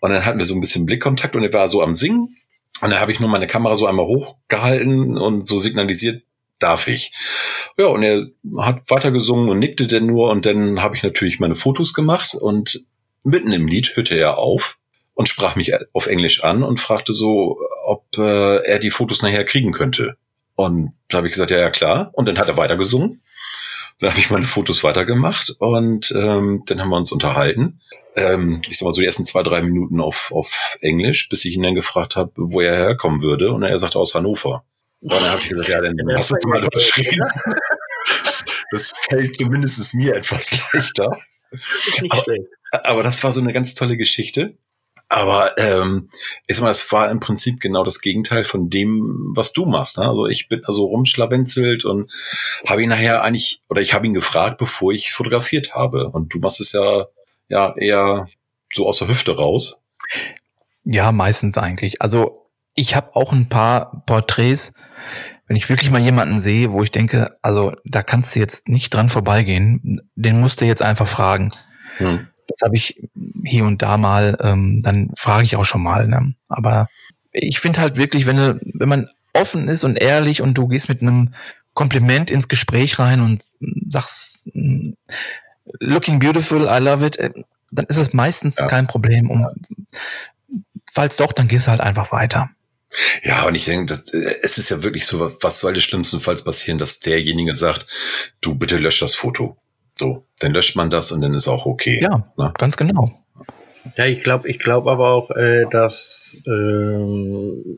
Und 0.00 0.10
dann 0.10 0.24
hatten 0.24 0.38
wir 0.38 0.46
so 0.46 0.54
ein 0.54 0.60
bisschen 0.60 0.86
Blickkontakt 0.86 1.36
und 1.36 1.44
er 1.44 1.52
war 1.52 1.68
so 1.68 1.82
am 1.82 1.94
Singen. 1.94 2.36
Und 2.80 2.90
dann 2.90 3.00
habe 3.00 3.12
ich 3.12 3.20
nur 3.20 3.28
meine 3.28 3.46
Kamera 3.46 3.76
so 3.76 3.86
einmal 3.86 4.06
hochgehalten 4.06 5.16
und 5.16 5.46
so 5.46 5.58
signalisiert, 5.58 6.22
darf 6.64 6.88
ich. 6.88 7.12
Ja, 7.78 7.86
und 7.86 8.02
er 8.02 8.26
hat 8.58 8.90
weitergesungen 8.90 9.50
und 9.50 9.58
nickte 9.58 9.86
dann 9.86 10.06
nur 10.06 10.30
und 10.30 10.46
dann 10.46 10.82
habe 10.82 10.96
ich 10.96 11.02
natürlich 11.02 11.38
meine 11.40 11.54
Fotos 11.54 11.92
gemacht 11.92 12.34
und 12.34 12.84
mitten 13.22 13.52
im 13.52 13.68
Lied 13.68 13.96
hörte 13.96 14.16
er 14.16 14.38
auf 14.38 14.78
und 15.14 15.28
sprach 15.28 15.56
mich 15.56 15.72
auf 15.92 16.06
Englisch 16.06 16.42
an 16.42 16.62
und 16.62 16.80
fragte 16.80 17.12
so, 17.12 17.58
ob 17.84 18.06
äh, 18.16 18.64
er 18.64 18.78
die 18.78 18.90
Fotos 18.90 19.22
nachher 19.22 19.44
kriegen 19.44 19.72
könnte. 19.72 20.16
Und 20.56 20.92
da 21.08 21.18
habe 21.18 21.26
ich 21.26 21.32
gesagt, 21.32 21.50
ja, 21.50 21.58
ja, 21.58 21.70
klar. 21.70 22.10
Und 22.12 22.26
dann 22.26 22.38
hat 22.38 22.48
er 22.48 22.56
weitergesungen. 22.56 23.20
Dann 24.00 24.10
habe 24.10 24.20
ich 24.20 24.30
meine 24.30 24.46
Fotos 24.46 24.82
weitergemacht 24.82 25.54
und 25.58 26.12
ähm, 26.16 26.62
dann 26.66 26.80
haben 26.80 26.90
wir 26.90 26.96
uns 26.96 27.12
unterhalten. 27.12 27.80
Ähm, 28.16 28.60
ich 28.68 28.78
sag 28.78 28.86
mal 28.86 28.94
so 28.94 29.00
die 29.00 29.06
ersten 29.06 29.24
zwei, 29.24 29.44
drei 29.44 29.62
Minuten 29.62 30.00
auf, 30.00 30.32
auf 30.32 30.78
Englisch, 30.80 31.28
bis 31.28 31.44
ich 31.44 31.54
ihn 31.54 31.62
dann 31.62 31.76
gefragt 31.76 32.16
habe, 32.16 32.32
wo 32.36 32.60
er 32.60 32.74
herkommen 32.74 33.22
würde. 33.22 33.52
Und 33.52 33.62
er 33.62 33.78
sagte 33.78 33.98
aus 33.98 34.14
Hannover. 34.14 34.64
Und 35.04 35.12
dann 35.12 35.30
habe 35.30 35.42
ich 35.42 35.48
gesagt, 35.50 35.68
ja, 35.68 35.82
dann 35.82 35.96
lass 36.06 36.30
uns 36.32 36.46
mal 36.46 36.64
unterschrieben. 36.64 37.22
Das, 38.24 38.44
das 38.70 38.92
fällt 39.10 39.36
zumindest 39.36 39.94
mir 39.94 40.16
etwas 40.16 40.72
leichter. 40.72 41.18
Ist 41.52 42.00
nicht 42.00 42.12
aber, 42.12 42.84
aber 42.84 43.02
das 43.02 43.22
war 43.22 43.30
so 43.30 43.40
eine 43.40 43.52
ganz 43.52 43.74
tolle 43.74 43.98
Geschichte. 43.98 44.56
Aber 45.10 45.58
ähm, 45.58 46.08
ich 46.46 46.56
sag 46.56 46.62
mal, 46.62 46.70
es 46.70 46.90
war 46.90 47.10
im 47.10 47.20
Prinzip 47.20 47.60
genau 47.60 47.84
das 47.84 48.00
Gegenteil 48.00 48.44
von 48.44 48.70
dem, 48.70 49.32
was 49.36 49.52
du 49.52 49.66
machst. 49.66 49.98
Ne? 49.98 50.08
Also 50.08 50.26
ich 50.26 50.48
bin 50.48 50.64
also 50.64 50.86
rumschlawenzelt 50.86 51.84
und 51.84 52.10
habe 52.66 52.82
ihn 52.82 52.88
nachher 52.88 53.22
eigentlich, 53.22 53.62
oder 53.68 53.82
ich 53.82 53.92
habe 53.92 54.06
ihn 54.06 54.14
gefragt, 54.14 54.56
bevor 54.56 54.92
ich 54.92 55.12
fotografiert 55.12 55.74
habe. 55.74 56.08
Und 56.08 56.32
du 56.32 56.38
machst 56.38 56.60
es 56.60 56.72
ja, 56.72 57.06
ja 57.48 57.76
eher 57.76 58.26
so 58.72 58.88
aus 58.88 58.98
der 58.98 59.08
Hüfte 59.08 59.36
raus. 59.36 59.82
Ja, 60.84 61.12
meistens 61.12 61.58
eigentlich. 61.58 62.00
Also 62.00 62.48
ich 62.74 62.96
habe 62.96 63.14
auch 63.14 63.32
ein 63.32 63.48
paar 63.48 64.02
Porträts, 64.06 64.72
wenn 65.46 65.56
ich 65.56 65.68
wirklich 65.68 65.90
mal 65.90 66.00
jemanden 66.00 66.40
sehe, 66.40 66.72
wo 66.72 66.82
ich 66.82 66.90
denke, 66.90 67.36
also 67.42 67.74
da 67.84 68.02
kannst 68.02 68.34
du 68.34 68.40
jetzt 68.40 68.68
nicht 68.68 68.92
dran 68.94 69.10
vorbeigehen, 69.10 70.00
den 70.14 70.40
musst 70.40 70.60
du 70.60 70.64
jetzt 70.64 70.82
einfach 70.82 71.06
fragen. 71.06 71.50
Hm. 71.98 72.28
Das 72.48 72.60
habe 72.62 72.76
ich 72.76 73.00
hier 73.44 73.64
und 73.64 73.82
da 73.82 73.96
mal, 73.96 74.36
ähm, 74.40 74.82
dann 74.82 75.10
frage 75.16 75.44
ich 75.44 75.56
auch 75.56 75.64
schon 75.64 75.82
mal. 75.82 76.06
Ne? 76.06 76.34
Aber 76.48 76.88
ich 77.32 77.58
finde 77.60 77.80
halt 77.80 77.96
wirklich, 77.96 78.26
wenn, 78.26 78.36
du, 78.36 78.60
wenn 78.74 78.88
man 78.88 79.08
offen 79.32 79.68
ist 79.68 79.84
und 79.84 79.96
ehrlich 79.96 80.40
und 80.40 80.54
du 80.54 80.68
gehst 80.68 80.88
mit 80.88 81.02
einem 81.02 81.34
Kompliment 81.74 82.30
ins 82.30 82.48
Gespräch 82.48 82.98
rein 82.98 83.20
und 83.20 83.42
sagst, 83.88 84.44
mm, 84.52 84.92
looking 85.80 86.18
beautiful, 86.18 86.62
I 86.62 86.78
love 86.78 87.04
it, 87.04 87.16
äh, 87.18 87.32
dann 87.72 87.86
ist 87.86 87.98
das 87.98 88.12
meistens 88.12 88.56
ja. 88.56 88.66
kein 88.66 88.86
Problem. 88.86 89.30
Und 89.30 89.48
falls 90.90 91.16
doch, 91.16 91.32
dann 91.32 91.48
gehst 91.48 91.66
du 91.66 91.72
halt 91.72 91.80
einfach 91.80 92.12
weiter. 92.12 92.50
Ja, 93.22 93.46
und 93.46 93.54
ich 93.54 93.64
denke, 93.64 93.86
das, 93.86 94.12
äh, 94.12 94.38
es 94.42 94.58
ist 94.58 94.70
ja 94.70 94.82
wirklich 94.82 95.06
so, 95.06 95.20
was 95.42 95.60
soll 95.60 95.74
das 95.74 95.84
schlimmstenfalls 95.84 96.42
passieren, 96.42 96.78
dass 96.78 97.00
derjenige 97.00 97.54
sagt, 97.54 97.86
du 98.40 98.54
bitte 98.54 98.78
lösch 98.78 99.00
das 99.00 99.14
Foto. 99.14 99.56
So, 99.96 100.22
dann 100.40 100.52
löscht 100.52 100.76
man 100.76 100.90
das 100.90 101.12
und 101.12 101.20
dann 101.20 101.34
ist 101.34 101.46
auch 101.46 101.66
okay. 101.66 102.00
Ja, 102.02 102.32
ne? 102.36 102.52
ganz 102.58 102.76
genau. 102.76 103.24
Ja, 103.96 104.06
ich 104.06 104.22
glaube, 104.22 104.48
ich 104.48 104.58
glaube 104.58 104.90
aber 104.90 105.10
auch, 105.10 105.30
äh, 105.30 105.66
dass 105.70 106.42
äh, 106.46 106.50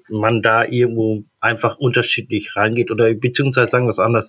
man 0.08 0.40
da 0.40 0.64
irgendwo 0.64 1.24
einfach 1.40 1.78
unterschiedlich 1.78 2.54
reingeht 2.54 2.90
oder 2.90 3.12
beziehungsweise 3.12 3.68
sagen 3.68 3.86
wir 3.86 3.90
es 3.90 3.98
anders. 3.98 4.28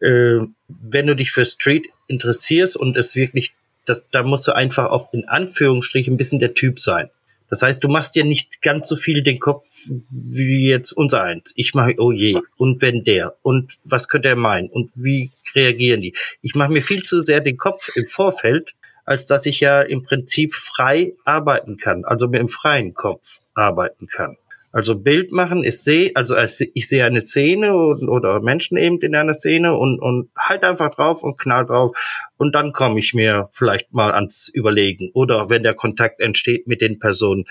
Äh, 0.00 0.40
wenn 0.68 1.06
du 1.06 1.14
dich 1.14 1.30
für 1.30 1.44
Street 1.44 1.86
interessierst 2.08 2.76
und 2.76 2.96
es 2.96 3.14
wirklich, 3.14 3.54
das, 3.84 4.04
da 4.10 4.22
musst 4.22 4.48
du 4.48 4.52
einfach 4.52 4.86
auch 4.86 5.12
in 5.12 5.28
Anführungsstrichen 5.28 6.14
ein 6.14 6.16
bisschen 6.16 6.40
der 6.40 6.54
Typ 6.54 6.80
sein. 6.80 7.10
Das 7.52 7.60
heißt, 7.60 7.84
du 7.84 7.88
machst 7.88 8.14
dir 8.14 8.24
nicht 8.24 8.62
ganz 8.62 8.88
so 8.88 8.96
viel 8.96 9.22
den 9.22 9.38
Kopf 9.38 9.66
wie 10.10 10.70
jetzt 10.70 10.92
unser 10.92 11.22
eins. 11.22 11.52
Ich 11.54 11.74
mache, 11.74 11.96
oh 11.98 12.10
je, 12.10 12.40
und 12.56 12.80
wenn 12.80 13.04
der, 13.04 13.36
und 13.42 13.74
was 13.84 14.08
könnte 14.08 14.30
er 14.30 14.36
meinen, 14.36 14.70
und 14.70 14.90
wie 14.94 15.32
reagieren 15.54 16.00
die? 16.00 16.16
Ich 16.40 16.54
mache 16.54 16.72
mir 16.72 16.80
viel 16.80 17.02
zu 17.02 17.20
sehr 17.20 17.40
den 17.40 17.58
Kopf 17.58 17.90
im 17.94 18.06
Vorfeld, 18.06 18.72
als 19.04 19.26
dass 19.26 19.44
ich 19.44 19.60
ja 19.60 19.82
im 19.82 20.02
Prinzip 20.02 20.54
frei 20.54 21.12
arbeiten 21.26 21.76
kann, 21.76 22.06
also 22.06 22.26
mit 22.26 22.40
dem 22.40 22.48
freien 22.48 22.94
Kopf 22.94 23.40
arbeiten 23.52 24.06
kann. 24.06 24.38
Also 24.72 24.98
Bild 24.98 25.32
machen, 25.32 25.64
ich 25.64 25.82
sehe, 25.82 26.12
also 26.14 26.34
ich 26.36 26.88
sehe 26.88 27.04
eine 27.04 27.20
Szene 27.20 27.74
oder 27.74 28.40
Menschen 28.40 28.78
eben 28.78 28.98
in 29.02 29.14
einer 29.14 29.34
Szene 29.34 29.76
und, 29.76 30.00
und 30.00 30.30
halt 30.38 30.64
einfach 30.64 30.88
drauf 30.88 31.22
und 31.22 31.38
knall 31.38 31.66
drauf 31.66 31.94
und 32.38 32.54
dann 32.54 32.72
komme 32.72 32.98
ich 32.98 33.12
mir 33.12 33.44
vielleicht 33.52 33.92
mal 33.92 34.12
ans 34.12 34.48
Überlegen 34.48 35.10
oder 35.12 35.50
wenn 35.50 35.62
der 35.62 35.74
Kontakt 35.74 36.20
entsteht 36.20 36.66
mit 36.66 36.80
den 36.80 36.98
Personen, 36.98 37.44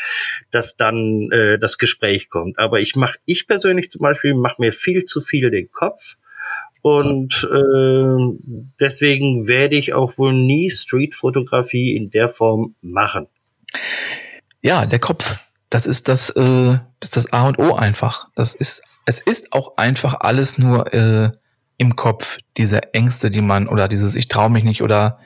dass 0.50 0.78
dann 0.78 1.30
äh, 1.32 1.60
das 1.60 1.78
Gespräch 1.78 2.28
kommt. 2.30 2.58
Aber 2.58 2.80
ich 2.80 2.96
mache, 2.96 3.20
ich 3.26 3.48
persönlich 3.48 3.92
zum 3.92 4.02
Beispiel 4.02 4.34
mache 4.34 4.60
mir 4.60 4.74
viel 4.74 5.06
zu 5.06 5.22
viel 5.22 5.52
den 5.52 5.70
Kopf 5.70 6.16
und 6.82 7.48
äh, 7.52 8.66
deswegen 8.80 9.48
werde 9.48 9.76
ich 9.76 9.94
auch 9.94 10.18
wohl 10.18 10.34
nie 10.34 10.72
Streetfotografie 10.72 11.96
in 11.96 12.10
der 12.10 12.30
Form 12.30 12.74
machen. 12.82 13.28
Ja, 14.64 14.88
der 14.88 14.98
Kopf 15.00 15.51
das 15.72 15.88
ist 15.88 16.08
das, 16.08 16.30
äh, 16.32 16.78
das 17.00 17.10
ist 17.10 17.18
das 17.18 17.34
A 17.34 17.48
und 17.48 17.58
O 17.58 17.74
einfach. 17.74 18.28
Das 18.36 18.54
ist, 18.54 18.84
es 19.06 19.20
ist 19.20 19.54
auch 19.54 19.78
einfach 19.78 20.18
alles 20.20 20.60
nur 20.60 20.94
äh, 20.94 21.32
im 21.78 21.96
Kopf, 21.96 22.38
diese 22.58 22.94
Ängste, 22.94 23.32
die 23.32 23.42
man, 23.42 23.68
oder 23.68 23.88
dieses 23.88 24.16
Ich 24.16 24.28
traue 24.28 24.52
mich 24.52 24.64
nicht 24.64 24.84
oder 24.84 25.18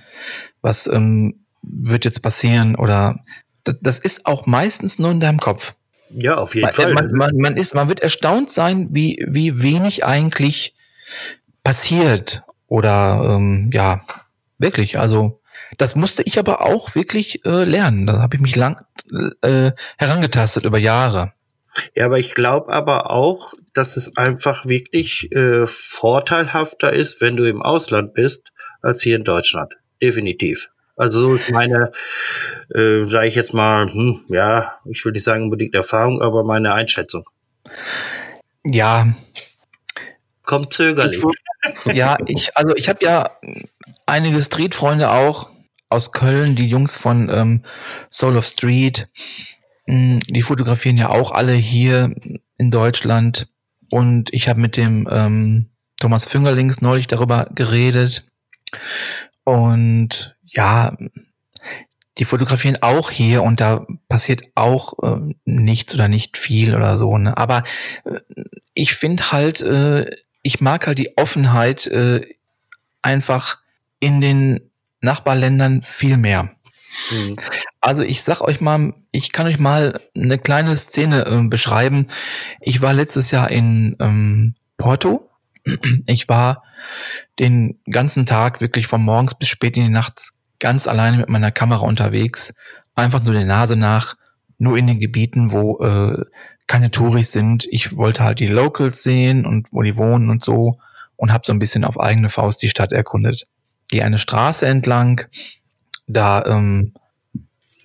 was 0.62 0.88
ähm, 0.88 1.45
wird 1.62 2.05
jetzt 2.05 2.21
passieren 2.21 2.75
oder 2.75 3.19
das, 3.65 3.75
das 3.81 3.99
ist 3.99 4.27
auch 4.27 4.45
meistens 4.45 4.99
nur 4.99 5.12
in 5.12 5.19
deinem 5.19 5.39
Kopf. 5.39 5.73
Ja, 6.12 6.38
auf 6.38 6.53
jeden 6.53 6.65
man, 6.65 6.73
Fall. 6.73 6.93
Man, 6.93 7.08
man, 7.13 7.31
man, 7.38 7.58
ist, 7.58 7.73
man 7.73 7.89
wird 7.89 8.01
erstaunt 8.01 8.49
sein, 8.51 8.89
wie, 8.91 9.25
wie 9.27 9.62
wenig 9.62 10.05
eigentlich 10.05 10.75
passiert. 11.63 12.43
Oder 12.67 13.36
ähm, 13.36 13.71
ja, 13.73 14.03
wirklich. 14.60 14.99
Also 14.99 15.41
das 15.78 15.96
musste 15.96 16.24
ich 16.24 16.40
aber 16.40 16.62
auch 16.62 16.96
wirklich 16.96 17.46
äh, 17.46 17.64
lernen. 17.64 18.06
Da 18.08 18.22
habe 18.22 18.36
ich 18.36 18.42
mich 18.42 18.56
lang 18.56 18.82
äh, 19.42 19.72
herangetastet 19.98 20.66
über 20.66 20.78
Jahre. 20.78 21.34
Ja, 21.94 22.06
aber 22.06 22.20
ich 22.20 22.34
glaube 22.34 22.72
aber 22.72 23.12
auch, 23.12 23.54
dass 23.74 23.98
es 23.98 24.18
einfach 24.18 24.66
wirklich 24.66 25.32
äh, 25.32 25.68
vorteilhafter 25.68 26.94
ist, 26.94 27.22
wenn 27.22 27.36
du 27.36 27.44
im 27.50 27.62
Ausland 27.62 28.14
bist, 28.14 28.52
als 28.82 29.02
hier 29.02 29.16
in 29.18 29.24
Deutschland. 29.24 29.74
Definitiv. 30.02 30.70
Also 30.98 31.20
so 31.20 31.36
ist 31.36 31.52
meine, 31.52 31.92
äh, 32.74 33.06
sage 33.08 33.28
ich 33.28 33.36
jetzt 33.36 33.54
mal, 33.54 33.92
hm, 33.92 34.22
ja, 34.30 34.76
ich 34.86 35.04
will 35.04 35.12
nicht 35.12 35.24
sagen 35.24 35.44
unbedingt 35.44 35.76
Erfahrung, 35.76 36.22
aber 36.22 36.44
meine 36.44 36.74
Einschätzung. 36.74 37.26
Ja. 38.64 39.08
Kommt 40.44 40.72
zögerlich. 40.74 41.22
Ja, 41.86 42.18
ich, 42.28 42.56
also 42.56 42.76
ich 42.76 42.88
habe 42.88 43.04
ja 43.04 43.32
einige 44.06 44.42
Street-Freunde 44.42 45.10
auch, 45.10 45.50
aus 45.90 46.12
Köln, 46.12 46.56
die 46.56 46.67
Jungs 46.67 46.98
von 46.98 47.29
ähm, 47.29 47.63
Soul 48.12 48.38
of 48.38 48.46
Street, 48.46 49.08
hm, 49.86 50.19
die 50.21 50.42
fotografieren 50.42 50.98
ja 50.98 51.10
auch 51.10 51.31
alle 51.31 51.54
hier 51.54 52.13
in 52.58 52.71
Deutschland. 52.71 53.48
Und 53.92 54.33
ich 54.33 54.50
habe 54.50 54.60
mit 54.60 54.77
dem 54.77 55.08
ähm, 55.12 55.69
Thomas 56.00 56.25
Füngerlings 56.25 56.81
neulich 56.81 57.08
darüber 57.08 57.50
geredet. 57.54 58.25
Und 59.44 60.36
ja, 60.44 60.98
die 62.17 62.25
fotografieren 62.25 62.77
auch 62.81 63.12
hier 63.12 63.44
und 63.44 63.60
da 63.60 63.86
passiert 64.08 64.44
auch 64.56 64.94
äh, 65.04 65.33
nichts 65.44 65.94
oder 65.94 66.08
nicht 66.08 66.38
viel 66.38 66.73
oder 66.73 66.98
so. 66.98 67.17
Ne? 67.17 67.38
Aber 67.38 67.63
äh, 68.06 68.19
ich 68.73 68.94
finde 68.94 69.31
halt, 69.31 69.62
äh, 69.62 70.10
ich 70.42 70.62
mag 70.62 70.88
halt 70.88 70.98
die 70.98 71.17
Offenheit 71.17 71.88
äh, 71.88 72.21
einfach 73.02 73.60
in 74.00 74.21
den 74.21 74.71
Nachbarländern 75.06 75.81
viel 75.81 76.17
mehr. 76.17 76.51
Mhm. 77.12 77.37
Also 77.81 78.03
ich 78.03 78.23
sag 78.23 78.41
euch 78.41 78.62
mal, 78.62 78.93
ich 79.12 79.31
kann 79.31 79.47
euch 79.47 79.60
mal 79.60 79.99
eine 80.15 80.37
kleine 80.37 80.75
Szene 80.75 81.25
äh, 81.25 81.47
beschreiben. 81.47 82.08
Ich 82.62 82.81
war 82.81 82.93
letztes 82.93 83.31
Jahr 83.31 83.49
in 83.49 83.95
ähm, 83.99 84.56
Porto. 84.77 85.29
Ich 86.08 86.29
war 86.29 86.63
den 87.39 87.79
ganzen 87.89 88.27
Tag 88.27 88.62
wirklich 88.62 88.85
von 88.85 89.01
morgens 89.01 89.33
bis 89.33 89.47
spät 89.47 89.75
in 89.77 89.85
die 89.85 89.89
Nacht 89.89 90.33
ganz 90.60 90.87
alleine 90.87 91.17
mit 91.17 91.29
meiner 91.29 91.51
Kamera 91.51 91.85
unterwegs, 91.85 92.53
einfach 92.93 93.23
nur 93.23 93.33
der 93.33 93.45
Nase 93.45 93.75
nach, 93.75 94.15
nur 94.60 94.77
in 94.77 94.85
den 94.85 94.99
Gebieten, 94.99 95.51
wo 95.51 95.79
äh, 95.83 96.23
keine 96.67 96.91
Touris 96.91 97.31
sind. 97.31 97.65
Ich 97.69 97.95
wollte 97.97 98.23
halt 98.23 98.39
die 98.39 98.47
Locals 98.47 99.03
sehen 99.03 99.45
und 99.45 99.67
wo 99.71 99.81
die 99.81 99.97
wohnen 99.97 100.29
und 100.29 100.43
so 100.43 100.79
und 101.15 101.31
habe 101.33 101.43
so 101.45 101.53
ein 101.53 101.60
bisschen 101.60 101.83
auf 101.83 101.99
eigene 101.99 102.29
Faust 102.29 102.62
die 102.62 102.69
Stadt 102.69 102.91
erkundet. 102.91 103.47
Gehe 103.90 104.04
eine 104.04 104.17
Straße 104.17 104.65
entlang, 104.65 105.21
da 106.08 106.44
ähm, 106.46 106.94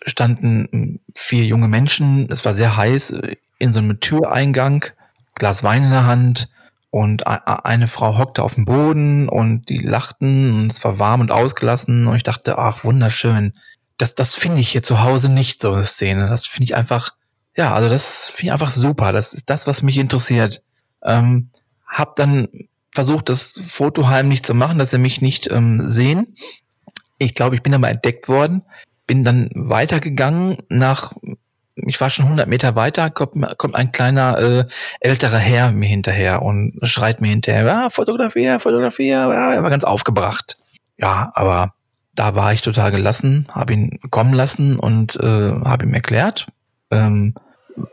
standen 0.06 1.00
vier 1.14 1.44
junge 1.44 1.68
Menschen, 1.68 2.28
es 2.30 2.44
war 2.44 2.54
sehr 2.54 2.76
heiß, 2.76 3.14
in 3.58 3.72
so 3.72 3.78
einem 3.78 4.00
Türeingang, 4.00 4.86
Glas 5.34 5.62
Wein 5.62 5.84
in 5.84 5.90
der 5.90 6.06
Hand 6.06 6.48
und 6.90 7.26
eine 7.26 7.86
Frau 7.86 8.18
hockte 8.18 8.42
auf 8.42 8.56
dem 8.56 8.64
Boden 8.64 9.28
und 9.28 9.68
die 9.68 9.78
lachten 9.78 10.52
und 10.52 10.72
es 10.72 10.82
war 10.82 10.98
warm 10.98 11.20
und 11.20 11.30
ausgelassen 11.30 12.06
und 12.06 12.16
ich 12.16 12.24
dachte, 12.24 12.58
ach, 12.58 12.84
wunderschön. 12.84 13.52
Das, 13.96 14.14
das 14.14 14.34
finde 14.34 14.60
ich 14.60 14.70
hier 14.70 14.82
zu 14.82 15.02
Hause 15.02 15.28
nicht, 15.28 15.60
so 15.60 15.72
eine 15.72 15.84
Szene. 15.84 16.26
Das 16.26 16.46
finde 16.46 16.64
ich 16.64 16.74
einfach, 16.74 17.12
ja, 17.54 17.74
also 17.74 17.88
das 17.88 18.28
finde 18.28 18.46
ich 18.46 18.52
einfach 18.52 18.72
super. 18.72 19.12
Das 19.12 19.34
ist 19.34 19.50
das, 19.50 19.66
was 19.66 19.82
mich 19.82 19.98
interessiert. 19.98 20.62
Ähm, 21.04 21.50
hab 21.86 22.16
dann 22.16 22.48
versucht, 22.92 23.28
das 23.28 23.52
Foto 23.56 24.08
heimlich 24.08 24.42
zu 24.42 24.54
machen, 24.54 24.78
dass 24.78 24.90
sie 24.90 24.98
mich 24.98 25.20
nicht 25.20 25.50
ähm, 25.50 25.80
sehen. 25.82 26.34
Ich 27.18 27.34
glaube, 27.34 27.54
ich 27.54 27.62
bin 27.62 27.74
aber 27.74 27.88
entdeckt 27.88 28.28
worden, 28.28 28.62
bin 29.06 29.24
dann 29.24 29.50
weitergegangen 29.54 30.58
nach 30.68 31.12
ich 31.86 32.00
war 32.00 32.10
schon 32.10 32.26
100 32.26 32.48
Meter 32.48 32.74
weiter, 32.76 33.10
kommt, 33.10 33.58
kommt 33.58 33.74
ein 33.74 33.92
kleiner 33.92 34.38
äh, 34.38 34.64
älterer 35.00 35.38
Herr 35.38 35.72
mir 35.72 35.88
hinterher 35.88 36.42
und 36.42 36.78
schreit 36.82 37.20
mir 37.20 37.28
hinterher, 37.28 37.64
ja, 37.64 37.90
Fotografie, 37.90 38.58
Fotografie, 38.58 39.08
ja, 39.08 39.30
er 39.30 39.62
war 39.62 39.70
ganz 39.70 39.84
aufgebracht. 39.84 40.58
Ja, 40.98 41.30
aber 41.34 41.72
da 42.14 42.34
war 42.34 42.52
ich 42.52 42.62
total 42.62 42.90
gelassen, 42.90 43.46
habe 43.50 43.72
ihn 43.72 43.98
kommen 44.10 44.34
lassen 44.34 44.78
und 44.78 45.16
äh, 45.16 45.52
habe 45.64 45.86
ihm 45.86 45.94
erklärt, 45.94 46.48
ähm, 46.90 47.34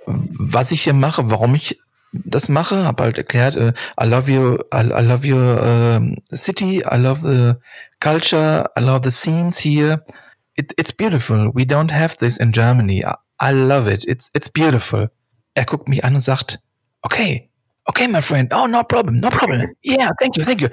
was 0.06 0.72
ich 0.72 0.84
hier 0.84 0.94
mache, 0.94 1.30
warum 1.30 1.56
ich 1.56 1.80
das 2.12 2.50
mache, 2.50 2.86
habe 2.86 3.04
halt 3.04 3.18
erklärt, 3.18 3.56
äh, 3.56 3.74
I 4.02 4.06
love 4.06 4.32
you, 4.32 4.58
I, 4.74 4.82
I 4.82 5.02
love 5.02 5.28
your 5.28 5.62
uh, 5.62 6.36
city, 6.36 6.84
I 6.90 6.98
love 6.98 7.22
the 7.22 7.56
culture, 8.00 8.70
I 8.78 8.82
love 8.82 9.02
the 9.04 9.12
scenes 9.12 9.60
here. 9.60 10.04
It, 10.56 10.74
it's 10.78 10.92
beautiful. 10.92 11.52
We 11.54 11.66
don't 11.66 11.92
have 11.92 12.18
this 12.18 12.38
in 12.38 12.52
Germany. 12.52 13.04
I 13.40 13.52
love 13.52 13.88
it. 13.88 14.06
It's, 14.06 14.32
it's 14.34 14.50
beautiful. 14.50 15.10
Er 15.54 15.66
guckt 15.66 15.88
mich 15.88 16.04
an 16.04 16.16
und 16.16 16.22
sagt, 16.22 16.60
okay, 17.04 17.50
okay, 17.86 18.08
my 18.08 18.22
friend. 18.22 18.54
Oh, 18.54 18.68
no 18.68 18.84
problem, 18.84 19.18
no 19.18 19.30
problem. 19.30 19.76
Yeah, 19.84 20.12
thank 20.20 20.38
you, 20.38 20.44
thank 20.44 20.62
you. 20.62 20.70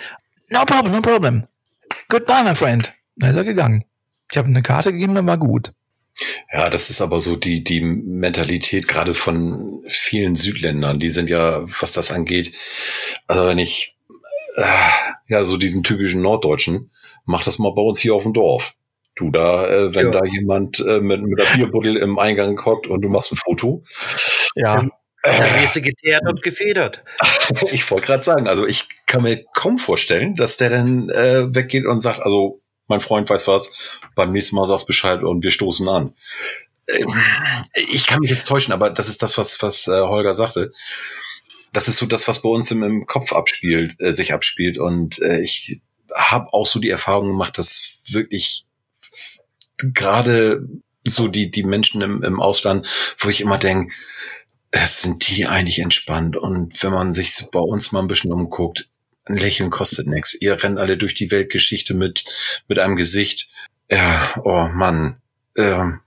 No 0.51 0.65
problem, 0.65 0.93
no 0.93 1.03
problem. 1.03 1.47
Goodbye, 2.09 2.45
my 2.45 2.55
friend. 2.55 2.93
Dann 3.17 3.31
ist 3.31 3.37
er 3.37 3.45
gegangen. 3.45 3.85
Ich 4.31 4.39
habe 4.39 4.49
eine 4.49 4.63
Karte 4.63 4.93
gegeben, 4.93 5.15
dann 5.15 5.27
war 5.27 5.39
gut. 5.39 5.73
Ja, 6.53 6.71
das 6.71 6.91
ist 6.91 7.01
aber 7.01 7.21
so 7.21 7.37
die, 7.37 7.65
die 7.65 7.81
Mentalität 7.81 8.87
gerade 8.87 9.15
von 9.15 9.83
vielen 9.89 10.37
Südländern. 10.37 11.01
Die 11.01 11.09
sind 11.09 11.29
ja, 11.29 11.63
was 11.81 11.93
das 11.93 12.13
angeht, 12.13 12.53
also 13.27 13.47
wenn 13.49 13.59
ich, 13.59 13.97
äh, 14.57 14.63
ja, 15.29 15.43
so 15.43 15.57
diesen 15.57 15.83
typischen 15.83 16.23
Norddeutschen, 16.23 16.91
mach 17.25 17.43
das 17.43 17.59
mal 17.59 17.75
bei 17.75 17.83
uns 17.83 17.99
hier 17.99 18.15
auf 18.15 18.23
dem 18.23 18.33
Dorf. 18.33 18.75
Du 19.17 19.31
da, 19.31 19.69
äh, 19.69 19.95
wenn 19.95 20.13
ja. 20.13 20.21
da 20.21 20.25
jemand 20.25 20.81
äh, 20.81 21.01
mit, 21.01 21.23
mit 21.23 21.39
der 21.39 21.57
Bierbuddel 21.57 21.97
im 21.97 22.19
Eingang 22.19 22.65
hockt 22.65 22.87
und 22.87 23.03
du 23.03 23.09
machst 23.09 23.33
ein 23.33 23.37
Foto. 23.37 23.85
Ja. 24.57 24.87
Da 25.23 25.63
wirst 25.63 25.77
du 25.77 25.81
geteert 25.81 26.23
und 26.29 26.43
gefedert. 26.43 27.03
ich 27.71 27.91
wollte 27.91 28.07
gerade 28.07 28.23
sagen, 28.23 28.47
also 28.47 28.67
ich 28.67 28.89
kann 29.07 29.23
mir 29.23 29.43
kaum 29.55 29.79
vorstellen, 29.79 30.37
dass 30.37 30.59
der 30.59 30.69
dann 30.71 31.09
äh, 31.09 31.55
weggeht 31.55 31.87
und 31.87 32.01
sagt, 32.01 32.21
also 32.21 32.61
mein 32.87 33.01
Freund 33.01 33.29
weiß 33.29 33.47
was, 33.49 34.01
beim 34.15 34.33
nächsten 34.33 34.57
Mal 34.57 34.67
sagst 34.67 34.87
Bescheid 34.87 35.23
und 35.23 35.43
wir 35.43 35.51
stoßen 35.51 35.89
an. 35.89 36.15
Ähm, 36.89 37.15
ich 37.89 38.07
kann 38.07 38.21
mich 38.21 38.31
jetzt 38.31 38.47
täuschen, 38.47 38.73
aber 38.73 38.91
das 38.91 39.09
ist 39.09 39.23
das, 39.23 39.39
was, 39.39 39.61
was 39.63 39.87
äh, 39.89 40.01
Holger 40.01 40.35
sagte. 40.35 40.73
Das 41.73 41.89
ist 41.89 41.99
so 41.99 42.07
das, 42.07 42.29
was 42.29 42.43
bei 42.43 42.49
uns 42.49 42.71
im, 42.71 42.83
im 42.83 43.07
Kopf 43.07 43.33
abspielt, 43.33 43.97
äh, 44.01 44.13
sich 44.13 44.33
abspielt. 44.33 44.79
Und 44.79 45.21
äh, 45.21 45.41
ich 45.41 45.81
habe 46.15 46.53
auch 46.53 46.67
so 46.67 46.79
die 46.79 46.91
Erfahrung 46.91 47.29
gemacht, 47.29 47.59
dass 47.59 48.03
wirklich 48.09 48.67
gerade 49.79 50.67
so 51.05 51.29
die, 51.29 51.51
die 51.51 51.65
Menschen 51.65 52.01
im, 52.03 52.23
im 52.23 52.41
Ausland, 52.41 52.87
wo 53.19 53.29
ich 53.29 53.41
immer 53.41 53.59
denke, 53.59 53.93
es 54.71 55.03
sind 55.03 55.29
die 55.29 55.47
eigentlich 55.47 55.79
entspannt. 55.79 56.37
Und 56.37 56.83
wenn 56.83 56.93
man 56.93 57.15
sich 57.15 57.33
bei 57.53 57.61
uns 57.61 57.93
mal 57.93 58.01
ein 58.01 58.09
bisschen 58.09 58.33
umguckt, 58.33 58.89
ein 59.27 59.37
Lächeln 59.37 59.71
kostet 59.71 60.07
nichts. 60.07 60.35
Ihr 60.41 60.63
rennt 60.63 60.79
alle 60.79 60.97
durch 60.97 61.15
die 61.15 61.31
Weltgeschichte 61.31 61.95
mit, 61.95 62.25
mit 62.69 62.79
einem 62.79 62.97
Gesicht. 62.97 63.49
Ja, 63.91 64.35
oh 64.45 64.69
Mann. 64.73 65.17
Ähm, 65.57 66.01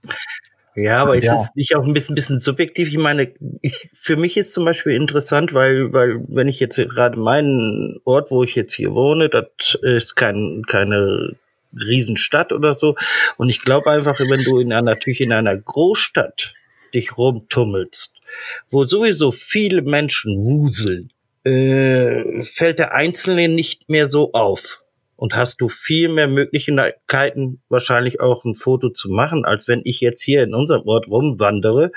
ja, 0.74 1.02
aber 1.02 1.16
ist 1.16 1.24
ja. 1.24 1.34
es 1.34 1.54
nicht 1.56 1.74
auch 1.74 1.84
ein 1.84 1.92
bisschen, 1.92 2.14
bisschen 2.14 2.38
subjektiv? 2.38 2.88
Ich 2.88 2.98
meine, 2.98 3.32
ich, 3.62 3.90
für 3.92 4.16
mich 4.16 4.36
ist 4.36 4.52
zum 4.52 4.64
Beispiel 4.64 4.94
interessant, 4.94 5.52
weil, 5.52 5.92
weil 5.92 6.24
wenn 6.28 6.46
ich 6.46 6.60
jetzt 6.60 6.76
gerade 6.76 7.18
meinen 7.18 7.98
Ort, 8.04 8.30
wo 8.30 8.44
ich 8.44 8.54
jetzt 8.54 8.74
hier 8.74 8.94
wohne, 8.94 9.28
das 9.28 9.76
ist 9.82 10.14
kein, 10.14 10.62
keine 10.68 11.36
Riesenstadt 11.72 12.52
oder 12.52 12.74
so. 12.74 12.94
Und 13.36 13.48
ich 13.48 13.60
glaube 13.62 13.90
einfach, 13.90 14.20
wenn 14.20 14.44
du 14.44 14.60
in 14.60 14.72
einer, 14.72 14.82
natürlich 14.82 15.20
in 15.20 15.32
einer 15.32 15.56
Großstadt 15.56 16.54
dich 16.94 17.18
rumtummelst, 17.18 18.14
wo 18.68 18.84
sowieso 18.84 19.32
viele 19.32 19.82
Menschen 19.82 20.36
wuseln, 20.38 21.10
äh, 21.48 22.42
fällt 22.42 22.78
der 22.78 22.94
Einzelne 22.94 23.48
nicht 23.48 23.88
mehr 23.88 24.08
so 24.08 24.32
auf. 24.32 24.84
Und 25.16 25.34
hast 25.34 25.60
du 25.60 25.68
viel 25.68 26.08
mehr 26.08 26.28
Möglichkeiten, 26.28 27.60
wahrscheinlich 27.68 28.20
auch 28.20 28.44
ein 28.44 28.54
Foto 28.54 28.90
zu 28.90 29.08
machen, 29.08 29.44
als 29.44 29.66
wenn 29.66 29.80
ich 29.84 30.00
jetzt 30.00 30.22
hier 30.22 30.44
in 30.44 30.54
unserem 30.54 30.86
Ort 30.86 31.08
rumwandere 31.08 31.90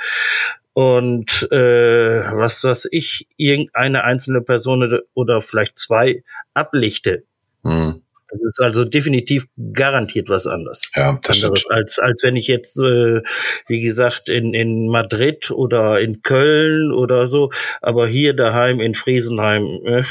und 0.74 1.48
äh, 1.52 2.24
was 2.34 2.64
was 2.64 2.88
ich 2.90 3.28
irgendeine 3.38 4.06
einzelne 4.06 4.42
Person 4.42 5.02
oder 5.14 5.42
vielleicht 5.42 5.78
zwei 5.78 6.24
ablichte. 6.56 7.24
Hm. 7.64 8.01
Das 8.32 8.42
ist 8.42 8.62
also 8.62 8.86
definitiv 8.86 9.48
garantiert 9.74 10.30
was 10.30 10.48
anderes. 10.48 10.90
Ja, 10.96 11.20
das 11.22 11.44
anderes 11.44 11.60
stimmt. 11.60 11.76
Als, 11.76 12.00
als 12.00 12.24
wenn 12.24 12.36
ich 12.36 12.48
jetzt, 12.48 12.80
äh, 12.80 13.22
wie 13.68 13.82
gesagt, 13.82 14.30
in, 14.30 14.54
in 14.54 14.88
Madrid 14.88 15.52
oder 15.52 16.00
in 16.00 16.22
Köln 16.22 16.92
oder 16.94 17.28
so, 17.28 17.50
aber 17.82 18.08
hier 18.08 18.34
daheim 18.34 18.80
in 18.80 18.94
Friesenheim, 18.94 19.66
äh, 19.86 20.04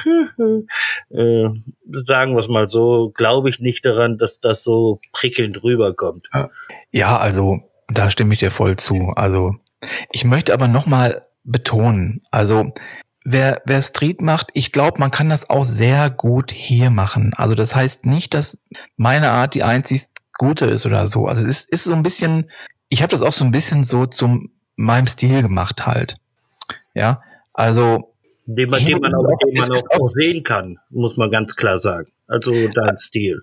äh, 1.14 1.48
sagen 2.04 2.34
wir 2.34 2.40
es 2.40 2.48
mal 2.48 2.68
so, 2.68 3.10
glaube 3.10 3.48
ich 3.48 3.60
nicht 3.60 3.84
daran, 3.84 4.18
dass 4.18 4.40
das 4.40 4.62
so 4.62 5.00
prickelnd 5.12 5.62
rüberkommt. 5.62 6.28
Ja. 6.32 6.50
ja, 6.90 7.18
also 7.18 7.60
da 7.88 8.10
stimme 8.10 8.34
ich 8.34 8.40
dir 8.40 8.50
voll 8.50 8.76
zu. 8.76 9.12
Also 9.16 9.54
ich 10.12 10.24
möchte 10.24 10.52
aber 10.52 10.68
nochmal 10.68 11.26
betonen, 11.44 12.20
also 12.30 12.72
wer, 13.24 13.62
wer 13.64 13.82
Street 13.82 14.20
macht, 14.20 14.48
ich 14.54 14.72
glaube, 14.72 14.98
man 14.98 15.10
kann 15.10 15.28
das 15.28 15.50
auch 15.50 15.64
sehr 15.64 16.10
gut 16.10 16.52
hier 16.52 16.90
machen. 16.90 17.32
Also 17.36 17.54
das 17.54 17.74
heißt 17.74 18.06
nicht, 18.06 18.34
dass 18.34 18.58
meine 18.96 19.30
Art 19.30 19.54
die 19.54 19.62
einzig 19.62 20.04
gute 20.38 20.66
ist 20.66 20.86
oder 20.86 21.06
so. 21.06 21.26
Also 21.26 21.42
es 21.42 21.48
ist, 21.48 21.70
ist 21.70 21.84
so 21.84 21.94
ein 21.94 22.02
bisschen, 22.02 22.50
ich 22.88 23.02
habe 23.02 23.10
das 23.10 23.22
auch 23.22 23.32
so 23.32 23.44
ein 23.44 23.50
bisschen 23.50 23.84
so 23.84 24.06
zum 24.06 24.50
meinem 24.76 25.06
Stil 25.06 25.42
gemacht 25.42 25.86
halt. 25.86 26.16
Ja, 26.94 27.22
also 27.52 28.14
den 28.46 28.70
man, 28.70 28.84
den 28.84 28.98
man, 28.98 29.14
auch, 29.14 29.26
den 29.44 29.60
man 29.60 29.70
auch, 29.70 30.00
auch 30.00 30.08
sehen 30.08 30.42
kann, 30.42 30.78
muss 30.88 31.16
man 31.16 31.30
ganz 31.30 31.54
klar 31.54 31.78
sagen. 31.78 32.10
Also 32.26 32.68
dein 32.68 32.96
Stil, 32.96 33.42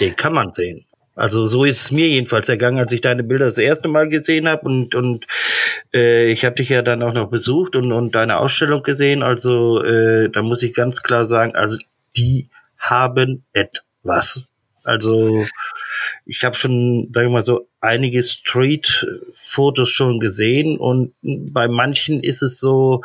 den 0.00 0.16
kann 0.16 0.32
man 0.32 0.52
sehen. 0.52 0.86
Also 1.14 1.44
so 1.44 1.64
ist 1.64 1.80
es 1.80 1.90
mir 1.90 2.08
jedenfalls 2.08 2.48
ergangen, 2.48 2.78
als 2.78 2.92
ich 2.92 3.00
deine 3.00 3.24
Bilder 3.24 3.46
das 3.46 3.58
erste 3.58 3.88
Mal 3.88 4.08
gesehen 4.08 4.48
habe 4.48 4.66
und 4.66 4.94
und 4.94 5.26
äh, 5.92 6.30
ich 6.30 6.44
habe 6.44 6.54
dich 6.54 6.68
ja 6.68 6.82
dann 6.82 7.02
auch 7.02 7.12
noch 7.12 7.28
besucht 7.28 7.76
und 7.76 7.92
und 7.92 8.14
deine 8.14 8.38
Ausstellung 8.38 8.82
gesehen. 8.82 9.22
Also 9.22 9.82
äh, 9.82 10.30
da 10.30 10.42
muss 10.42 10.62
ich 10.62 10.72
ganz 10.72 11.02
klar 11.02 11.26
sagen, 11.26 11.54
also 11.54 11.78
die 12.16 12.48
haben 12.78 13.44
etwas. 13.52 14.44
Also 14.82 15.44
ich 16.24 16.44
habe 16.44 16.56
schon, 16.56 17.10
sag 17.12 17.24
ich 17.24 17.30
mal 17.30 17.44
so, 17.44 17.68
einige 17.80 18.22
Street-Fotos 18.22 19.90
schon 19.90 20.20
gesehen 20.20 20.78
und 20.78 21.12
bei 21.22 21.68
manchen 21.68 22.22
ist 22.22 22.42
es 22.42 22.58
so, 22.60 23.02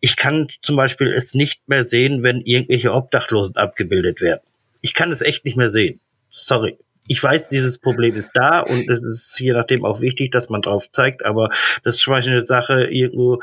ich 0.00 0.14
kann 0.14 0.48
zum 0.62 0.76
Beispiel 0.76 1.08
es 1.08 1.34
nicht 1.34 1.68
mehr 1.68 1.82
sehen, 1.82 2.22
wenn 2.22 2.42
irgendwelche 2.42 2.92
Obdachlosen 2.92 3.56
abgebildet 3.56 4.20
werden. 4.20 4.42
Ich 4.80 4.94
kann 4.94 5.10
es 5.10 5.22
echt 5.22 5.44
nicht 5.44 5.56
mehr 5.56 5.70
sehen. 5.70 5.98
Sorry 6.30 6.78
ich 7.08 7.22
weiß, 7.22 7.48
dieses 7.48 7.78
Problem 7.78 8.14
ist 8.14 8.32
da 8.34 8.60
und 8.60 8.88
es 8.88 9.02
ist 9.02 9.40
je 9.40 9.52
nachdem 9.52 9.84
auch 9.84 10.00
wichtig, 10.00 10.30
dass 10.30 10.48
man 10.50 10.62
drauf 10.62 10.90
zeigt, 10.92 11.24
aber 11.24 11.48
das 11.82 11.96
ist 11.96 12.02
zum 12.02 12.12
Beispiel 12.12 12.34
eine 12.34 12.46
Sache 12.46 12.84
irgendwo 12.84 13.40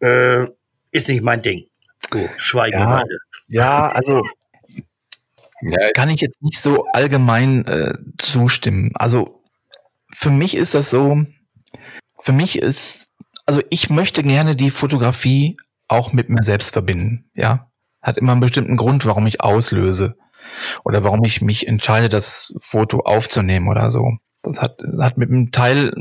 äh, 0.00 0.46
ist 0.92 1.08
nicht 1.08 1.22
mein 1.22 1.42
Ding. 1.42 1.66
Oh, 2.14 2.28
Schweigeweide. 2.36 3.18
Ja, 3.48 3.88
ja, 3.88 3.92
also 3.92 4.22
kann 5.94 6.08
ich 6.08 6.20
jetzt 6.20 6.42
nicht 6.42 6.60
so 6.60 6.86
allgemein 6.86 7.66
äh, 7.66 7.94
zustimmen. 8.18 8.92
Also 8.94 9.42
für 10.12 10.30
mich 10.30 10.56
ist 10.56 10.74
das 10.74 10.90
so, 10.90 11.24
für 12.20 12.32
mich 12.32 12.58
ist, 12.58 13.08
also 13.46 13.62
ich 13.70 13.90
möchte 13.90 14.22
gerne 14.22 14.56
die 14.56 14.70
Fotografie 14.70 15.56
auch 15.88 16.12
mit 16.12 16.28
mir 16.28 16.42
selbst 16.42 16.72
verbinden, 16.72 17.30
ja. 17.34 17.66
Hat 18.02 18.16
immer 18.16 18.32
einen 18.32 18.40
bestimmten 18.40 18.78
Grund, 18.78 19.04
warum 19.04 19.26
ich 19.26 19.42
auslöse. 19.42 20.16
Oder 20.84 21.04
warum 21.04 21.24
ich 21.24 21.40
mich 21.40 21.66
entscheide, 21.66 22.08
das 22.08 22.54
Foto 22.58 23.00
aufzunehmen 23.00 23.68
oder 23.68 23.90
so. 23.90 24.16
Das 24.42 24.60
hat, 24.60 24.80
hat 24.98 25.18
mit 25.18 25.30
einem 25.30 25.52
Teil 25.52 25.92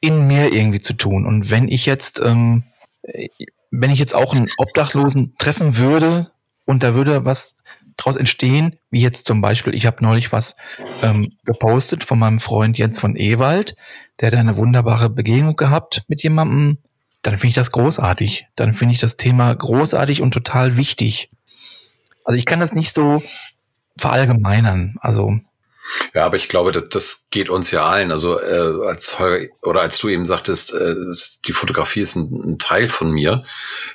in 0.00 0.26
mir 0.28 0.52
irgendwie 0.52 0.80
zu 0.80 0.94
tun. 0.94 1.26
Und 1.26 1.50
wenn 1.50 1.68
ich 1.68 1.86
jetzt, 1.86 2.20
ähm, 2.20 2.64
wenn 3.70 3.90
ich 3.90 3.98
jetzt 3.98 4.14
auch 4.14 4.34
einen 4.34 4.48
Obdachlosen 4.58 5.34
treffen 5.38 5.76
würde 5.76 6.30
und 6.64 6.82
da 6.82 6.94
würde 6.94 7.24
was 7.24 7.56
draus 7.96 8.16
entstehen, 8.16 8.78
wie 8.90 9.00
jetzt 9.00 9.26
zum 9.26 9.40
Beispiel, 9.40 9.74
ich 9.74 9.86
habe 9.86 10.02
neulich 10.02 10.32
was 10.32 10.56
ähm, 11.02 11.32
gepostet 11.44 12.04
von 12.04 12.18
meinem 12.18 12.38
Freund 12.40 12.78
Jens 12.78 12.98
von 12.98 13.16
Ewald, 13.16 13.74
der 14.20 14.28
hat 14.28 14.38
eine 14.38 14.56
wunderbare 14.56 15.10
Begegnung 15.10 15.56
gehabt 15.56 16.04
mit 16.08 16.22
jemandem, 16.22 16.78
dann 17.22 17.36
finde 17.36 17.48
ich 17.48 17.54
das 17.56 17.72
großartig. 17.72 18.46
Dann 18.54 18.74
finde 18.74 18.94
ich 18.94 19.00
das 19.00 19.16
Thema 19.16 19.52
großartig 19.52 20.22
und 20.22 20.32
total 20.32 20.76
wichtig. 20.76 21.30
Also 22.24 22.38
ich 22.38 22.46
kann 22.46 22.60
das 22.60 22.72
nicht 22.72 22.94
so 22.94 23.22
verallgemeinern. 23.98 24.96
Also 25.00 25.38
ja, 26.14 26.26
aber 26.26 26.36
ich 26.36 26.48
glaube, 26.48 26.72
das, 26.72 26.88
das 26.88 27.28
geht 27.30 27.48
uns 27.48 27.70
ja 27.70 27.86
allen. 27.86 28.12
Also 28.12 28.38
äh, 28.40 28.86
als 28.86 29.18
Holger, 29.18 29.48
oder 29.62 29.80
als 29.80 29.98
du 29.98 30.08
eben 30.08 30.26
sagtest, 30.26 30.74
äh, 30.74 30.94
die 31.46 31.52
Fotografie 31.52 32.00
ist 32.00 32.16
ein, 32.16 32.30
ein, 32.44 32.58
Teil 32.58 32.88
von 32.88 33.10
mir. 33.10 33.42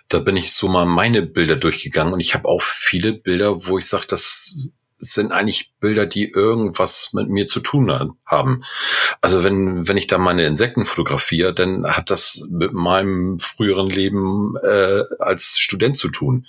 Da 0.09 0.19
bin 0.19 0.35
ich 0.35 0.53
so 0.53 0.67
mal 0.67 0.85
meine 0.85 1.21
Bilder 1.21 1.55
durchgegangen 1.55 2.13
und 2.13 2.19
ich 2.19 2.33
habe 2.33 2.47
auch 2.47 2.61
viele 2.61 3.13
Bilder, 3.13 3.67
wo 3.67 3.77
ich 3.77 3.87
sage, 3.87 4.05
das 4.07 4.71
sind 4.97 5.33
eigentlich 5.33 5.73
Bilder, 5.79 6.05
die 6.05 6.31
irgendwas 6.31 7.11
mit 7.13 7.29
mir 7.29 7.45
zu 7.45 7.59
tun 7.59 8.15
haben. 8.25 8.63
Also 9.21 9.43
wenn, 9.43 9.87
wenn 9.87 9.97
ich 9.97 10.07
da 10.07 10.17
meine 10.17 10.45
Insekten 10.45 10.85
fotografiere, 10.85 11.53
dann 11.53 11.85
hat 11.85 12.09
das 12.09 12.47
mit 12.49 12.73
meinem 12.73 13.37
früheren 13.39 13.89
Leben 13.89 14.55
äh, 14.63 15.03
als 15.19 15.59
Student 15.59 15.97
zu 15.97 16.07
tun. 16.07 16.47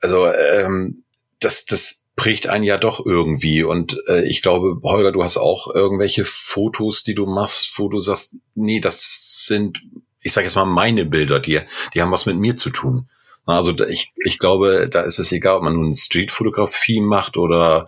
Also 0.00 0.26
ähm, 0.26 1.04
das, 1.40 1.64
das 1.64 2.01
prägt 2.22 2.46
einen 2.46 2.62
ja 2.62 2.78
doch 2.78 3.04
irgendwie. 3.04 3.64
Und 3.64 4.00
äh, 4.06 4.22
ich 4.28 4.42
glaube, 4.42 4.78
Holger, 4.84 5.10
du 5.10 5.24
hast 5.24 5.38
auch 5.38 5.74
irgendwelche 5.74 6.24
Fotos, 6.24 7.02
die 7.02 7.16
du 7.16 7.26
machst, 7.26 7.76
wo 7.80 7.88
du 7.88 7.98
sagst, 7.98 8.36
nee, 8.54 8.78
das 8.78 9.44
sind, 9.48 9.82
ich 10.20 10.32
sage 10.32 10.46
jetzt 10.46 10.54
mal, 10.54 10.64
meine 10.64 11.04
Bilder, 11.04 11.40
die, 11.40 11.62
die 11.92 12.00
haben 12.00 12.12
was 12.12 12.26
mit 12.26 12.36
mir 12.36 12.56
zu 12.56 12.70
tun. 12.70 13.08
Also 13.44 13.72
ich, 13.86 14.12
ich 14.24 14.38
glaube, 14.38 14.88
da 14.88 15.00
ist 15.00 15.18
es 15.18 15.32
egal, 15.32 15.56
ob 15.56 15.62
man 15.64 15.74
nun 15.74 15.92
Streetfotografie 15.92 17.00
macht 17.00 17.36
oder 17.36 17.86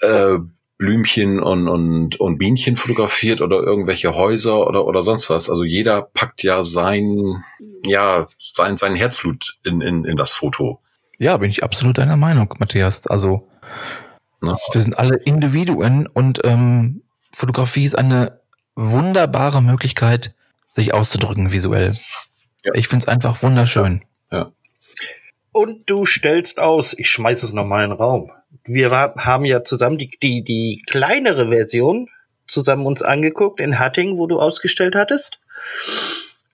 äh, 0.00 0.38
Blümchen 0.78 1.38
und, 1.38 1.68
und, 1.68 2.18
und 2.18 2.38
Bienchen 2.38 2.78
fotografiert 2.78 3.42
oder 3.42 3.58
irgendwelche 3.58 4.14
Häuser 4.14 4.66
oder, 4.66 4.86
oder 4.86 5.02
sonst 5.02 5.28
was. 5.28 5.50
Also 5.50 5.64
jeder 5.64 6.00
packt 6.00 6.42
ja 6.42 6.62
sein, 6.62 7.44
ja, 7.84 8.26
sein, 8.38 8.78
sein 8.78 8.94
Herzblut 8.94 9.58
in, 9.64 9.82
in, 9.82 10.06
in 10.06 10.16
das 10.16 10.32
Foto. 10.32 10.80
Ja, 11.18 11.36
bin 11.36 11.50
ich 11.50 11.62
absolut 11.62 11.98
deiner 11.98 12.16
Meinung, 12.16 12.54
Matthias. 12.58 13.06
Also 13.06 13.49
ja. 14.42 14.56
wir 14.72 14.80
sind 14.80 14.98
alle 14.98 15.16
Individuen 15.16 16.06
und 16.06 16.40
ähm, 16.44 17.02
Fotografie 17.32 17.84
ist 17.84 17.96
eine 17.96 18.40
wunderbare 18.74 19.62
Möglichkeit, 19.62 20.34
sich 20.68 20.94
auszudrücken 20.94 21.52
visuell. 21.52 21.94
Ja. 22.64 22.72
Ich 22.74 22.88
finde 22.88 23.04
es 23.04 23.08
einfach 23.08 23.42
wunderschön. 23.42 24.02
Ja. 24.30 24.52
Und 25.52 25.90
du 25.90 26.06
stellst 26.06 26.60
aus, 26.60 26.94
ich 26.96 27.10
schmeiß 27.10 27.42
es 27.42 27.52
nochmal 27.52 27.84
in 27.84 27.90
den 27.90 27.98
Raum. 27.98 28.30
Wir 28.64 28.90
war, 28.90 29.14
haben 29.16 29.44
ja 29.44 29.64
zusammen 29.64 29.98
die, 29.98 30.10
die, 30.22 30.44
die 30.44 30.82
kleinere 30.88 31.48
Version 31.48 32.08
zusammen 32.46 32.86
uns 32.86 33.02
angeguckt 33.02 33.60
in 33.60 33.78
Hatting, 33.78 34.18
wo 34.18 34.26
du 34.26 34.38
ausgestellt 34.38 34.94
hattest. 34.94 35.40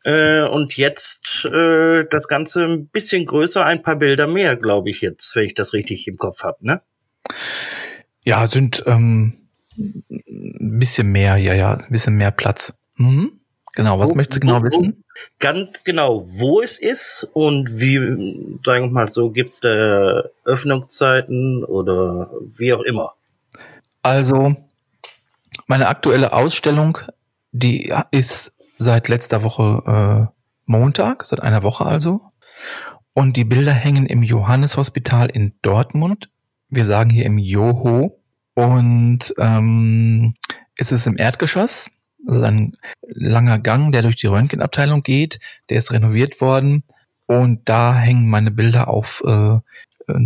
Äh, 0.04 0.42
und 0.42 0.76
jetzt 0.76 1.44
äh, 1.46 2.04
das 2.10 2.28
Ganze 2.28 2.64
ein 2.64 2.88
bisschen 2.88 3.26
größer, 3.26 3.64
ein 3.64 3.82
paar 3.82 3.96
Bilder 3.96 4.26
mehr, 4.26 4.56
glaube 4.56 4.90
ich 4.90 5.00
jetzt, 5.00 5.34
wenn 5.34 5.44
ich 5.44 5.54
das 5.54 5.72
richtig 5.72 6.06
im 6.06 6.16
Kopf 6.16 6.44
habe, 6.44 6.58
ne? 6.60 6.80
Ja, 8.24 8.46
sind 8.46 8.82
ähm, 8.86 9.34
ein 9.78 10.78
bisschen 10.78 11.12
mehr, 11.12 11.36
ja, 11.36 11.54
ja, 11.54 11.74
ein 11.74 11.90
bisschen 11.90 12.16
mehr 12.16 12.30
Platz. 12.30 12.74
Mhm. 12.96 13.40
Genau, 13.74 13.98
was 13.98 14.08
wo, 14.08 14.14
möchtest 14.14 14.42
du 14.42 14.46
genau 14.46 14.60
wo, 14.60 14.64
wissen? 14.64 15.04
Ganz 15.38 15.84
genau, 15.84 16.24
wo 16.26 16.62
es 16.62 16.78
ist 16.78 17.28
und 17.34 17.78
wie, 17.78 17.98
sagen 18.64 18.86
wir 18.86 18.90
mal 18.90 19.08
so, 19.08 19.30
gibt's 19.30 19.60
da 19.60 20.24
Öffnungszeiten 20.44 21.62
oder 21.64 22.30
wie 22.56 22.72
auch 22.72 22.82
immer? 22.82 23.12
Also, 24.02 24.56
meine 25.66 25.88
aktuelle 25.88 26.32
Ausstellung, 26.32 26.98
die 27.52 27.92
ist 28.10 28.56
seit 28.78 29.08
letzter 29.08 29.42
Woche 29.42 30.30
äh, 30.32 30.36
Montag, 30.64 31.26
seit 31.26 31.40
einer 31.40 31.62
Woche 31.62 31.84
also. 31.84 32.20
Und 33.12 33.36
die 33.36 33.44
Bilder 33.44 33.72
hängen 33.72 34.06
im 34.06 34.22
Johanneshospital 34.22 35.28
in 35.30 35.54
Dortmund. 35.62 36.30
Wir 36.68 36.84
sagen 36.84 37.10
hier 37.10 37.26
im 37.26 37.38
Joho. 37.38 38.22
Und 38.54 39.34
ähm, 39.38 40.34
es 40.76 40.92
ist 40.92 41.06
im 41.06 41.18
Erdgeschoss. 41.18 41.90
Das 42.24 42.38
ist 42.38 42.42
ein 42.42 42.76
langer 43.02 43.58
Gang, 43.58 43.92
der 43.92 44.02
durch 44.02 44.16
die 44.16 44.26
Röntgenabteilung 44.26 45.02
geht. 45.02 45.38
Der 45.70 45.78
ist 45.78 45.92
renoviert 45.92 46.40
worden. 46.40 46.84
Und 47.26 47.68
da 47.68 47.94
hängen 47.94 48.28
meine 48.30 48.50
Bilder 48.50 48.88
auf 48.88 49.22
äh, 49.26 49.58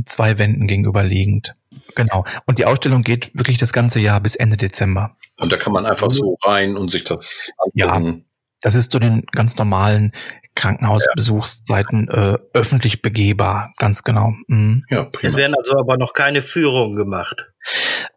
zwei 0.04 0.38
Wänden 0.38 0.66
gegenüberliegend. 0.66 1.56
Genau. 1.94 2.24
Und 2.46 2.58
die 2.58 2.66
Ausstellung 2.66 3.02
geht 3.02 3.34
wirklich 3.34 3.58
das 3.58 3.72
ganze 3.72 4.00
Jahr 4.00 4.20
bis 4.20 4.36
Ende 4.36 4.56
Dezember. 4.56 5.16
Und 5.38 5.52
da 5.52 5.56
kann 5.56 5.72
man 5.72 5.86
einfach 5.86 6.10
so 6.10 6.36
rein 6.44 6.76
und 6.76 6.90
sich 6.90 7.04
das 7.04 7.52
angucken. 7.58 8.18
Ja, 8.18 8.24
das 8.60 8.74
ist 8.74 8.92
so 8.92 8.98
den 8.98 9.24
ganz 9.32 9.56
normalen 9.56 10.12
Krankenhausbesuchszeiten 10.60 12.08
äh, 12.08 12.38
öffentlich 12.52 13.00
begehbar, 13.00 13.72
ganz 13.78 14.04
genau. 14.04 14.34
Mhm. 14.46 14.84
Ja, 14.90 15.04
prima. 15.04 15.28
Es 15.28 15.36
werden 15.36 15.56
also 15.56 15.78
aber 15.78 15.96
noch 15.96 16.12
keine 16.12 16.42
Führungen 16.42 16.96
gemacht. 16.96 17.50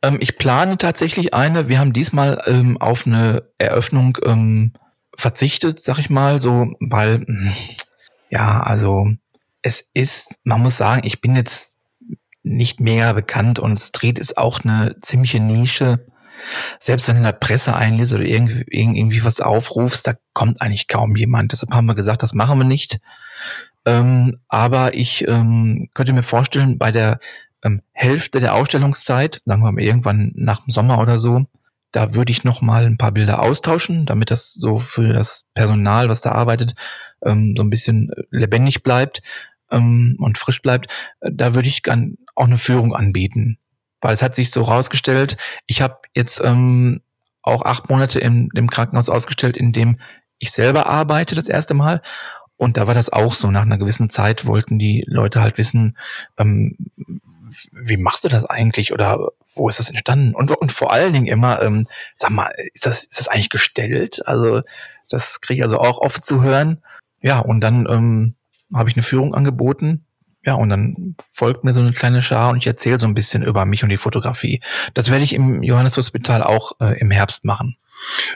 Ähm, 0.02 0.18
ich 0.20 0.38
plane 0.38 0.78
tatsächlich 0.78 1.34
eine. 1.34 1.70
Wir 1.70 1.80
haben 1.80 1.94
diesmal 1.94 2.42
ähm, 2.46 2.78
auf 2.78 3.08
eine 3.08 3.44
Eröffnung 3.58 4.18
ähm, 4.26 4.74
verzichtet, 5.16 5.80
sag 5.82 6.00
ich 6.00 6.10
mal, 6.10 6.42
so, 6.42 6.68
weil 6.82 7.26
ja, 8.30 8.62
also 8.62 9.08
es 9.62 9.88
ist, 9.94 10.36
man 10.44 10.62
muss 10.62 10.76
sagen, 10.76 11.04
ich 11.06 11.22
bin 11.22 11.38
jetzt 11.38 11.72
nicht 12.42 12.82
mega 12.82 13.14
bekannt 13.14 13.58
und 13.58 13.80
Street 13.80 14.20
ist 14.20 14.38
auch 14.38 14.66
eine 14.66 14.98
ziemliche 15.00 15.40
Nische 15.40 16.06
selbst 16.80 17.08
wenn 17.08 17.16
du 17.16 17.20
in 17.20 17.26
der 17.26 17.34
Presse 17.34 17.76
einliest 17.76 18.14
oder 18.14 18.24
irgendwie, 18.24 18.64
irgendwie 18.70 19.24
was 19.24 19.42
aufrufst, 19.42 20.08
da 20.08 20.14
kommt 20.34 20.62
eigentlich 20.62 20.88
kaum 20.88 21.16
jemand. 21.16 21.52
Deshalb 21.52 21.74
haben 21.74 21.88
wir 21.88 21.96
gesagt, 21.96 22.24
das 22.24 22.34
machen 22.34 22.60
wir 22.60 22.66
nicht. 22.66 23.00
Ähm, 23.86 24.40
aber 24.48 24.94
ich 24.94 25.28
ähm, 25.28 25.90
könnte 25.94 26.14
mir 26.14 26.24
vorstellen, 26.24 26.78
bei 26.78 26.92
der 26.92 27.20
ähm, 27.64 27.82
Hälfte 27.92 28.40
der 28.40 28.56
Ausstellungszeit, 28.56 29.42
sagen 29.46 29.64
wir 29.64 29.72
mal 29.72 29.82
irgendwann 29.82 30.32
nach 30.36 30.64
dem 30.64 30.72
Sommer 30.72 31.00
oder 31.00 31.18
so, 31.18 31.46
da 31.92 32.16
würde 32.16 32.32
ich 32.32 32.44
noch 32.44 32.62
mal 32.62 32.86
ein 32.86 32.98
paar 32.98 33.12
Bilder 33.12 33.42
austauschen, 33.42 34.06
damit 34.06 34.32
das 34.32 34.52
so 34.52 34.80
für 34.80 35.14
das 35.14 35.48
Personal, 35.54 36.10
was 36.10 36.22
da 36.22 36.32
arbeitet, 36.32 36.74
ähm, 37.24 37.54
so 37.56 37.64
ein 37.64 37.70
bisschen 37.70 38.10
lebendig 38.32 38.84
bleibt 38.84 39.22
ähm, 39.70 40.16
und 40.20 40.38
frisch 40.38 40.62
bleibt. 40.62 40.92
Da 41.22 41.54
würde 41.54 41.68
ich 41.68 41.84
gern 41.84 42.18
auch 42.36 42.46
eine 42.46 42.58
Führung 42.58 42.96
anbieten 42.96 43.60
weil 44.04 44.14
es 44.14 44.22
hat 44.22 44.36
sich 44.36 44.52
so 44.52 44.62
rausgestellt, 44.62 45.38
ich 45.66 45.82
habe 45.82 45.98
jetzt 46.16 46.42
ähm, 46.44 47.02
auch 47.42 47.64
acht 47.64 47.90
Monate 47.90 48.20
im, 48.20 48.50
im 48.54 48.70
Krankenhaus 48.70 49.10
ausgestellt, 49.10 49.58
in 49.58 49.72
dem 49.72 50.00
ich 50.40 50.52
selber 50.52 50.88
arbeite 50.88 51.36
das 51.36 51.50
erste 51.50 51.74
Mal. 51.74 52.02
Und 52.58 52.78
da 52.78 52.88
war 52.88 52.94
das 52.94 53.12
auch 53.12 53.34
so. 53.34 53.50
Nach 53.50 53.64
einer 53.64 53.78
gewissen 53.78 54.10
Zeit 54.10 54.46
wollten 54.46 54.78
die 54.78 55.04
Leute 55.08 55.42
halt 55.42 55.58
wissen, 55.58 55.98
ähm, 56.38 56.78
wie 57.72 57.98
machst 57.98 58.24
du 58.24 58.30
das 58.30 58.46
eigentlich 58.46 58.94
oder 58.94 59.30
wo 59.54 59.70
ist 59.70 59.80
das 59.80 59.90
entstanden? 59.90 60.34
Und, 60.34 60.52
und 60.52 60.72
vor 60.72 60.92
allen 60.92 61.14
Dingen 61.14 61.28
immer, 61.28 61.62
ähm, 61.62 61.88
sag 62.16 62.32
mal, 62.32 62.52
ist 62.74 62.86
das, 62.86 63.04
ist 63.04 63.20
das 63.20 63.28
eigentlich 63.28 63.50
gestellt? 63.50 64.26
Also 64.26 64.62
das 65.10 65.42
kriege 65.42 65.60
ich 65.60 65.64
also 65.64 65.80
auch 65.80 66.00
oft 66.00 66.26
zu 66.26 66.42
hören. 66.42 66.84
Ja, 67.22 67.40
und 67.40 67.62
dann 67.62 67.88
ähm, 67.90 68.36
habe 68.74 68.90
ich 68.90 68.96
eine 68.96 69.04
Führung 69.04 69.34
angeboten 69.34 70.06
ja, 70.46 70.56
und 70.56 70.70
dann 70.70 71.16
folgt 71.32 71.64
mir 71.64 71.74
so 71.74 71.82
eine 71.82 71.94
kleine 71.94 72.22
Schar 72.22 72.52
und 72.52 72.58
ich 72.58 72.68
erzähle 72.68 73.00
so 73.00 73.08
ein 73.08 73.14
bisschen 73.14 73.44
über 73.44 73.66
mich 73.66 73.84
und 73.84 73.90
die 73.90 73.98
Fotografie. 73.98 74.62
Das 74.94 75.10
werde 75.10 75.24
ich 75.24 75.34
im 75.34 75.64
Johanneshospital 75.64 76.44
auch 76.44 76.74
äh, 76.80 77.00
im 77.00 77.12
Herbst 77.12 77.46
machen. 77.46 77.78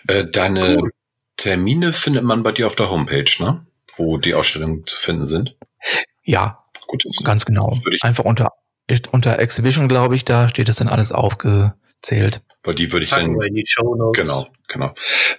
Äh, 0.08 0.26
deine 0.26 0.78
cool. 0.78 0.92
Termine 1.36 1.94
findet 1.94 2.24
man 2.24 2.44
bei 2.44 2.52
dir 2.52 2.68
auf 2.68 2.76
der 2.76 2.90
Homepage, 2.90 3.30
ne? 3.40 3.66
Wo 3.96 4.18
die 4.18 4.34
Ausstellungen 4.34 4.86
zu 4.86 4.98
finden 4.98 5.26
sind. 5.26 5.56
Ja, 6.24 6.64
Gut, 6.88 7.04
ganz 7.24 7.46
genau. 7.46 7.78
Einfach 8.02 8.24
unter, 8.24 8.54
unter 9.12 9.40
Exhibition, 9.40 9.88
glaube 9.88 10.16
ich, 10.16 10.26
da 10.26 10.50
steht 10.50 10.70
es 10.70 10.78
dann 10.78 10.88
alles 10.88 11.12
aufgezählt. 11.12 12.42
Weil 12.64 12.76
die 12.76 12.92
würde 12.92 13.06
ich 13.06 13.12
dann. 13.12 13.40
in 13.42 13.56
die 13.56 13.66
Show 13.68 13.96
Notes. 13.96 14.28
Genau, 14.28 14.48
genau. 14.68 14.94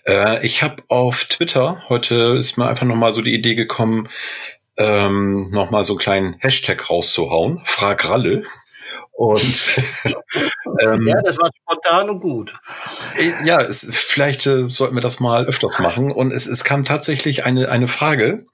Äh, 0.06 0.46
ich 0.46 0.62
habe 0.62 0.82
auf 0.88 1.24
Twitter, 1.24 1.82
heute 1.88 2.36
ist 2.38 2.58
mir 2.58 2.68
einfach 2.68 2.86
nochmal 2.86 3.12
so 3.12 3.22
die 3.22 3.34
Idee 3.34 3.54
gekommen, 3.54 4.08
ähm, 4.79 5.51
nochmal 5.51 5.85
so 5.85 5.95
einen 5.95 5.99
kleinen 5.99 6.37
Hashtag 6.41 6.89
rauszuhauen. 6.89 7.61
Frag 7.64 8.09
Ralle. 8.09 8.45
Und 9.12 9.83
ähm, 10.81 11.07
ja, 11.07 11.20
das 11.22 11.39
war 11.39 11.51
spontan 11.55 12.09
und 12.09 12.20
gut. 12.20 12.55
Äh, 13.16 13.45
ja, 13.45 13.61
es, 13.61 13.89
vielleicht 13.91 14.47
äh, 14.47 14.70
sollten 14.70 14.95
wir 14.95 15.03
das 15.03 15.20
mal 15.20 15.47
öfters 15.47 15.79
machen. 15.81 16.12
Und 16.12 16.33
es, 16.33 16.47
es 16.47 16.64
kam 16.64 16.85
tatsächlich 16.85 17.45
eine, 17.45 17.68
eine 17.68 17.89
Frage 17.89 18.47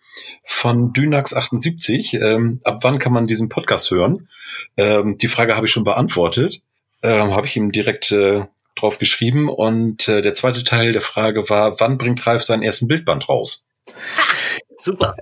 von 0.43 0.93
Dynax78. 0.93 2.19
Ähm, 2.21 2.61
ab 2.65 2.79
wann 2.83 2.99
kann 2.99 3.13
man 3.13 3.27
diesen 3.27 3.51
Podcast 3.51 3.91
hören? 3.91 4.29
Ähm, 4.77 5.19
die 5.19 5.29
Frage 5.29 5.57
habe 5.57 5.67
ich 5.67 5.73
schon 5.73 5.85
beantwortet. 5.85 6.63
Ähm, 7.03 7.35
habe 7.35 7.47
ich 7.47 7.57
ihm 7.57 7.71
direkt 7.71 8.11
äh, 8.13 8.47
drauf 8.75 8.99
geschrieben. 8.99 9.51
Und 9.51 10.09
äh, 10.09 10.23
der 10.23 10.33
zweite 10.33 10.65
Teil 10.65 10.93
der 10.93 11.03
Frage 11.03 11.51
war, 11.51 11.79
wann 11.79 11.99
bringt 11.99 12.27
Ralf 12.27 12.43
seinen 12.43 12.63
ersten 12.63 12.89
Bildband 12.89 13.29
raus? 13.29 13.69
Super. 14.79 15.15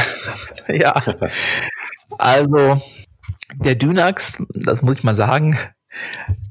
ja. 0.68 1.02
Also, 2.18 2.80
der 3.56 3.74
Dynax, 3.74 4.38
das 4.54 4.82
muss 4.82 4.96
ich 4.96 5.04
mal 5.04 5.14
sagen, 5.14 5.58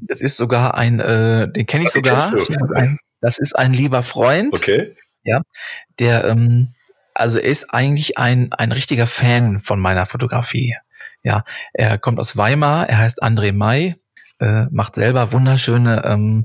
das 0.02 0.22
ist 0.22 0.38
sogar 0.38 0.76
ein, 0.76 1.00
äh, 1.00 1.52
den 1.52 1.66
kenne 1.66 1.86
ich 1.86 1.92
sogar. 1.92 2.16
Das 2.16 2.32
ist, 2.32 2.76
ein, 2.76 2.98
das 3.22 3.40
ist 3.40 3.58
ein 3.58 3.74
lieber 3.74 4.04
Freund. 4.04 4.54
Okay. 4.54 4.94
Ja, 5.24 5.42
der, 6.00 6.26
ähm, 6.26 6.74
also 7.14 7.38
er 7.38 7.50
ist 7.50 7.74
eigentlich 7.74 8.18
ein, 8.18 8.52
ein 8.54 8.72
richtiger 8.72 9.08
Fan 9.08 9.60
von 9.60 9.80
meiner 9.80 10.06
Fotografie. 10.06 10.76
Ja, 11.24 11.44
er 11.74 11.98
kommt 11.98 12.20
aus 12.20 12.38
Weimar, 12.38 12.88
er 12.88 13.00
heißt 13.00 13.22
André 13.22 13.52
May, 13.52 13.96
äh, 14.40 14.66
macht 14.72 14.96
selber 14.96 15.34
wunderschöne 15.34 16.04
ähm, 16.06 16.44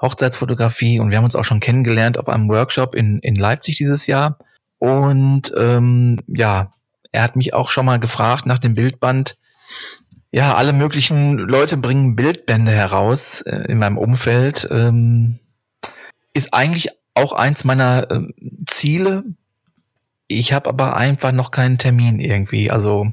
Hochzeitsfotografie 0.00 1.00
und 1.00 1.10
wir 1.10 1.18
haben 1.18 1.24
uns 1.24 1.36
auch 1.36 1.44
schon 1.44 1.60
kennengelernt 1.60 2.18
auf 2.18 2.28
einem 2.28 2.48
Workshop 2.48 2.94
in, 2.94 3.18
in 3.20 3.34
Leipzig 3.34 3.76
dieses 3.76 4.06
Jahr. 4.06 4.38
Und 4.80 5.52
ähm, 5.56 6.18
ja, 6.26 6.70
er 7.12 7.22
hat 7.22 7.36
mich 7.36 7.54
auch 7.54 7.70
schon 7.70 7.86
mal 7.86 8.00
gefragt 8.00 8.46
nach 8.46 8.58
dem 8.58 8.74
Bildband. 8.74 9.36
Ja, 10.32 10.54
alle 10.54 10.72
möglichen 10.72 11.38
Leute 11.38 11.76
bringen 11.76 12.16
Bildbände 12.16 12.72
heraus 12.72 13.42
äh, 13.42 13.64
in 13.68 13.78
meinem 13.78 13.98
Umfeld. 13.98 14.66
Ähm, 14.70 15.38
ist 16.32 16.54
eigentlich 16.54 16.88
auch 17.14 17.32
eins 17.32 17.64
meiner 17.64 18.10
äh, 18.10 18.22
Ziele. 18.66 19.24
Ich 20.28 20.52
habe 20.54 20.70
aber 20.70 20.96
einfach 20.96 21.32
noch 21.32 21.50
keinen 21.50 21.76
Termin 21.76 22.18
irgendwie. 22.18 22.70
Also 22.70 23.12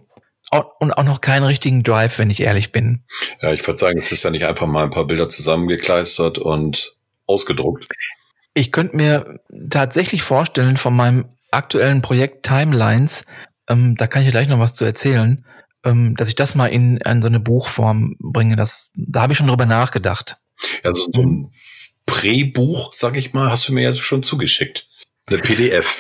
und 0.80 0.93
auch 0.93 1.03
noch 1.03 1.20
keinen 1.20 1.43
richtigen 1.43 1.84
Drive, 1.84 2.18
wenn 2.20 2.30
ich 2.30 2.39
ehrlich 2.39 2.72
bin. 2.72 3.03
Ja, 3.41 3.51
ich 3.51 3.68
würde 3.68 3.78
sagen, 3.78 3.99
es 3.99 4.13
ist 4.13 4.24
ja 4.24 4.30
nicht 4.30 4.45
einfach 4.45 4.68
mal 4.68 4.84
ein 4.84 4.91
paar 4.91 5.05
Bilder 5.05 5.28
zusammengekleistert 5.28 6.38
und 6.38 6.95
ausgedruckt. 7.26 7.89
Ich 8.53 8.72
könnte 8.72 8.95
mir 8.95 9.39
tatsächlich 9.70 10.24
vorstellen, 10.24 10.78
von 10.78 10.95
meinem 10.95 11.26
aktuellen 11.51 12.01
Projekt 12.01 12.45
Timelines, 12.45 13.25
ähm, 13.69 13.95
da 13.95 14.07
kann 14.07 14.23
ich 14.23 14.29
gleich 14.29 14.47
noch 14.47 14.59
was 14.59 14.75
zu 14.75 14.85
erzählen, 14.85 15.45
ähm, 15.83 16.15
dass 16.15 16.29
ich 16.29 16.35
das 16.35 16.55
mal 16.55 16.67
in, 16.67 16.97
in 16.97 17.21
so 17.21 17.27
eine 17.27 17.39
Buchform 17.39 18.15
bringe. 18.19 18.55
Das, 18.55 18.91
da 18.95 19.21
habe 19.21 19.33
ich 19.33 19.37
schon 19.37 19.47
drüber 19.47 19.65
nachgedacht. 19.65 20.37
Ja, 20.83 20.93
so, 20.93 21.09
ein 21.13 21.49
Präbuch, 22.05 22.93
sag 22.93 23.17
ich 23.17 23.33
mal, 23.33 23.51
hast 23.51 23.67
du 23.67 23.73
mir 23.73 23.83
jetzt 23.83 23.99
schon 23.99 24.23
zugeschickt. 24.23 24.87
Eine 25.29 25.39
PDF. 25.39 25.97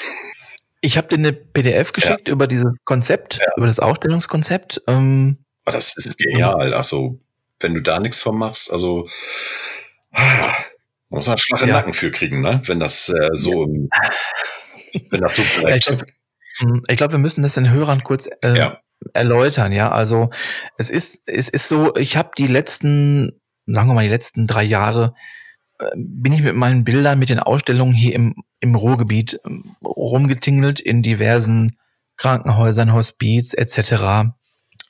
Ich 0.81 0.97
habe 0.97 1.07
dir 1.07 1.15
eine 1.15 1.33
PDF 1.33 1.91
geschickt 1.91 2.27
ja. 2.27 2.33
über 2.33 2.47
dieses 2.47 2.77
Konzept, 2.85 3.39
ja. 3.39 3.45
über 3.57 3.67
das 3.67 3.79
Ausstellungskonzept. 3.79 4.81
Ähm, 4.87 5.37
Aber 5.65 5.75
das 5.75 5.97
ist 5.97 6.17
genial. 6.17 6.73
Also, 6.73 7.19
wenn 7.59 7.73
du 7.73 7.81
da 7.81 7.99
nichts 7.99 8.19
von 8.19 8.37
machst, 8.37 8.71
also 8.71 9.07
ah, 10.13 10.53
muss 11.09 11.25
man 11.25 11.33
einen 11.33 11.37
Schlag 11.39 11.61
im 11.61 11.69
ja. 11.69 11.75
Nacken 11.75 11.93
für 11.93 12.11
kriegen, 12.11 12.41
ne? 12.41 12.61
Wenn 12.65 12.79
das 12.79 13.09
äh, 13.09 13.29
so, 13.33 13.65
im, 13.65 13.89
wenn 15.11 15.21
das 15.21 15.35
so. 15.35 15.43
Hm, 16.59 16.83
ich 16.87 16.97
glaube, 16.97 17.13
wir 17.13 17.19
müssen 17.19 17.43
das 17.43 17.53
den 17.53 17.71
Hörern 17.71 18.03
kurz 18.03 18.27
äh, 18.41 18.71
erläutern. 19.13 19.71
Ja, 19.71 19.91
also 19.91 20.29
es 20.77 20.89
ist 20.89 21.21
es 21.27 21.49
ist 21.49 21.67
so. 21.67 21.95
Ich 21.95 22.17
habe 22.17 22.31
die 22.37 22.47
letzten, 22.47 23.39
sagen 23.65 23.89
wir 23.89 23.93
mal, 23.93 24.03
die 24.03 24.09
letzten 24.09 24.47
drei 24.47 24.63
Jahre 24.63 25.13
bin 25.95 26.33
ich 26.33 26.41
mit 26.41 26.55
meinen 26.55 26.83
Bildern, 26.83 27.19
mit 27.19 27.29
den 27.29 27.39
Ausstellungen 27.39 27.93
hier 27.93 28.15
im, 28.15 28.35
im 28.59 28.75
Ruhrgebiet 28.75 29.39
ähm, 29.45 29.75
rumgetingelt 29.83 30.79
in 30.79 31.03
diversen 31.03 31.77
Krankenhäusern, 32.17 32.93
Hospiz 32.93 33.53
etc. 33.53 34.31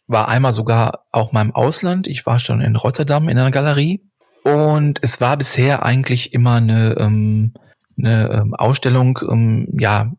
War 0.07 0.29
einmal 0.29 0.53
sogar 0.53 1.05
auch 1.11 1.33
mal 1.33 1.41
im 1.41 1.53
Ausland. 1.53 2.07
Ich 2.07 2.25
war 2.25 2.39
schon 2.39 2.61
in 2.61 2.75
Rotterdam 2.75 3.27
in 3.27 3.37
einer 3.37 3.51
Galerie. 3.51 4.01
Und 4.43 4.99
es 5.01 5.19
war 5.19 5.35
bisher 5.35 5.83
eigentlich 5.83 6.33
immer 6.33 6.55
eine, 6.55 6.95
ähm, 6.97 7.53
eine 7.97 8.29
ähm, 8.31 8.53
Ausstellung 8.53 9.19
ähm, 9.29 9.67
ja, 9.79 10.11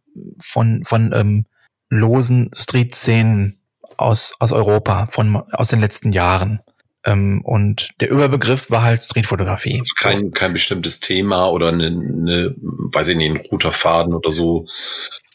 von, 0.43 0.83
von 0.85 1.13
ähm, 1.15 1.47
losen 1.91 2.51
Street-Szenen 2.55 3.59
aus, 3.97 4.35
aus 4.39 4.53
Europa, 4.53 5.07
von, 5.07 5.37
aus 5.53 5.69
den 5.69 5.81
letzten 5.81 6.13
Jahren. 6.13 6.61
Ähm, 7.05 7.41
und 7.45 7.91
der 8.01 8.11
Überbegriff 8.11 8.71
war 8.71 8.83
halt 8.83 9.05
Streetfotografie. 9.05 9.79
Also 9.79 9.95
kein, 10.01 10.31
kein 10.31 10.53
bestimmtes 10.53 11.01
Thema 11.01 11.51
oder 11.51 11.69
eine, 11.69 11.87
eine, 11.87 12.55
weiß 12.59 13.09
ich 13.09 13.17
nicht, 13.17 13.31
ein 13.31 13.47
roter 13.51 13.73
Faden 13.73 14.15
oder 14.15 14.31
so. 14.31 14.67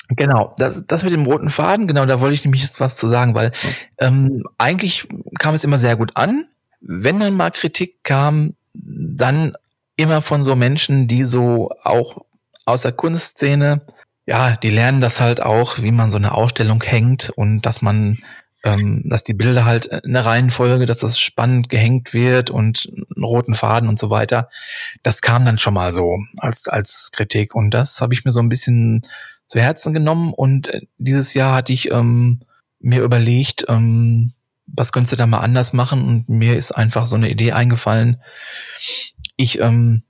Genau, 0.09 0.53
das, 0.57 0.85
das 0.85 1.03
mit 1.03 1.13
dem 1.13 1.25
roten 1.25 1.49
Faden, 1.49 1.87
genau, 1.87 2.05
da 2.05 2.19
wollte 2.19 2.35
ich 2.35 2.43
nämlich 2.43 2.61
jetzt 2.61 2.79
was 2.79 2.97
zu 2.97 3.07
sagen, 3.07 3.35
weil 3.35 3.51
ähm, 3.99 4.43
eigentlich 4.57 5.07
kam 5.39 5.55
es 5.55 5.63
immer 5.63 5.77
sehr 5.77 5.95
gut 5.95 6.11
an. 6.15 6.47
Wenn 6.81 7.19
dann 7.19 7.35
mal 7.35 7.51
Kritik 7.51 8.03
kam, 8.03 8.55
dann 8.73 9.53
immer 9.95 10.21
von 10.21 10.43
so 10.43 10.55
Menschen, 10.55 11.07
die 11.07 11.23
so 11.23 11.69
auch 11.83 12.25
aus 12.65 12.83
der 12.83 12.91
Kunstszene, 12.91 13.81
ja, 14.25 14.55
die 14.55 14.69
lernen 14.69 15.01
das 15.01 15.19
halt 15.19 15.41
auch, 15.41 15.79
wie 15.79 15.91
man 15.91 16.11
so 16.11 16.17
eine 16.17 16.33
Ausstellung 16.33 16.81
hängt 16.83 17.29
und 17.29 17.61
dass 17.61 17.81
man 17.81 18.19
ähm, 18.63 19.01
dass 19.05 19.23
die 19.23 19.33
Bilder 19.33 19.65
halt 19.65 19.91
eine 20.05 20.23
Reihenfolge, 20.23 20.85
dass 20.85 20.99
das 20.99 21.19
spannend 21.19 21.69
gehängt 21.69 22.13
wird 22.13 22.49
und 22.49 22.89
einen 23.15 23.25
roten 23.25 23.53
Faden 23.53 23.89
und 23.89 23.99
so 23.99 24.09
weiter. 24.09 24.49
Das 25.03 25.21
kam 25.21 25.45
dann 25.45 25.59
schon 25.59 25.73
mal 25.73 25.91
so 25.91 26.17
als, 26.37 26.67
als 26.69 27.11
Kritik 27.11 27.55
und 27.55 27.71
das 27.71 28.01
habe 28.01 28.13
ich 28.13 28.23
mir 28.23 28.31
so 28.31 28.39
ein 28.39 28.49
bisschen 28.49 29.01
zu 29.47 29.59
Herzen 29.59 29.93
genommen 29.93 30.33
und 30.33 30.69
äh, 30.69 30.81
dieses 30.97 31.33
Jahr 31.33 31.55
hatte 31.55 31.73
ich 31.73 31.91
ähm, 31.91 32.39
mir 32.79 33.01
überlegt, 33.03 33.65
ähm, 33.67 34.33
was 34.65 34.93
könntest 34.93 35.11
du 35.11 35.17
da 35.17 35.27
mal 35.27 35.39
anders 35.39 35.73
machen 35.73 36.01
und 36.05 36.29
mir 36.29 36.55
ist 36.55 36.71
einfach 36.71 37.05
so 37.05 37.17
eine 37.17 37.29
Idee 37.29 37.51
eingefallen. 37.51 38.21
Ich 39.35 39.59
ähm, 39.59 40.03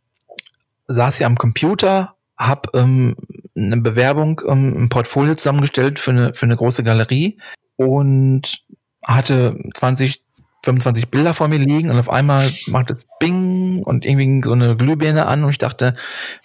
saß 0.87 1.17
ja 1.19 1.27
am 1.27 1.39
Computer, 1.39 2.12
habe 2.38 2.69
ähm, 2.73 3.15
eine 3.55 3.77
Bewerbung, 3.77 4.41
ähm, 4.47 4.86
ein 4.86 4.89
Portfolio 4.89 5.36
zusammengestellt 5.36 5.99
für 5.99 6.11
eine, 6.11 6.34
für 6.34 6.45
eine 6.45 6.55
große 6.55 6.84
Galerie 6.84 7.38
und 7.75 8.63
hatte 9.03 9.57
20, 9.73 10.23
25 10.63 11.09
Bilder 11.09 11.34
vor 11.34 11.47
mir 11.47 11.59
liegen 11.59 11.89
und 11.89 11.99
auf 11.99 12.09
einmal 12.09 12.49
macht 12.67 12.89
es 12.91 13.05
Bing 13.19 13.84
und 13.84 14.05
irgendwie 14.05 14.41
so 14.43 14.53
eine 14.53 14.77
Glühbirne 14.77 15.25
an 15.25 15.43
und 15.43 15.49
ich 15.49 15.57
dachte, 15.57 15.93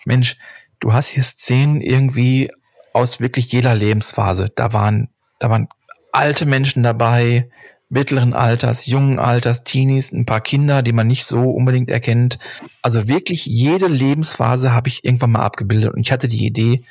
Mensch, 0.05 0.36
du 0.80 0.93
hast 0.93 1.09
hier 1.09 1.22
Szenen 1.22 1.80
irgendwie 1.80 2.51
aus 2.93 3.20
wirklich 3.20 3.53
jeder 3.53 3.74
Lebensphase. 3.74 4.51
Da 4.55 4.72
waren, 4.72 5.09
da 5.39 5.51
waren 5.51 5.68
alte 6.12 6.47
Menschen 6.47 6.82
dabei, 6.82 7.49
mittleren 7.89 8.34
Alters, 8.34 8.86
jungen 8.86 9.18
Alters, 9.18 9.64
Teenies, 9.64 10.12
ein 10.12 10.26
paar 10.26 10.41
Kinder, 10.41 10.82
die 10.82 10.93
man 10.93 11.07
nicht 11.07 11.24
so 11.24 11.51
unbedingt 11.51 11.89
erkennt. 11.89 12.39
Also 12.82 13.09
wirklich 13.09 13.47
jede 13.47 13.86
Lebensphase 13.86 14.72
habe 14.72 14.89
ich 14.89 15.05
irgendwann 15.05 15.32
mal 15.32 15.43
abgebildet 15.43 15.95
und 15.95 16.01
ich 16.01 16.12
hatte 16.12 16.28
die 16.28 16.45
Idee, 16.45 16.84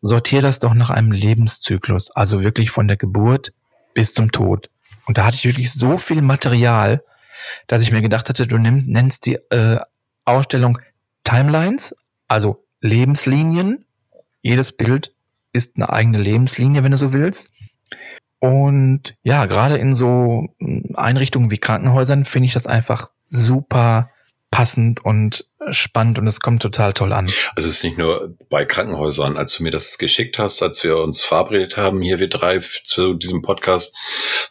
sortiere 0.00 0.42
das 0.42 0.58
doch 0.58 0.74
nach 0.74 0.90
einem 0.90 1.12
Lebenszyklus, 1.12 2.10
also 2.10 2.42
wirklich 2.42 2.70
von 2.70 2.88
der 2.88 2.96
Geburt 2.96 3.52
bis 3.94 4.14
zum 4.14 4.32
Tod. 4.32 4.70
Und 5.06 5.18
da 5.18 5.24
hatte 5.24 5.36
ich 5.36 5.44
wirklich 5.44 5.72
so 5.72 5.96
viel 5.98 6.22
Material, 6.22 7.02
dass 7.68 7.82
ich 7.82 7.92
mir 7.92 8.02
gedacht 8.02 8.28
hatte, 8.28 8.46
du 8.46 8.58
nimm, 8.58 8.84
nennst 8.86 9.26
die 9.26 9.34
äh, 9.50 9.78
Ausstellung 10.24 10.78
Timelines, 11.22 11.94
also 12.26 12.64
Lebenslinien. 12.80 13.84
Jedes 14.42 14.72
Bild 14.72 15.14
ist 15.52 15.76
eine 15.76 15.90
eigene 15.90 16.18
Lebenslinie, 16.18 16.82
wenn 16.82 16.92
du 16.92 16.98
so 16.98 17.12
willst. 17.12 17.52
Und 18.46 19.14
ja, 19.22 19.46
gerade 19.46 19.76
in 19.76 19.92
so 19.92 20.46
hm, 20.58 20.92
Einrichtungen 20.94 21.50
wie 21.50 21.58
Krankenhäusern 21.58 22.24
finde 22.24 22.46
ich 22.46 22.52
das 22.54 22.66
einfach 22.66 23.08
super 23.20 24.10
passend 24.50 25.04
und 25.04 25.46
spannend 25.70 26.18
und 26.18 26.26
es 26.26 26.40
kommt 26.40 26.62
total 26.62 26.92
toll 26.92 27.12
an. 27.12 27.26
Also 27.56 27.68
es 27.68 27.76
ist 27.76 27.84
nicht 27.84 27.98
nur 27.98 28.36
bei 28.48 28.64
Krankenhäusern, 28.64 29.36
als 29.36 29.56
du 29.56 29.64
mir 29.64 29.70
das 29.70 29.98
geschickt 29.98 30.38
hast, 30.38 30.62
als 30.62 30.84
wir 30.84 30.98
uns 30.98 31.24
verabredet 31.24 31.76
haben, 31.76 32.00
hier 32.00 32.20
wir 32.20 32.28
drei 32.28 32.60
zu 32.84 33.14
diesem 33.14 33.42
Podcast, 33.42 33.94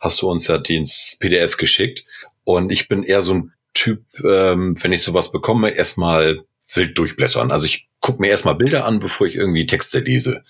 hast 0.02 0.22
du 0.22 0.30
uns 0.30 0.48
ja 0.48 0.58
den 0.58 0.86
PDF 1.20 1.58
geschickt 1.58 2.04
und 2.44 2.72
ich 2.72 2.88
bin 2.88 3.04
eher 3.04 3.22
so 3.22 3.34
ein 3.34 3.54
Typ, 3.74 4.04
ähm, 4.24 4.76
wenn 4.82 4.94
ich 4.94 5.04
sowas 5.04 5.32
bekomme, 5.32 5.70
erstmal 5.70 6.46
wild 6.74 6.98
durchblättern. 6.98 7.52
Also 7.52 7.66
ich 7.66 7.88
gucke 8.00 8.22
mir 8.22 8.30
erstmal 8.30 8.56
Bilder 8.56 8.86
an, 8.86 9.00
bevor 9.00 9.28
ich 9.28 9.36
irgendwie 9.36 9.66
Texte 9.66 10.00
lese. 10.00 10.44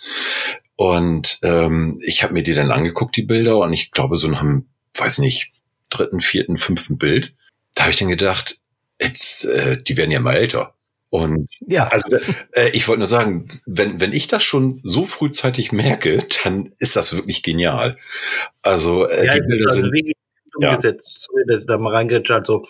Und 0.75 1.39
ähm, 1.43 1.99
ich 2.01 2.23
habe 2.23 2.33
mir 2.33 2.43
die 2.43 2.53
dann 2.53 2.71
angeguckt, 2.71 3.15
die 3.15 3.23
Bilder, 3.23 3.57
und 3.57 3.73
ich 3.73 3.91
glaube, 3.91 4.17
so 4.17 4.27
nach 4.27 4.41
einem, 4.41 4.67
weiß 4.95 5.19
nicht, 5.19 5.53
dritten, 5.89 6.19
vierten, 6.19 6.57
fünften 6.57 6.97
Bild, 6.97 7.33
da 7.75 7.83
habe 7.83 7.91
ich 7.91 7.99
dann 7.99 8.09
gedacht, 8.09 8.59
jetzt, 9.01 9.45
äh, 9.45 9.77
die 9.77 9.97
werden 9.97 10.11
ja 10.11 10.19
mal 10.19 10.35
älter. 10.35 10.73
Und 11.09 11.47
ja, 11.61 11.87
also 11.87 12.17
äh, 12.51 12.69
ich 12.73 12.87
wollte 12.87 12.99
nur 12.99 13.07
sagen, 13.07 13.45
wenn, 13.65 14.01
wenn 14.01 14.11
ich 14.11 14.27
das 14.27 14.43
schon 14.43 14.81
so 14.83 15.05
frühzeitig 15.05 15.71
merke, 15.71 16.25
dann 16.43 16.73
ist 16.79 16.97
das 16.97 17.13
wirklich 17.13 17.41
genial. 17.41 17.97
Also 18.61 19.07
äh, 19.07 19.25
ja, 19.25 19.33
die 19.35 19.47
Bilder 19.47 19.69
also 19.69 19.81
sind 19.81 20.13
umgesetzt, 20.55 21.29
ja. 21.47 21.57
da 21.67 21.77
mal 21.77 21.93
reingeht, 21.93 22.29
also 22.31 22.65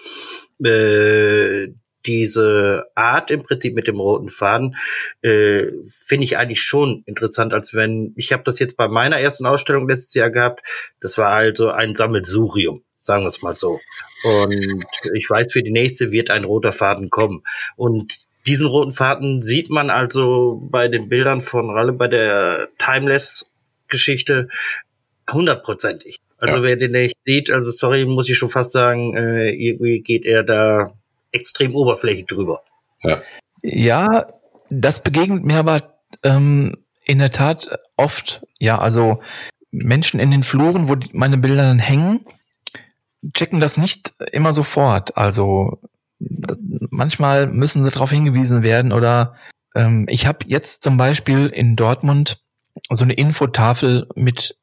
äh, 0.63 1.69
diese 2.05 2.85
Art 2.95 3.31
im 3.31 3.43
Prinzip 3.43 3.75
mit 3.75 3.87
dem 3.87 3.99
roten 3.99 4.29
Faden 4.29 4.75
äh, 5.21 5.65
finde 5.87 6.25
ich 6.25 6.37
eigentlich 6.37 6.61
schon 6.61 7.03
interessant, 7.05 7.53
als 7.53 7.73
wenn 7.73 8.13
ich 8.15 8.31
habe 8.31 8.43
das 8.43 8.59
jetzt 8.59 8.77
bei 8.77 8.87
meiner 8.87 9.19
ersten 9.19 9.45
Ausstellung 9.45 9.87
letztes 9.87 10.13
Jahr 10.13 10.31
gehabt. 10.31 10.61
Das 11.01 11.17
war 11.17 11.31
also 11.31 11.69
ein 11.71 11.95
Sammelsurium, 11.95 12.83
sagen 13.01 13.23
wir 13.23 13.27
es 13.27 13.41
mal 13.41 13.55
so. 13.55 13.79
Und 14.23 14.85
ich 15.13 15.29
weiß, 15.29 15.51
für 15.51 15.61
die 15.61 15.71
nächste 15.71 16.11
wird 16.11 16.31
ein 16.31 16.45
roter 16.45 16.71
Faden 16.71 17.09
kommen. 17.09 17.43
Und 17.75 18.25
diesen 18.47 18.67
roten 18.67 18.91
Faden 18.91 19.41
sieht 19.41 19.69
man 19.69 19.89
also 19.89 20.61
bei 20.71 20.87
den 20.87 21.09
Bildern 21.09 21.41
von 21.41 21.69
Ralle 21.69 21.93
bei 21.93 22.07
der 22.07 22.69
Timeless-Geschichte 22.77 24.47
hundertprozentig. 25.31 26.17
Also 26.39 26.57
ja. 26.57 26.63
wer 26.63 26.75
den 26.75 26.91
nicht 26.91 27.15
sieht, 27.21 27.49
also 27.49 27.71
sorry, 27.71 28.05
muss 28.05 28.29
ich 28.29 28.37
schon 28.37 28.49
fast 28.49 28.71
sagen, 28.71 29.15
äh, 29.15 29.51
irgendwie 29.51 30.01
geht 30.01 30.25
er 30.25 30.43
da 30.43 30.93
extrem 31.35 31.75
oberflächlich 31.75 32.25
drüber. 32.25 32.61
Ja, 33.03 33.21
ja 33.61 34.27
das 34.69 35.03
begegnet 35.03 35.43
mir 35.43 35.59
aber 35.59 35.99
ähm, 36.23 36.77
in 37.03 37.19
der 37.19 37.31
Tat 37.31 37.69
oft. 37.97 38.45
Ja, 38.59 38.79
also 38.79 39.21
Menschen 39.71 40.19
in 40.19 40.31
den 40.31 40.43
Fluren, 40.43 40.87
wo 40.87 40.95
meine 41.11 41.37
Bilder 41.37 41.63
dann 41.63 41.79
hängen, 41.79 42.25
checken 43.33 43.59
das 43.59 43.77
nicht 43.77 44.13
immer 44.31 44.53
sofort. 44.53 45.17
Also 45.17 45.79
manchmal 46.89 47.47
müssen 47.47 47.83
sie 47.83 47.91
darauf 47.91 48.11
hingewiesen 48.11 48.63
werden 48.63 48.91
oder 48.91 49.35
ähm, 49.75 50.05
ich 50.09 50.25
habe 50.25 50.39
jetzt 50.47 50.83
zum 50.83 50.97
Beispiel 50.97 51.47
in 51.47 51.75
Dortmund 51.75 52.43
so 52.89 53.03
eine 53.03 53.13
Infotafel 53.13 54.07
mit 54.15 54.57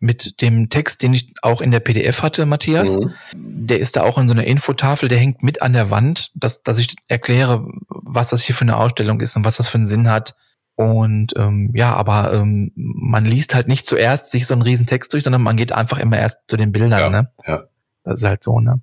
mit 0.00 0.40
dem 0.40 0.70
Text, 0.70 1.02
den 1.02 1.12
ich 1.12 1.34
auch 1.42 1.60
in 1.60 1.70
der 1.70 1.80
PDF 1.80 2.22
hatte, 2.22 2.46
Matthias. 2.46 2.96
Mhm. 2.96 3.12
Der 3.34 3.78
ist 3.78 3.96
da 3.96 4.02
auch 4.02 4.18
in 4.18 4.28
so 4.28 4.34
einer 4.34 4.44
Infotafel, 4.44 5.08
der 5.08 5.18
hängt 5.18 5.42
mit 5.42 5.60
an 5.62 5.74
der 5.74 5.90
Wand, 5.90 6.32
dass, 6.34 6.62
dass 6.62 6.78
ich 6.78 6.96
erkläre, 7.06 7.66
was 7.88 8.30
das 8.30 8.42
hier 8.42 8.54
für 8.54 8.62
eine 8.62 8.78
Ausstellung 8.78 9.20
ist 9.20 9.36
und 9.36 9.44
was 9.44 9.58
das 9.58 9.68
für 9.68 9.76
einen 9.76 9.86
Sinn 9.86 10.10
hat. 10.10 10.34
Und 10.74 11.34
ähm, 11.36 11.70
ja, 11.74 11.94
aber 11.94 12.32
ähm, 12.32 12.72
man 12.74 13.26
liest 13.26 13.54
halt 13.54 13.68
nicht 13.68 13.84
zuerst 13.84 14.32
sich 14.32 14.46
so 14.46 14.54
einen 14.54 14.62
riesen 14.62 14.86
Text 14.86 15.12
durch, 15.12 15.24
sondern 15.24 15.42
man 15.42 15.58
geht 15.58 15.72
einfach 15.72 15.98
immer 15.98 16.18
erst 16.18 16.38
zu 16.48 16.56
den 16.56 16.72
Bildern. 16.72 17.00
Ja, 17.00 17.10
ne? 17.10 17.30
ja. 17.46 17.64
Das 18.02 18.20
ist 18.20 18.26
halt 18.26 18.42
so, 18.42 18.60
ne? 18.60 18.80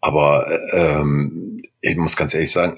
Aber 0.00 0.46
ähm, 0.72 1.62
ich 1.80 1.96
muss 1.96 2.16
ganz 2.16 2.34
ehrlich 2.34 2.50
sagen, 2.50 2.76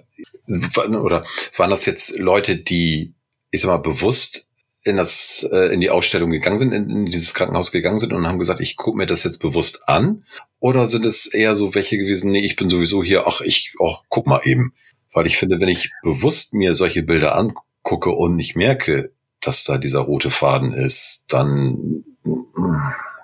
oder 1.00 1.24
waren 1.56 1.70
das 1.70 1.86
jetzt 1.86 2.18
Leute, 2.18 2.56
die, 2.58 3.14
ich 3.50 3.62
sag 3.62 3.68
mal, 3.68 3.78
bewusst 3.78 4.50
in 4.84 4.96
das 4.96 5.48
äh, 5.52 5.72
in 5.72 5.80
die 5.80 5.90
Ausstellung 5.90 6.30
gegangen 6.30 6.58
sind, 6.58 6.72
in, 6.72 6.90
in 6.90 7.06
dieses 7.06 7.34
Krankenhaus 7.34 7.70
gegangen 7.70 7.98
sind 7.98 8.12
und 8.12 8.26
haben 8.26 8.38
gesagt, 8.38 8.60
ich 8.60 8.76
gucke 8.76 8.96
mir 8.96 9.06
das 9.06 9.24
jetzt 9.24 9.38
bewusst 9.38 9.88
an? 9.88 10.24
Oder 10.58 10.86
sind 10.86 11.06
es 11.06 11.26
eher 11.26 11.54
so 11.54 11.74
welche 11.74 11.98
gewesen, 11.98 12.32
nee, 12.32 12.44
ich 12.44 12.56
bin 12.56 12.68
sowieso 12.68 13.02
hier, 13.02 13.26
ach, 13.26 13.40
ich, 13.40 13.74
oh, 13.78 13.96
guck 14.08 14.26
mal 14.26 14.40
eben. 14.44 14.74
Weil 15.12 15.26
ich 15.26 15.36
finde, 15.36 15.60
wenn 15.60 15.68
ich 15.68 15.92
bewusst 16.02 16.54
mir 16.54 16.74
solche 16.74 17.02
Bilder 17.02 17.36
angucke 17.36 18.10
und 18.10 18.34
nicht 18.34 18.56
merke, 18.56 19.12
dass 19.40 19.64
da 19.64 19.78
dieser 19.78 20.00
rote 20.00 20.30
Faden 20.30 20.72
ist, 20.72 21.26
dann, 21.28 22.04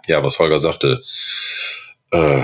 ja, 0.07 0.23
was 0.23 0.39
Holger 0.39 0.61
sagte, 0.61 1.03
äh, 2.11 2.43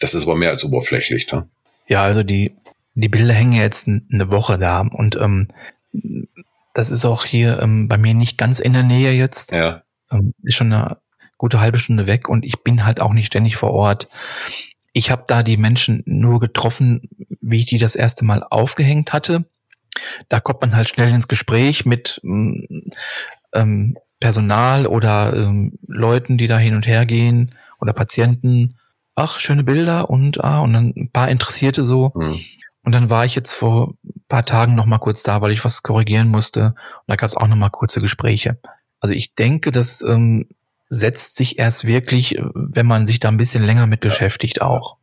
das 0.00 0.14
ist 0.14 0.24
aber 0.24 0.36
mehr 0.36 0.50
als 0.50 0.64
oberflächlich, 0.64 1.30
ne? 1.30 1.48
Ja, 1.86 2.02
also 2.02 2.22
die, 2.22 2.56
die 2.94 3.08
Bilder 3.08 3.34
hängen 3.34 3.52
jetzt 3.52 3.86
eine 3.86 4.30
Woche 4.30 4.58
da 4.58 4.80
und 4.80 5.16
ähm, 5.16 5.48
das 6.74 6.90
ist 6.90 7.04
auch 7.04 7.24
hier 7.24 7.60
ähm, 7.62 7.88
bei 7.88 7.96
mir 7.96 8.14
nicht 8.14 8.36
ganz 8.36 8.58
in 8.58 8.72
der 8.72 8.82
Nähe 8.82 9.12
jetzt. 9.12 9.52
Ja. 9.52 9.82
Ähm, 10.10 10.34
ist 10.42 10.56
schon 10.56 10.72
eine 10.72 10.98
gute 11.38 11.60
halbe 11.60 11.78
Stunde 11.78 12.06
weg 12.06 12.28
und 12.28 12.44
ich 12.44 12.62
bin 12.62 12.84
halt 12.84 13.00
auch 13.00 13.12
nicht 13.12 13.26
ständig 13.26 13.56
vor 13.56 13.70
Ort. 13.70 14.08
Ich 14.92 15.10
habe 15.10 15.24
da 15.26 15.42
die 15.42 15.56
Menschen 15.56 16.02
nur 16.04 16.40
getroffen, 16.40 17.08
wie 17.40 17.60
ich 17.60 17.66
die 17.66 17.78
das 17.78 17.96
erste 17.96 18.24
Mal 18.24 18.44
aufgehängt 18.48 19.12
hatte. 19.12 19.44
Da 20.28 20.40
kommt 20.40 20.60
man 20.60 20.76
halt 20.76 20.88
schnell 20.88 21.08
ins 21.08 21.28
Gespräch 21.28 21.86
mit 21.86 22.20
mm, 22.22 22.60
ähm, 23.54 23.96
Personal 24.20 24.86
oder 24.86 25.32
ähm, 25.34 25.78
Leuten, 25.86 26.38
die 26.38 26.46
da 26.46 26.58
hin 26.58 26.74
und 26.74 26.86
her 26.86 27.06
gehen 27.06 27.54
oder 27.80 27.92
Patienten. 27.92 28.78
Ach, 29.14 29.38
schöne 29.38 29.62
Bilder 29.62 30.10
und 30.10 30.42
ah, 30.42 30.60
und 30.60 30.72
dann 30.72 30.92
ein 30.96 31.10
paar 31.12 31.28
Interessierte 31.28 31.84
so. 31.84 32.12
Mhm. 32.14 32.40
Und 32.84 32.92
dann 32.92 33.10
war 33.10 33.24
ich 33.24 33.34
jetzt 33.34 33.54
vor 33.54 33.94
paar 34.28 34.44
Tagen 34.44 34.74
noch 34.74 34.86
mal 34.86 34.98
kurz 34.98 35.22
da, 35.22 35.40
weil 35.40 35.52
ich 35.52 35.64
was 35.64 35.82
korrigieren 35.82 36.28
musste. 36.28 36.66
Und 36.66 37.04
da 37.06 37.16
gab 37.16 37.30
es 37.30 37.36
auch 37.36 37.48
noch 37.48 37.56
mal 37.56 37.70
kurze 37.70 38.00
Gespräche. 38.00 38.58
Also 39.00 39.14
ich 39.14 39.34
denke, 39.34 39.72
das 39.72 40.02
ähm, 40.02 40.48
setzt 40.88 41.36
sich 41.36 41.58
erst 41.58 41.86
wirklich, 41.86 42.36
wenn 42.54 42.86
man 42.86 43.06
sich 43.06 43.20
da 43.20 43.28
ein 43.28 43.36
bisschen 43.36 43.64
länger 43.64 43.86
mit 43.86 44.00
beschäftigt, 44.00 44.60
auch. 44.60 44.96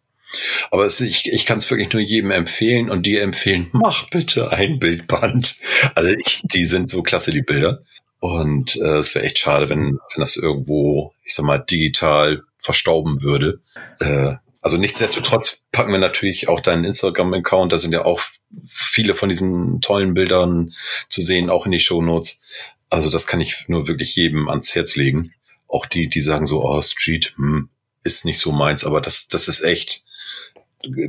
Aber 0.70 0.86
es, 0.86 1.02
ich, 1.02 1.32
ich 1.32 1.46
kann 1.46 1.58
es 1.58 1.70
wirklich 1.70 1.92
nur 1.92 2.02
jedem 2.02 2.32
empfehlen 2.32 2.90
und 2.90 3.06
dir 3.06 3.22
empfehlen, 3.22 3.68
mach 3.72 4.10
bitte 4.10 4.52
ein 4.52 4.80
Bildband. 4.80 5.56
Also 5.96 6.12
ich, 6.12 6.42
die 6.44 6.66
sind 6.66 6.90
so 6.90 7.04
klasse, 7.04 7.32
die 7.32 7.42
Bilder. 7.42 7.80
Und 8.20 8.76
äh, 8.78 8.98
es 8.98 9.16
wäre 9.16 9.26
echt 9.26 9.40
schade, 9.40 9.70
wenn, 9.70 9.98
wenn 9.98 10.20
das 10.20 10.36
irgendwo, 10.36 11.14
ich 11.24 11.34
sag 11.34 11.46
mal, 11.46 11.58
digital 11.58 12.44
verstauben 12.58 13.24
würde. 13.24 13.62
Äh, 14.00 14.36
also 14.62 14.78
nichtsdestotrotz 14.78 15.64
packen 15.72 15.92
wir 15.92 16.00
natürlich 16.00 16.48
auch 16.48 16.60
deinen 16.60 16.86
Instagram-Account. 16.86 17.72
Da 17.72 17.80
sind 17.80 17.94
ja 17.94 18.06
auch 18.06 18.22
viele 18.64 19.16
von 19.16 19.28
diesen 19.28 19.82
tollen 19.82 20.14
Bildern 20.14 20.74
zu 21.10 21.22
sehen, 21.22 21.50
auch 21.50 21.66
in 21.66 21.72
die 21.72 21.80
Show 21.80 22.02
Notes. 22.02 22.42
Also 22.90 23.10
das 23.10 23.26
kann 23.26 23.42
ich 23.42 23.66
nur 23.68 23.88
wirklich 23.88 24.16
jedem 24.16 24.50
ans 24.50 24.76
Herz 24.76 24.96
legen. 24.96 25.34
Auch 25.68 25.86
die, 25.88 26.10
die 26.10 26.22
sagen 26.22 26.46
so, 26.46 26.64
oh, 26.64 26.82
Street 26.82 27.34
hm, 27.38 27.70
ist 28.04 28.26
nicht 28.26 28.40
so 28.40 28.52
meins, 28.52 28.86
aber 28.86 29.02
das, 29.02 29.28
das 29.28 29.48
ist 29.48 29.62
echt 29.62 30.04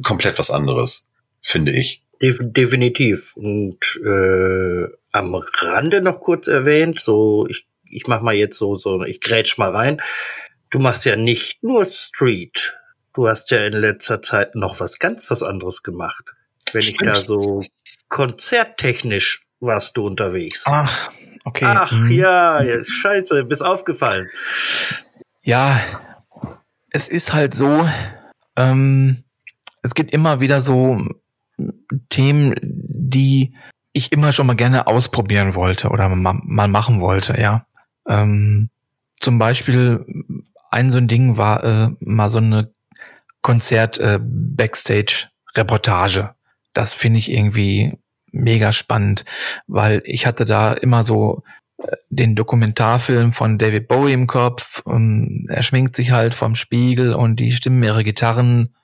komplett 0.03 0.38
was 0.38 0.50
anderes, 0.50 1.11
finde 1.40 1.72
ich. 1.72 2.03
Definitiv. 2.22 3.34
Und 3.36 4.00
äh, 4.05 4.86
am 5.11 5.34
Rande 5.34 6.00
noch 6.00 6.20
kurz 6.20 6.46
erwähnt, 6.46 7.00
so 7.00 7.46
ich, 7.50 7.66
ich 7.84 8.07
mach 8.07 8.22
mal 8.22 8.34
jetzt 8.34 8.57
so, 8.57 8.76
so, 8.76 9.03
ich 9.03 9.20
grätsch 9.20 9.59
mal 9.59 9.70
rein. 9.70 10.00
Du 10.70 10.78
machst 10.78 11.05
ja 11.05 11.16
nicht 11.16 11.62
nur 11.62 11.84
Street, 11.84 12.72
Du 13.14 13.28
hast 13.28 13.50
ja 13.50 13.66
in 13.66 13.74
letzter 13.74 14.22
Zeit 14.22 14.54
noch 14.54 14.80
was 14.80 14.98
ganz 14.98 15.30
was 15.30 15.42
anderes 15.42 15.82
gemacht. 15.82 16.24
Wenn 16.72 16.82
Stimmt. 16.82 17.02
ich 17.02 17.06
da 17.06 17.20
so 17.20 17.62
konzerttechnisch 18.08 19.44
warst 19.60 19.96
du 19.96 20.06
unterwegs. 20.06 20.64
Ach, 20.66 21.10
okay. 21.44 21.64
Ach 21.66 21.92
mhm. 21.92 22.10
ja, 22.10 22.62
scheiße, 22.82 23.44
bist 23.44 23.62
aufgefallen. 23.62 24.28
Ja, 25.42 25.80
es 26.90 27.08
ist 27.08 27.32
halt 27.32 27.54
so, 27.54 27.88
ähm, 28.56 29.22
es 29.82 29.94
gibt 29.94 30.12
immer 30.12 30.40
wieder 30.40 30.60
so 30.60 31.00
Themen, 32.08 32.54
die 32.62 33.54
ich 33.92 34.12
immer 34.12 34.32
schon 34.32 34.46
mal 34.46 34.56
gerne 34.56 34.86
ausprobieren 34.86 35.54
wollte 35.54 35.90
oder 35.90 36.08
mal, 36.08 36.40
mal 36.44 36.68
machen 36.68 37.00
wollte, 37.00 37.38
ja. 37.40 37.66
Ähm, 38.08 38.70
zum 39.20 39.38
Beispiel 39.38 40.04
ein 40.70 40.90
so 40.90 40.98
ein 40.98 41.08
Ding 41.08 41.36
war 41.36 41.62
äh, 41.62 41.90
mal 42.00 42.30
so 42.30 42.38
eine 42.38 42.72
Konzert 43.43 43.99
äh. 43.99 44.18
Das 46.74 46.95
finde 46.95 47.18
ich 47.18 47.30
irgendwie 47.30 47.99
mega 48.32 48.72
spannend, 48.72 49.24
weil 49.66 50.03
ich 50.05 50.26
hatte 50.26 50.45
da 50.45 50.72
immer 50.72 51.05
so 51.05 51.43
äh, 51.78 51.97
den 52.09 52.34
Dokumentarfilm 52.34 53.32
von 53.32 53.59
David 53.59 53.88
Bowie 53.88 54.14
im 54.14 54.26
Kopf. 54.26 54.82
Er 54.86 55.62
schminkt 55.62 55.95
sich 55.97 56.12
halt 56.12 56.34
vom 56.34 56.55
Spiegel 56.55 57.12
und 57.12 57.36
die 57.40 57.53
stimmen 57.53 57.82
ihre 57.82 58.05
Gitarren, 58.05 58.74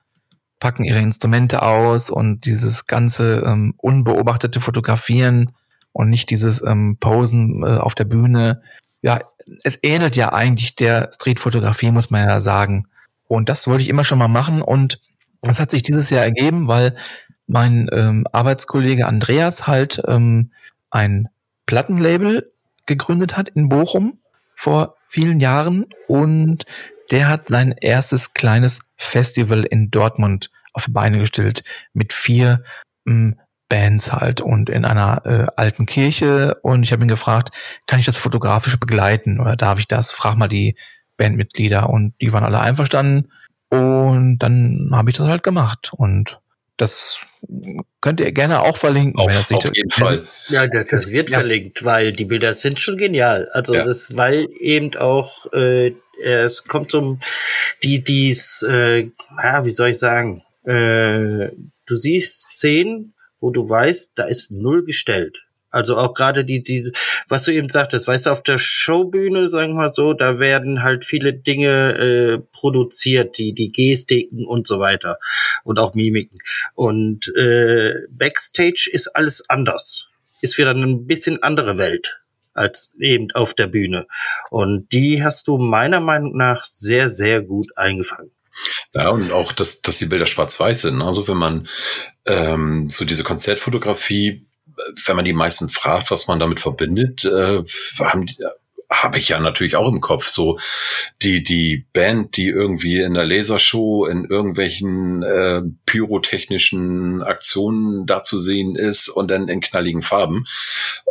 packen 0.60 0.84
ihre 0.84 0.98
Instrumente 0.98 1.62
aus 1.62 2.10
und 2.10 2.44
dieses 2.44 2.86
ganze 2.86 3.42
ähm, 3.46 3.74
unbeobachtete 3.78 4.60
Fotografieren 4.60 5.52
und 5.92 6.10
nicht 6.10 6.30
dieses 6.30 6.62
ähm, 6.62 6.98
Posen 7.00 7.62
äh, 7.62 7.78
auf 7.78 7.94
der 7.94 8.04
Bühne. 8.04 8.62
Ja, 9.00 9.20
es 9.64 9.78
ähnelt 9.82 10.16
ja 10.16 10.32
eigentlich 10.32 10.76
der 10.76 11.08
Streetfotografie, 11.14 11.90
muss 11.90 12.10
man 12.10 12.28
ja 12.28 12.40
sagen. 12.40 12.88
Und 13.28 13.48
das 13.48 13.66
wollte 13.66 13.82
ich 13.82 13.88
immer 13.88 14.04
schon 14.04 14.18
mal 14.18 14.28
machen. 14.28 14.62
Und 14.62 15.00
das 15.42 15.60
hat 15.60 15.70
sich 15.70 15.82
dieses 15.82 16.10
Jahr 16.10 16.24
ergeben, 16.24 16.66
weil 16.66 16.96
mein 17.46 17.88
ähm, 17.92 18.26
Arbeitskollege 18.32 19.06
Andreas 19.06 19.66
halt 19.66 20.02
ähm, 20.06 20.52
ein 20.90 21.28
Plattenlabel 21.66 22.52
gegründet 22.86 23.36
hat 23.36 23.48
in 23.48 23.68
Bochum 23.68 24.18
vor 24.54 24.96
vielen 25.06 25.40
Jahren. 25.40 25.86
Und 26.08 26.64
der 27.10 27.28
hat 27.28 27.48
sein 27.48 27.72
erstes 27.72 28.34
kleines 28.34 28.80
Festival 28.96 29.64
in 29.64 29.90
Dortmund 29.90 30.50
auf 30.72 30.86
Beine 30.90 31.18
gestellt 31.18 31.64
mit 31.92 32.12
vier 32.12 32.62
ähm, 33.06 33.38
Bands 33.68 34.12
halt 34.12 34.40
und 34.40 34.70
in 34.70 34.84
einer 34.84 35.26
äh, 35.26 35.46
alten 35.56 35.86
Kirche. 35.86 36.58
Und 36.62 36.82
ich 36.82 36.92
habe 36.92 37.04
ihn 37.04 37.08
gefragt, 37.08 37.50
kann 37.86 38.00
ich 38.00 38.06
das 38.06 38.18
fotografisch 38.18 38.78
begleiten? 38.78 39.40
Oder 39.40 39.56
darf 39.56 39.78
ich 39.78 39.88
das? 39.88 40.10
Frag 40.10 40.36
mal 40.36 40.48
die 40.48 40.76
Bandmitglieder 41.18 41.90
und 41.90 42.14
die 42.22 42.32
waren 42.32 42.44
alle 42.44 42.60
einverstanden 42.60 43.30
und 43.68 44.38
dann 44.38 44.88
habe 44.92 45.10
ich 45.10 45.16
das 45.18 45.28
halt 45.28 45.42
gemacht 45.42 45.92
und 45.94 46.40
das 46.78 47.20
könnt 48.00 48.20
ihr 48.20 48.32
gerne 48.32 48.60
auch 48.60 48.76
verlinken. 48.76 49.20
Auf, 49.20 49.52
auf 49.52 49.76
jeden 49.76 49.90
Fall. 49.90 50.26
Ja, 50.48 50.66
das, 50.66 51.10
wird 51.10 51.28
ja. 51.28 51.38
verlinkt, 51.38 51.84
weil 51.84 52.12
die 52.12 52.24
Bilder 52.24 52.54
sind 52.54 52.80
schon 52.80 52.96
genial. 52.96 53.48
Also 53.52 53.74
ja. 53.74 53.84
das, 53.84 54.16
weil 54.16 54.46
eben 54.60 54.96
auch 54.96 55.52
äh, 55.52 55.92
es 56.22 56.64
kommt 56.64 56.94
um 56.94 57.18
die 57.82 58.02
dies, 58.02 58.64
äh, 58.68 59.10
ja, 59.42 59.64
wie 59.64 59.70
soll 59.70 59.90
ich 59.90 59.98
sagen, 59.98 60.42
äh, 60.64 61.50
du 61.86 61.96
siehst 61.96 62.56
Szenen, 62.56 63.14
wo 63.40 63.50
du 63.50 63.68
weißt, 63.68 64.12
da 64.16 64.24
ist 64.24 64.50
null 64.50 64.84
gestellt. 64.84 65.47
Also 65.70 65.96
auch 65.96 66.14
gerade 66.14 66.44
die, 66.44 66.62
die, 66.62 66.90
was 67.28 67.42
du 67.42 67.52
eben 67.52 67.68
sagtest, 67.68 68.08
weißt 68.08 68.26
du, 68.26 68.30
auf 68.30 68.42
der 68.42 68.58
Showbühne, 68.58 69.48
sagen 69.48 69.72
wir 69.74 69.82
mal 69.82 69.92
so, 69.92 70.14
da 70.14 70.38
werden 70.38 70.82
halt 70.82 71.04
viele 71.04 71.34
Dinge 71.34 71.94
äh, 71.98 72.38
produziert, 72.52 73.36
die, 73.38 73.52
die 73.52 73.70
Gestiken 73.70 74.46
und 74.46 74.66
so 74.66 74.80
weiter 74.80 75.16
und 75.64 75.78
auch 75.78 75.94
Mimiken. 75.94 76.38
Und 76.74 77.32
äh, 77.36 77.92
Backstage 78.10 78.88
ist 78.90 79.08
alles 79.08 79.48
anders. 79.48 80.08
Ist 80.40 80.56
wieder 80.56 80.70
eine 80.70 80.96
bisschen 80.96 81.42
andere 81.42 81.78
Welt 81.78 82.20
als 82.54 82.94
eben 82.98 83.30
auf 83.32 83.54
der 83.54 83.68
Bühne. 83.68 84.06
Und 84.50 84.92
die 84.92 85.22
hast 85.22 85.48
du 85.48 85.58
meiner 85.58 86.00
Meinung 86.00 86.36
nach 86.36 86.64
sehr, 86.64 87.08
sehr 87.08 87.42
gut 87.42 87.68
eingefangen. 87.76 88.32
Ja, 88.94 89.10
und 89.10 89.32
auch, 89.32 89.52
dass, 89.52 89.82
dass 89.82 89.98
die 89.98 90.06
Bilder 90.06 90.26
schwarz-weiß 90.26 90.82
sind. 90.82 91.00
Also 91.00 91.28
wenn 91.28 91.36
man 91.36 91.68
ähm, 92.26 92.90
so 92.90 93.04
diese 93.04 93.22
Konzertfotografie 93.22 94.47
wenn 95.06 95.16
man 95.16 95.24
die 95.24 95.32
meisten 95.32 95.68
fragt, 95.68 96.10
was 96.10 96.26
man 96.26 96.38
damit 96.38 96.60
verbindet, 96.60 97.24
äh, 97.24 97.62
haben 98.00 98.26
die, 98.26 98.36
habe 98.90 99.18
ich 99.18 99.28
ja 99.28 99.38
natürlich 99.38 99.76
auch 99.76 99.88
im 99.88 100.00
Kopf. 100.00 100.28
So 100.28 100.58
die 101.22 101.42
die 101.42 101.86
Band, 101.92 102.36
die 102.36 102.48
irgendwie 102.48 103.00
in 103.00 103.14
der 103.14 103.24
Lasershow 103.24 104.06
in 104.06 104.24
irgendwelchen 104.24 105.22
äh, 105.22 105.62
pyrotechnischen 105.86 107.22
Aktionen 107.22 108.06
da 108.06 108.22
zu 108.22 108.38
sehen 108.38 108.76
ist 108.76 109.08
und 109.08 109.30
dann 109.30 109.48
in 109.48 109.60
knalligen 109.60 110.02
Farben. 110.02 110.46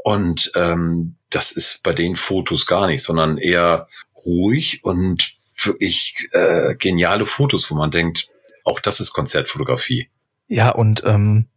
Und 0.03 0.51
ähm, 0.55 1.15
das 1.29 1.51
ist 1.51 1.83
bei 1.83 1.93
den 1.93 2.15
Fotos 2.15 2.65
gar 2.65 2.87
nicht, 2.87 3.03
sondern 3.03 3.37
eher 3.37 3.87
ruhig 4.25 4.83
und 4.83 5.31
wirklich 5.63 6.29
äh, 6.31 6.75
geniale 6.75 7.25
Fotos, 7.25 7.69
wo 7.69 7.75
man 7.75 7.91
denkt, 7.91 8.29
auch 8.63 8.79
das 8.79 8.99
ist 8.99 9.13
Konzertfotografie. 9.13 10.09
Ja, 10.47 10.69
und 10.71 11.03
ähm, 11.05 11.47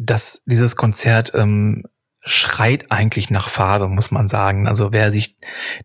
dass 0.00 0.42
dieses 0.46 0.76
Konzert 0.76 1.32
ähm, 1.34 1.82
schreit 2.22 2.90
eigentlich 2.90 3.30
nach 3.30 3.48
Farbe, 3.48 3.88
muss 3.88 4.10
man 4.10 4.28
sagen. 4.28 4.66
Also 4.66 4.92
wer 4.92 5.12
sich 5.12 5.36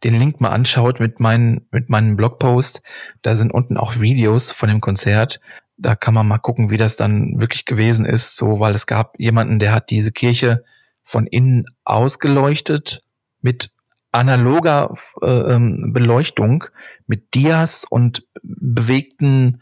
den 0.04 0.18
Link 0.18 0.40
mal 0.40 0.50
anschaut 0.50 1.00
mit 1.00 1.20
meinen 1.20 1.68
mit 1.72 1.90
meinem 1.90 2.16
Blogpost, 2.16 2.82
da 3.22 3.36
sind 3.36 3.54
unten 3.54 3.78
auch 3.78 4.00
Videos 4.00 4.52
von 4.52 4.70
dem 4.70 4.80
Konzert. 4.80 5.42
Da 5.78 5.96
kann 5.96 6.14
man 6.14 6.28
mal 6.28 6.38
gucken, 6.38 6.70
wie 6.70 6.78
das 6.78 6.96
dann 6.96 7.42
wirklich 7.42 7.66
gewesen 7.66 8.06
ist, 8.06 8.38
so 8.38 8.60
weil 8.62 8.74
es 8.74 8.88
gab 8.88 9.20
jemanden, 9.20 9.60
der 9.60 9.74
hat 9.74 9.90
diese 9.90 10.14
Kirche 10.14 10.64
von 11.04 11.28
innen 11.28 11.66
ausgeleuchtet 11.84 13.04
mit 13.42 13.72
analoger 14.14 14.96
äh, 15.22 15.28
ähm, 15.28 15.92
Beleuchtung, 15.94 16.66
mit 17.06 17.34
Dias 17.34 17.86
und 17.90 18.26
bewegten 18.44 19.62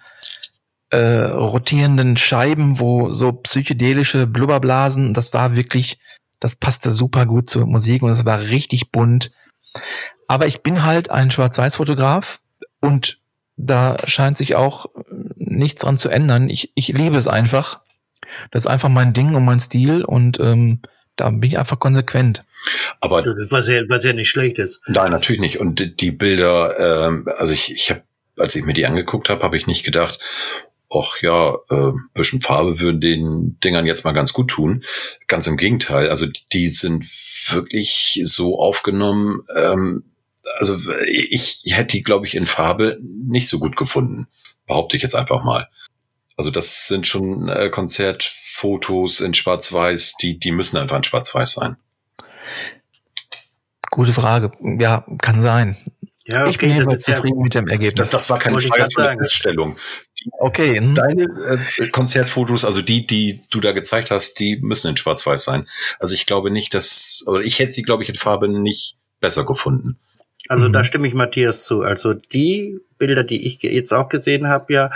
äh, 0.94 1.26
rotierenden 1.26 2.18
Scheiben, 2.18 2.80
wo 2.80 3.10
so 3.10 3.32
psychedelische 3.32 4.28
Blubberblasen, 4.28 5.16
das 5.16 5.34
war 5.34 5.56
wirklich, 5.56 5.98
das 6.40 6.56
passte 6.56 6.92
super 6.92 7.26
gut 7.26 7.50
zur 7.50 7.66
Musik 7.66 8.04
und 8.04 8.12
es 8.12 8.26
war 8.26 8.40
richtig 8.40 8.92
bunt. 8.92 9.32
Aber 10.28 10.46
ich 10.46 10.62
bin 10.62 10.84
halt 10.84 11.10
ein 11.10 11.32
Schwarz-Weiß-Fotograf 11.32 12.42
und 12.80 13.18
da 13.58 13.98
scheint 14.06 14.38
sich 14.38 14.56
auch 14.56 14.86
nichts 15.36 15.82
dran 15.82 15.98
zu 15.98 16.10
ändern. 16.10 16.48
Ich, 16.48 16.72
ich 16.76 16.90
liebe 16.90 17.18
es 17.18 17.28
einfach. 17.28 17.82
Das 18.52 18.64
ist 18.64 18.68
einfach 18.68 18.90
mein 18.90 19.14
Ding 19.14 19.34
und 19.34 19.46
mein 19.46 19.60
Stil 19.60 20.04
und 20.04 20.40
ähm, 20.40 20.80
da 21.16 21.30
bin 21.32 21.44
ich 21.44 21.58
einfach 21.58 21.80
konsequent. 21.80 22.44
Aber 23.02 23.24
was 23.26 23.68
ja, 23.68 23.82
was 23.90 24.04
ja 24.04 24.14
nicht 24.14 24.30
schlecht 24.30 24.60
ist. 24.60 24.82
Nein, 24.86 25.10
natürlich 25.10 25.42
nicht. 25.42 25.60
Und 25.60 26.00
die 26.02 26.12
Bilder, 26.12 27.08
ähm, 27.08 27.28
also 27.38 27.52
ich, 27.52 27.72
ich 27.72 27.90
habe, 27.90 28.04
als 28.38 28.56
ich 28.56 28.64
mir 28.64 28.74
die 28.74 28.86
angeguckt 28.86 29.30
habe, 29.30 29.44
habe 29.44 29.58
ich 29.58 29.66
nicht 29.66 29.84
gedacht, 29.84 30.20
ach 30.96 31.22
ja, 31.22 31.56
äh, 31.70 31.94
bisschen 32.14 32.42
Farbe 32.42 32.80
würden 32.80 33.02
den 33.02 33.60
Dingern 33.64 33.86
jetzt 33.86 34.06
mal 34.06 34.12
ganz 34.12 34.34
gut 34.34 34.50
tun. 34.50 34.84
Ganz 35.28 35.48
im 35.48 35.58
Gegenteil, 35.58 36.10
also 36.10 36.26
die 36.52 36.68
sind 36.68 37.06
wirklich 37.50 38.22
so 38.24 38.60
aufgenommen. 38.60 39.42
Ähm, 39.56 40.04
also 40.58 40.78
ich, 41.08 41.62
ich 41.64 41.78
hätte 41.78 41.98
die, 41.98 42.04
glaube 42.04 42.26
ich, 42.26 42.36
in 42.36 42.46
Farbe 42.46 43.00
nicht 43.02 43.48
so 43.48 43.60
gut 43.60 43.76
gefunden. 43.76 44.28
Behaupte 44.68 44.98
ich 44.98 45.04
jetzt 45.04 45.16
einfach 45.16 45.44
mal. 45.44 45.68
Also 46.38 46.52
das 46.52 46.88
sind 46.88 47.08
schon 47.08 47.48
äh, 47.50 47.70
Konzertfotos 47.70 49.20
in 49.20 49.34
Schwarz-Weiß, 49.34 50.16
die, 50.22 50.40
die 50.40 50.52
müssen 50.52 50.78
einfach 50.78 50.98
in 50.98 51.04
Schwarz-Weiß 51.04 51.54
sein. 51.54 51.78
Gute 53.92 54.14
Frage. 54.14 54.52
Ja, 54.80 55.06
kann 55.22 55.42
sein. 55.42 55.78
Ja, 56.26 56.44
okay, 56.44 56.52
ich 56.52 56.58
bin 56.58 56.70
jedenfalls 56.70 57.02
zufrieden 57.02 57.38
ja, 57.38 57.44
mit 57.44 57.56
dem 57.56 57.68
Ergebnis. 57.68 58.10
Das, 58.10 58.12
das 58.12 58.30
war 58.30 58.40
keine 58.40 58.60
Frage, 58.60 58.84
das 58.84 58.96
war 58.96 59.10
eine 59.10 59.20
Feststellung. 59.20 59.76
Okay. 60.40 60.80
Hm. 60.80 60.96
Deine 60.96 61.24
äh, 61.24 61.88
Konzertfotos, 61.90 62.64
also 62.64 62.82
die, 62.82 63.06
die 63.06 63.42
du 63.52 63.60
da 63.60 63.74
gezeigt 63.74 64.10
hast, 64.10 64.40
die 64.40 64.58
müssen 64.62 64.90
in 64.90 64.98
Schwarz-Weiß 64.98 65.44
sein. 65.44 65.68
Also 66.00 66.14
ich 66.14 66.26
glaube 66.26 66.50
nicht, 66.50 66.74
dass, 66.74 67.24
oder 67.26 67.42
ich 67.42 67.60
hätte 67.60 67.74
sie, 67.74 67.82
glaube 67.82 68.04
ich, 68.04 68.10
in 68.10 68.16
Farbe 68.16 68.48
nicht 68.48 68.98
besser 69.20 69.46
gefunden. 69.46 70.00
Also 70.48 70.68
mhm. 70.68 70.74
da 70.74 70.84
stimme 70.84 71.08
ich 71.08 71.14
Matthias 71.14 71.66
zu. 71.66 71.82
Also 71.82 72.14
die 72.14 72.80
Bilder, 72.98 73.24
die 73.24 73.48
ich 73.48 73.62
jetzt 73.62 73.94
auch 73.94 74.10
gesehen 74.10 74.48
habe, 74.48 74.74
ja, 74.74 74.90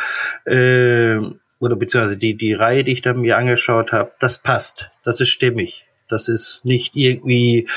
äh, 0.46 1.20
oder 1.60 1.76
beziehungsweise 1.76 2.20
die, 2.20 2.38
die 2.38 2.54
Reihe, 2.54 2.84
die 2.84 2.94
ich 2.94 3.02
da 3.02 3.14
mir 3.14 3.38
angeschaut 3.38 3.92
habe, 3.92 4.12
das 4.20 4.38
passt. 4.38 4.92
Das 5.04 5.20
ist 5.20 5.30
stimmig. 5.30 5.88
Das 6.10 6.30
ist 6.30 6.64
nicht 6.66 6.96
irgendwie 6.96 7.68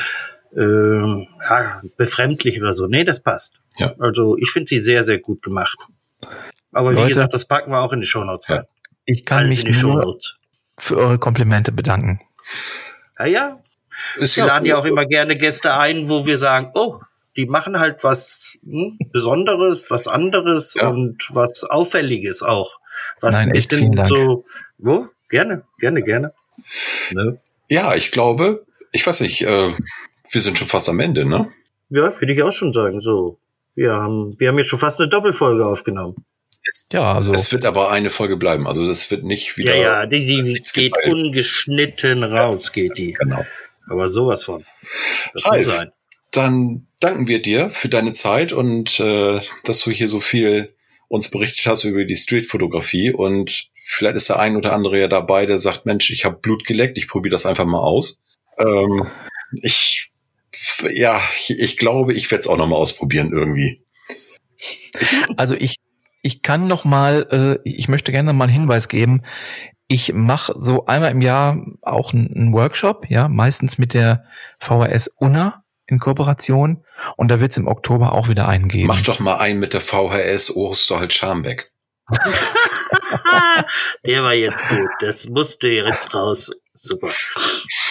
äh, 0.56 1.26
ja, 1.48 1.80
befremdlich 1.96 2.60
oder 2.60 2.74
so. 2.74 2.86
Nee, 2.86 3.04
das 3.04 3.20
passt. 3.20 3.60
Ja. 3.78 3.94
Also 3.98 4.36
ich 4.36 4.50
finde 4.50 4.68
sie 4.68 4.78
sehr, 4.78 5.04
sehr 5.04 5.18
gut 5.18 5.42
gemacht. 5.42 5.76
Aber 6.72 6.92
wie 6.92 6.96
Leute, 6.96 7.08
gesagt, 7.08 7.34
das 7.34 7.44
packen 7.44 7.70
wir 7.70 7.80
auch 7.80 7.92
in 7.92 8.00
die 8.00 8.06
Shownotes 8.06 8.50
rein. 8.50 8.64
Ich 9.04 9.24
kann 9.24 9.44
Alles 9.44 9.64
mich 9.64 9.82
nur 9.82 10.18
für 10.78 10.96
eure 10.96 11.18
Komplimente 11.18 11.72
bedanken. 11.72 12.20
Ja, 13.18 13.26
ja. 13.26 13.62
Ist 14.16 14.36
wir 14.36 14.44
ja 14.44 14.54
laden 14.54 14.66
ja 14.66 14.78
auch 14.78 14.84
immer 14.84 15.04
gerne 15.04 15.36
Gäste 15.36 15.74
ein, 15.74 16.08
wo 16.08 16.26
wir 16.26 16.38
sagen, 16.38 16.70
oh, 16.74 17.00
die 17.36 17.46
machen 17.46 17.78
halt 17.78 18.02
was 18.02 18.58
hm, 18.64 18.98
Besonderes, 19.12 19.90
was 19.90 20.08
anderes 20.08 20.74
ja. 20.74 20.88
und 20.88 21.28
was 21.30 21.64
Auffälliges 21.64 22.42
auch. 22.42 22.80
Was 23.20 23.38
Nein, 23.38 23.52
echt 23.52 23.72
vielen 23.72 23.92
Dank. 23.92 24.08
so, 24.08 24.44
wo? 24.78 25.08
Gerne, 25.28 25.64
gerne, 25.78 26.02
gerne. 26.02 26.32
Ne? 27.12 27.38
Ja, 27.68 27.94
ich 27.94 28.10
glaube, 28.10 28.66
ich 28.92 29.06
weiß 29.06 29.20
nicht, 29.20 29.42
äh, 29.42 29.72
wir 30.30 30.40
sind 30.40 30.58
schon 30.58 30.68
fast 30.68 30.88
am 30.88 31.00
Ende, 31.00 31.24
ne? 31.24 31.52
Ja, 31.90 32.18
würde 32.20 32.32
ich 32.32 32.42
auch 32.42 32.52
schon 32.52 32.72
sagen. 32.72 33.00
So, 33.00 33.38
wir 33.74 33.92
haben, 33.92 34.34
wir 34.38 34.48
haben 34.48 34.58
jetzt 34.58 34.68
schon 34.68 34.78
fast 34.78 35.00
eine 35.00 35.08
Doppelfolge 35.08 35.66
aufgenommen. 35.66 36.14
Ja, 36.92 37.14
also. 37.14 37.32
Es 37.32 37.50
wird 37.52 37.64
aber 37.64 37.90
eine 37.90 38.10
Folge 38.10 38.36
bleiben. 38.36 38.66
Also 38.66 38.86
das 38.86 39.10
wird 39.10 39.24
nicht 39.24 39.56
wieder. 39.56 39.74
Ja, 39.74 40.02
ja, 40.02 40.06
die, 40.06 40.24
die 40.24 40.62
geht 40.72 40.94
gefallen. 40.94 41.26
ungeschnitten 41.26 42.22
raus, 42.22 42.72
geht 42.72 42.96
die. 42.98 43.12
Genau. 43.12 43.44
Aber 43.88 44.08
sowas 44.08 44.44
von. 44.44 44.64
Das 45.34 45.46
Ralf, 45.46 45.66
muss 45.66 45.76
sein. 45.76 45.90
Dann 46.32 46.86
danken 47.00 47.26
wir 47.26 47.42
dir 47.42 47.70
für 47.70 47.88
deine 47.88 48.12
Zeit 48.12 48.52
und 48.52 49.00
äh, 49.00 49.40
dass 49.64 49.80
du 49.80 49.90
hier 49.90 50.08
so 50.08 50.20
viel 50.20 50.74
uns 51.08 51.28
berichtet 51.28 51.66
hast 51.66 51.82
über 51.82 52.04
die 52.04 52.14
Streetfotografie 52.14 53.12
und 53.12 53.70
vielleicht 53.74 54.14
ist 54.14 54.28
der 54.28 54.38
ein 54.38 54.56
oder 54.56 54.72
andere 54.72 55.00
ja 55.00 55.08
dabei, 55.08 55.44
der 55.44 55.58
sagt, 55.58 55.84
Mensch, 55.84 56.10
ich 56.10 56.24
habe 56.24 56.36
Blut 56.36 56.64
geleckt, 56.64 56.98
ich 56.98 57.08
probiere 57.08 57.32
das 57.32 57.46
einfach 57.46 57.64
mal 57.64 57.80
aus. 57.80 58.22
Ähm, 58.58 59.08
ich 59.60 60.09
ja, 60.90 61.20
ich 61.48 61.76
glaube, 61.76 62.14
ich 62.14 62.30
werde 62.30 62.40
es 62.40 62.46
auch 62.46 62.56
noch 62.56 62.68
mal 62.68 62.76
ausprobieren 62.76 63.32
irgendwie. 63.32 63.84
Also 65.36 65.54
ich 65.54 65.76
ich 66.22 66.42
kann 66.42 66.66
noch 66.66 66.84
mal, 66.84 67.26
äh, 67.64 67.68
ich 67.68 67.88
möchte 67.88 68.12
gerne 68.12 68.32
noch 68.32 68.38
mal 68.38 68.44
einen 68.44 68.52
Hinweis 68.52 68.88
geben. 68.88 69.22
Ich 69.88 70.12
mache 70.12 70.52
so 70.56 70.86
einmal 70.86 71.10
im 71.10 71.22
Jahr 71.22 71.64
auch 71.82 72.12
einen 72.12 72.52
Workshop, 72.52 73.06
ja, 73.08 73.28
meistens 73.28 73.78
mit 73.78 73.94
der 73.94 74.24
VHS 74.60 75.08
UNA 75.16 75.64
in 75.86 75.98
Kooperation 75.98 76.84
und 77.16 77.28
da 77.28 77.40
wird 77.40 77.50
es 77.50 77.58
im 77.58 77.66
Oktober 77.66 78.12
auch 78.12 78.28
wieder 78.28 78.46
einen 78.48 78.68
geben. 78.68 78.86
Mach 78.86 79.00
doch 79.00 79.18
mal 79.18 79.38
einen 79.38 79.58
mit 79.58 79.72
der 79.72 79.80
VHS 79.80 80.54
Osterholz 80.54 81.14
Scharmbeck. 81.14 81.72
der 84.06 84.22
war 84.22 84.34
jetzt 84.34 84.68
gut. 84.68 84.90
Das 85.00 85.28
musste 85.28 85.68
jetzt 85.68 86.14
raus. 86.14 86.50
Super. 86.72 87.10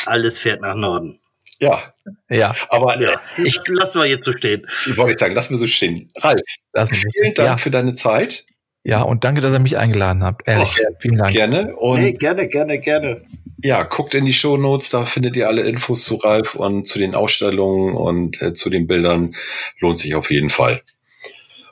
Alles 0.05 0.39
fährt 0.39 0.61
nach 0.61 0.75
Norden. 0.75 1.19
Ja. 1.59 1.81
Ja. 2.29 2.55
Aber 2.69 2.99
ja, 3.01 3.19
ich 3.37 3.59
lassen 3.67 3.99
wir 3.99 4.07
jetzt 4.07 4.25
so 4.25 4.31
stehen. 4.31 4.65
Ich 4.87 4.97
wollte 4.97 5.17
sagen, 5.17 5.35
lassen 5.35 5.51
wir 5.51 5.57
so 5.57 5.67
stehen. 5.67 6.07
Ralf, 6.17 6.41
vielen 6.73 7.33
Dank 7.33 7.49
ja. 7.49 7.57
für 7.57 7.71
deine 7.71 7.93
Zeit. 7.93 8.45
Ja, 8.83 9.01
und 9.01 9.23
danke, 9.23 9.41
dass 9.41 9.53
ihr 9.53 9.59
mich 9.59 9.77
eingeladen 9.77 10.23
habt. 10.23 10.47
Ehrlich, 10.47 10.69
Och, 10.69 10.95
vielen 10.99 11.17
Dank. 11.17 11.33
Gerne. 11.33 11.75
Und 11.75 11.97
hey, 11.99 12.13
gerne, 12.13 12.47
gerne, 12.47 12.79
gerne. 12.79 13.21
Ja, 13.61 13.83
guckt 13.83 14.13
in 14.13 14.25
die 14.25 14.33
Show 14.33 14.55
Notes, 14.55 14.89
da 14.89 15.03
findet 15.03 15.35
ihr 15.35 15.49
alle 15.49 15.63
Infos 15.63 16.05
zu 16.05 16.15
Ralf 16.15 16.55
und 16.55 16.87
zu 16.87 16.97
den 16.97 17.13
Ausstellungen 17.13 17.93
und 17.93 18.41
äh, 18.41 18.53
zu 18.53 18.69
den 18.69 18.87
Bildern. 18.87 19.35
Lohnt 19.79 19.99
sich 19.99 20.15
auf 20.15 20.31
jeden 20.31 20.49
Fall. 20.49 20.81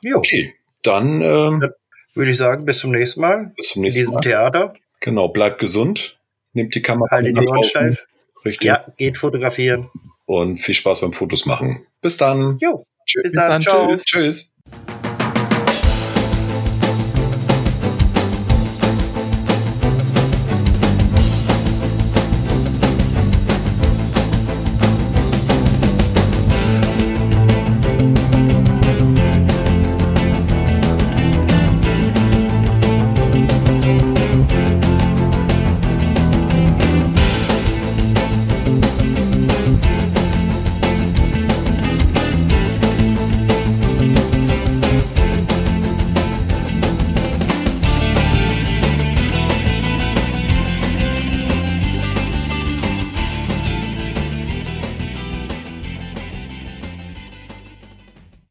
Jo. 0.03 0.17
Okay, 0.17 0.53
dann 0.83 1.21
ähm, 1.21 1.65
würde 2.13 2.31
ich 2.31 2.37
sagen, 2.37 2.65
bis 2.65 2.79
zum 2.79 2.91
nächsten 2.91 3.21
Mal. 3.21 3.53
Bis 3.55 3.69
zum 3.69 3.83
nächsten 3.83 3.99
in 3.99 4.01
diesem 4.01 4.13
Mal. 4.15 4.21
Theater. 4.21 4.73
Genau, 4.99 5.29
bleibt 5.29 5.59
gesund. 5.59 6.17
Nehmt 6.51 6.75
die 6.75 6.81
Kamera. 6.81 7.09
Halt 7.09 7.27
die 7.27 7.47
Ohren 7.47 7.63
steif. 7.63 8.05
Richtig. 8.47 8.67
Ja, 8.67 8.85
geht 8.95 9.17
fotografieren. 9.17 9.89
Und 10.25 10.57
viel 10.57 10.75
Spaß 10.75 11.01
beim 11.01 11.13
Fotos 11.13 11.45
machen. 11.45 11.85
Bis 12.01 12.17
dann. 12.17 12.57
Jo. 12.61 12.81
Tschüss. 13.05 13.23
Bis, 13.23 13.31
Bis 13.33 13.45
dann. 13.45 13.61
Ciao. 13.61 13.87
Tschüss. 13.87 14.03
Tschüss. 14.05 14.55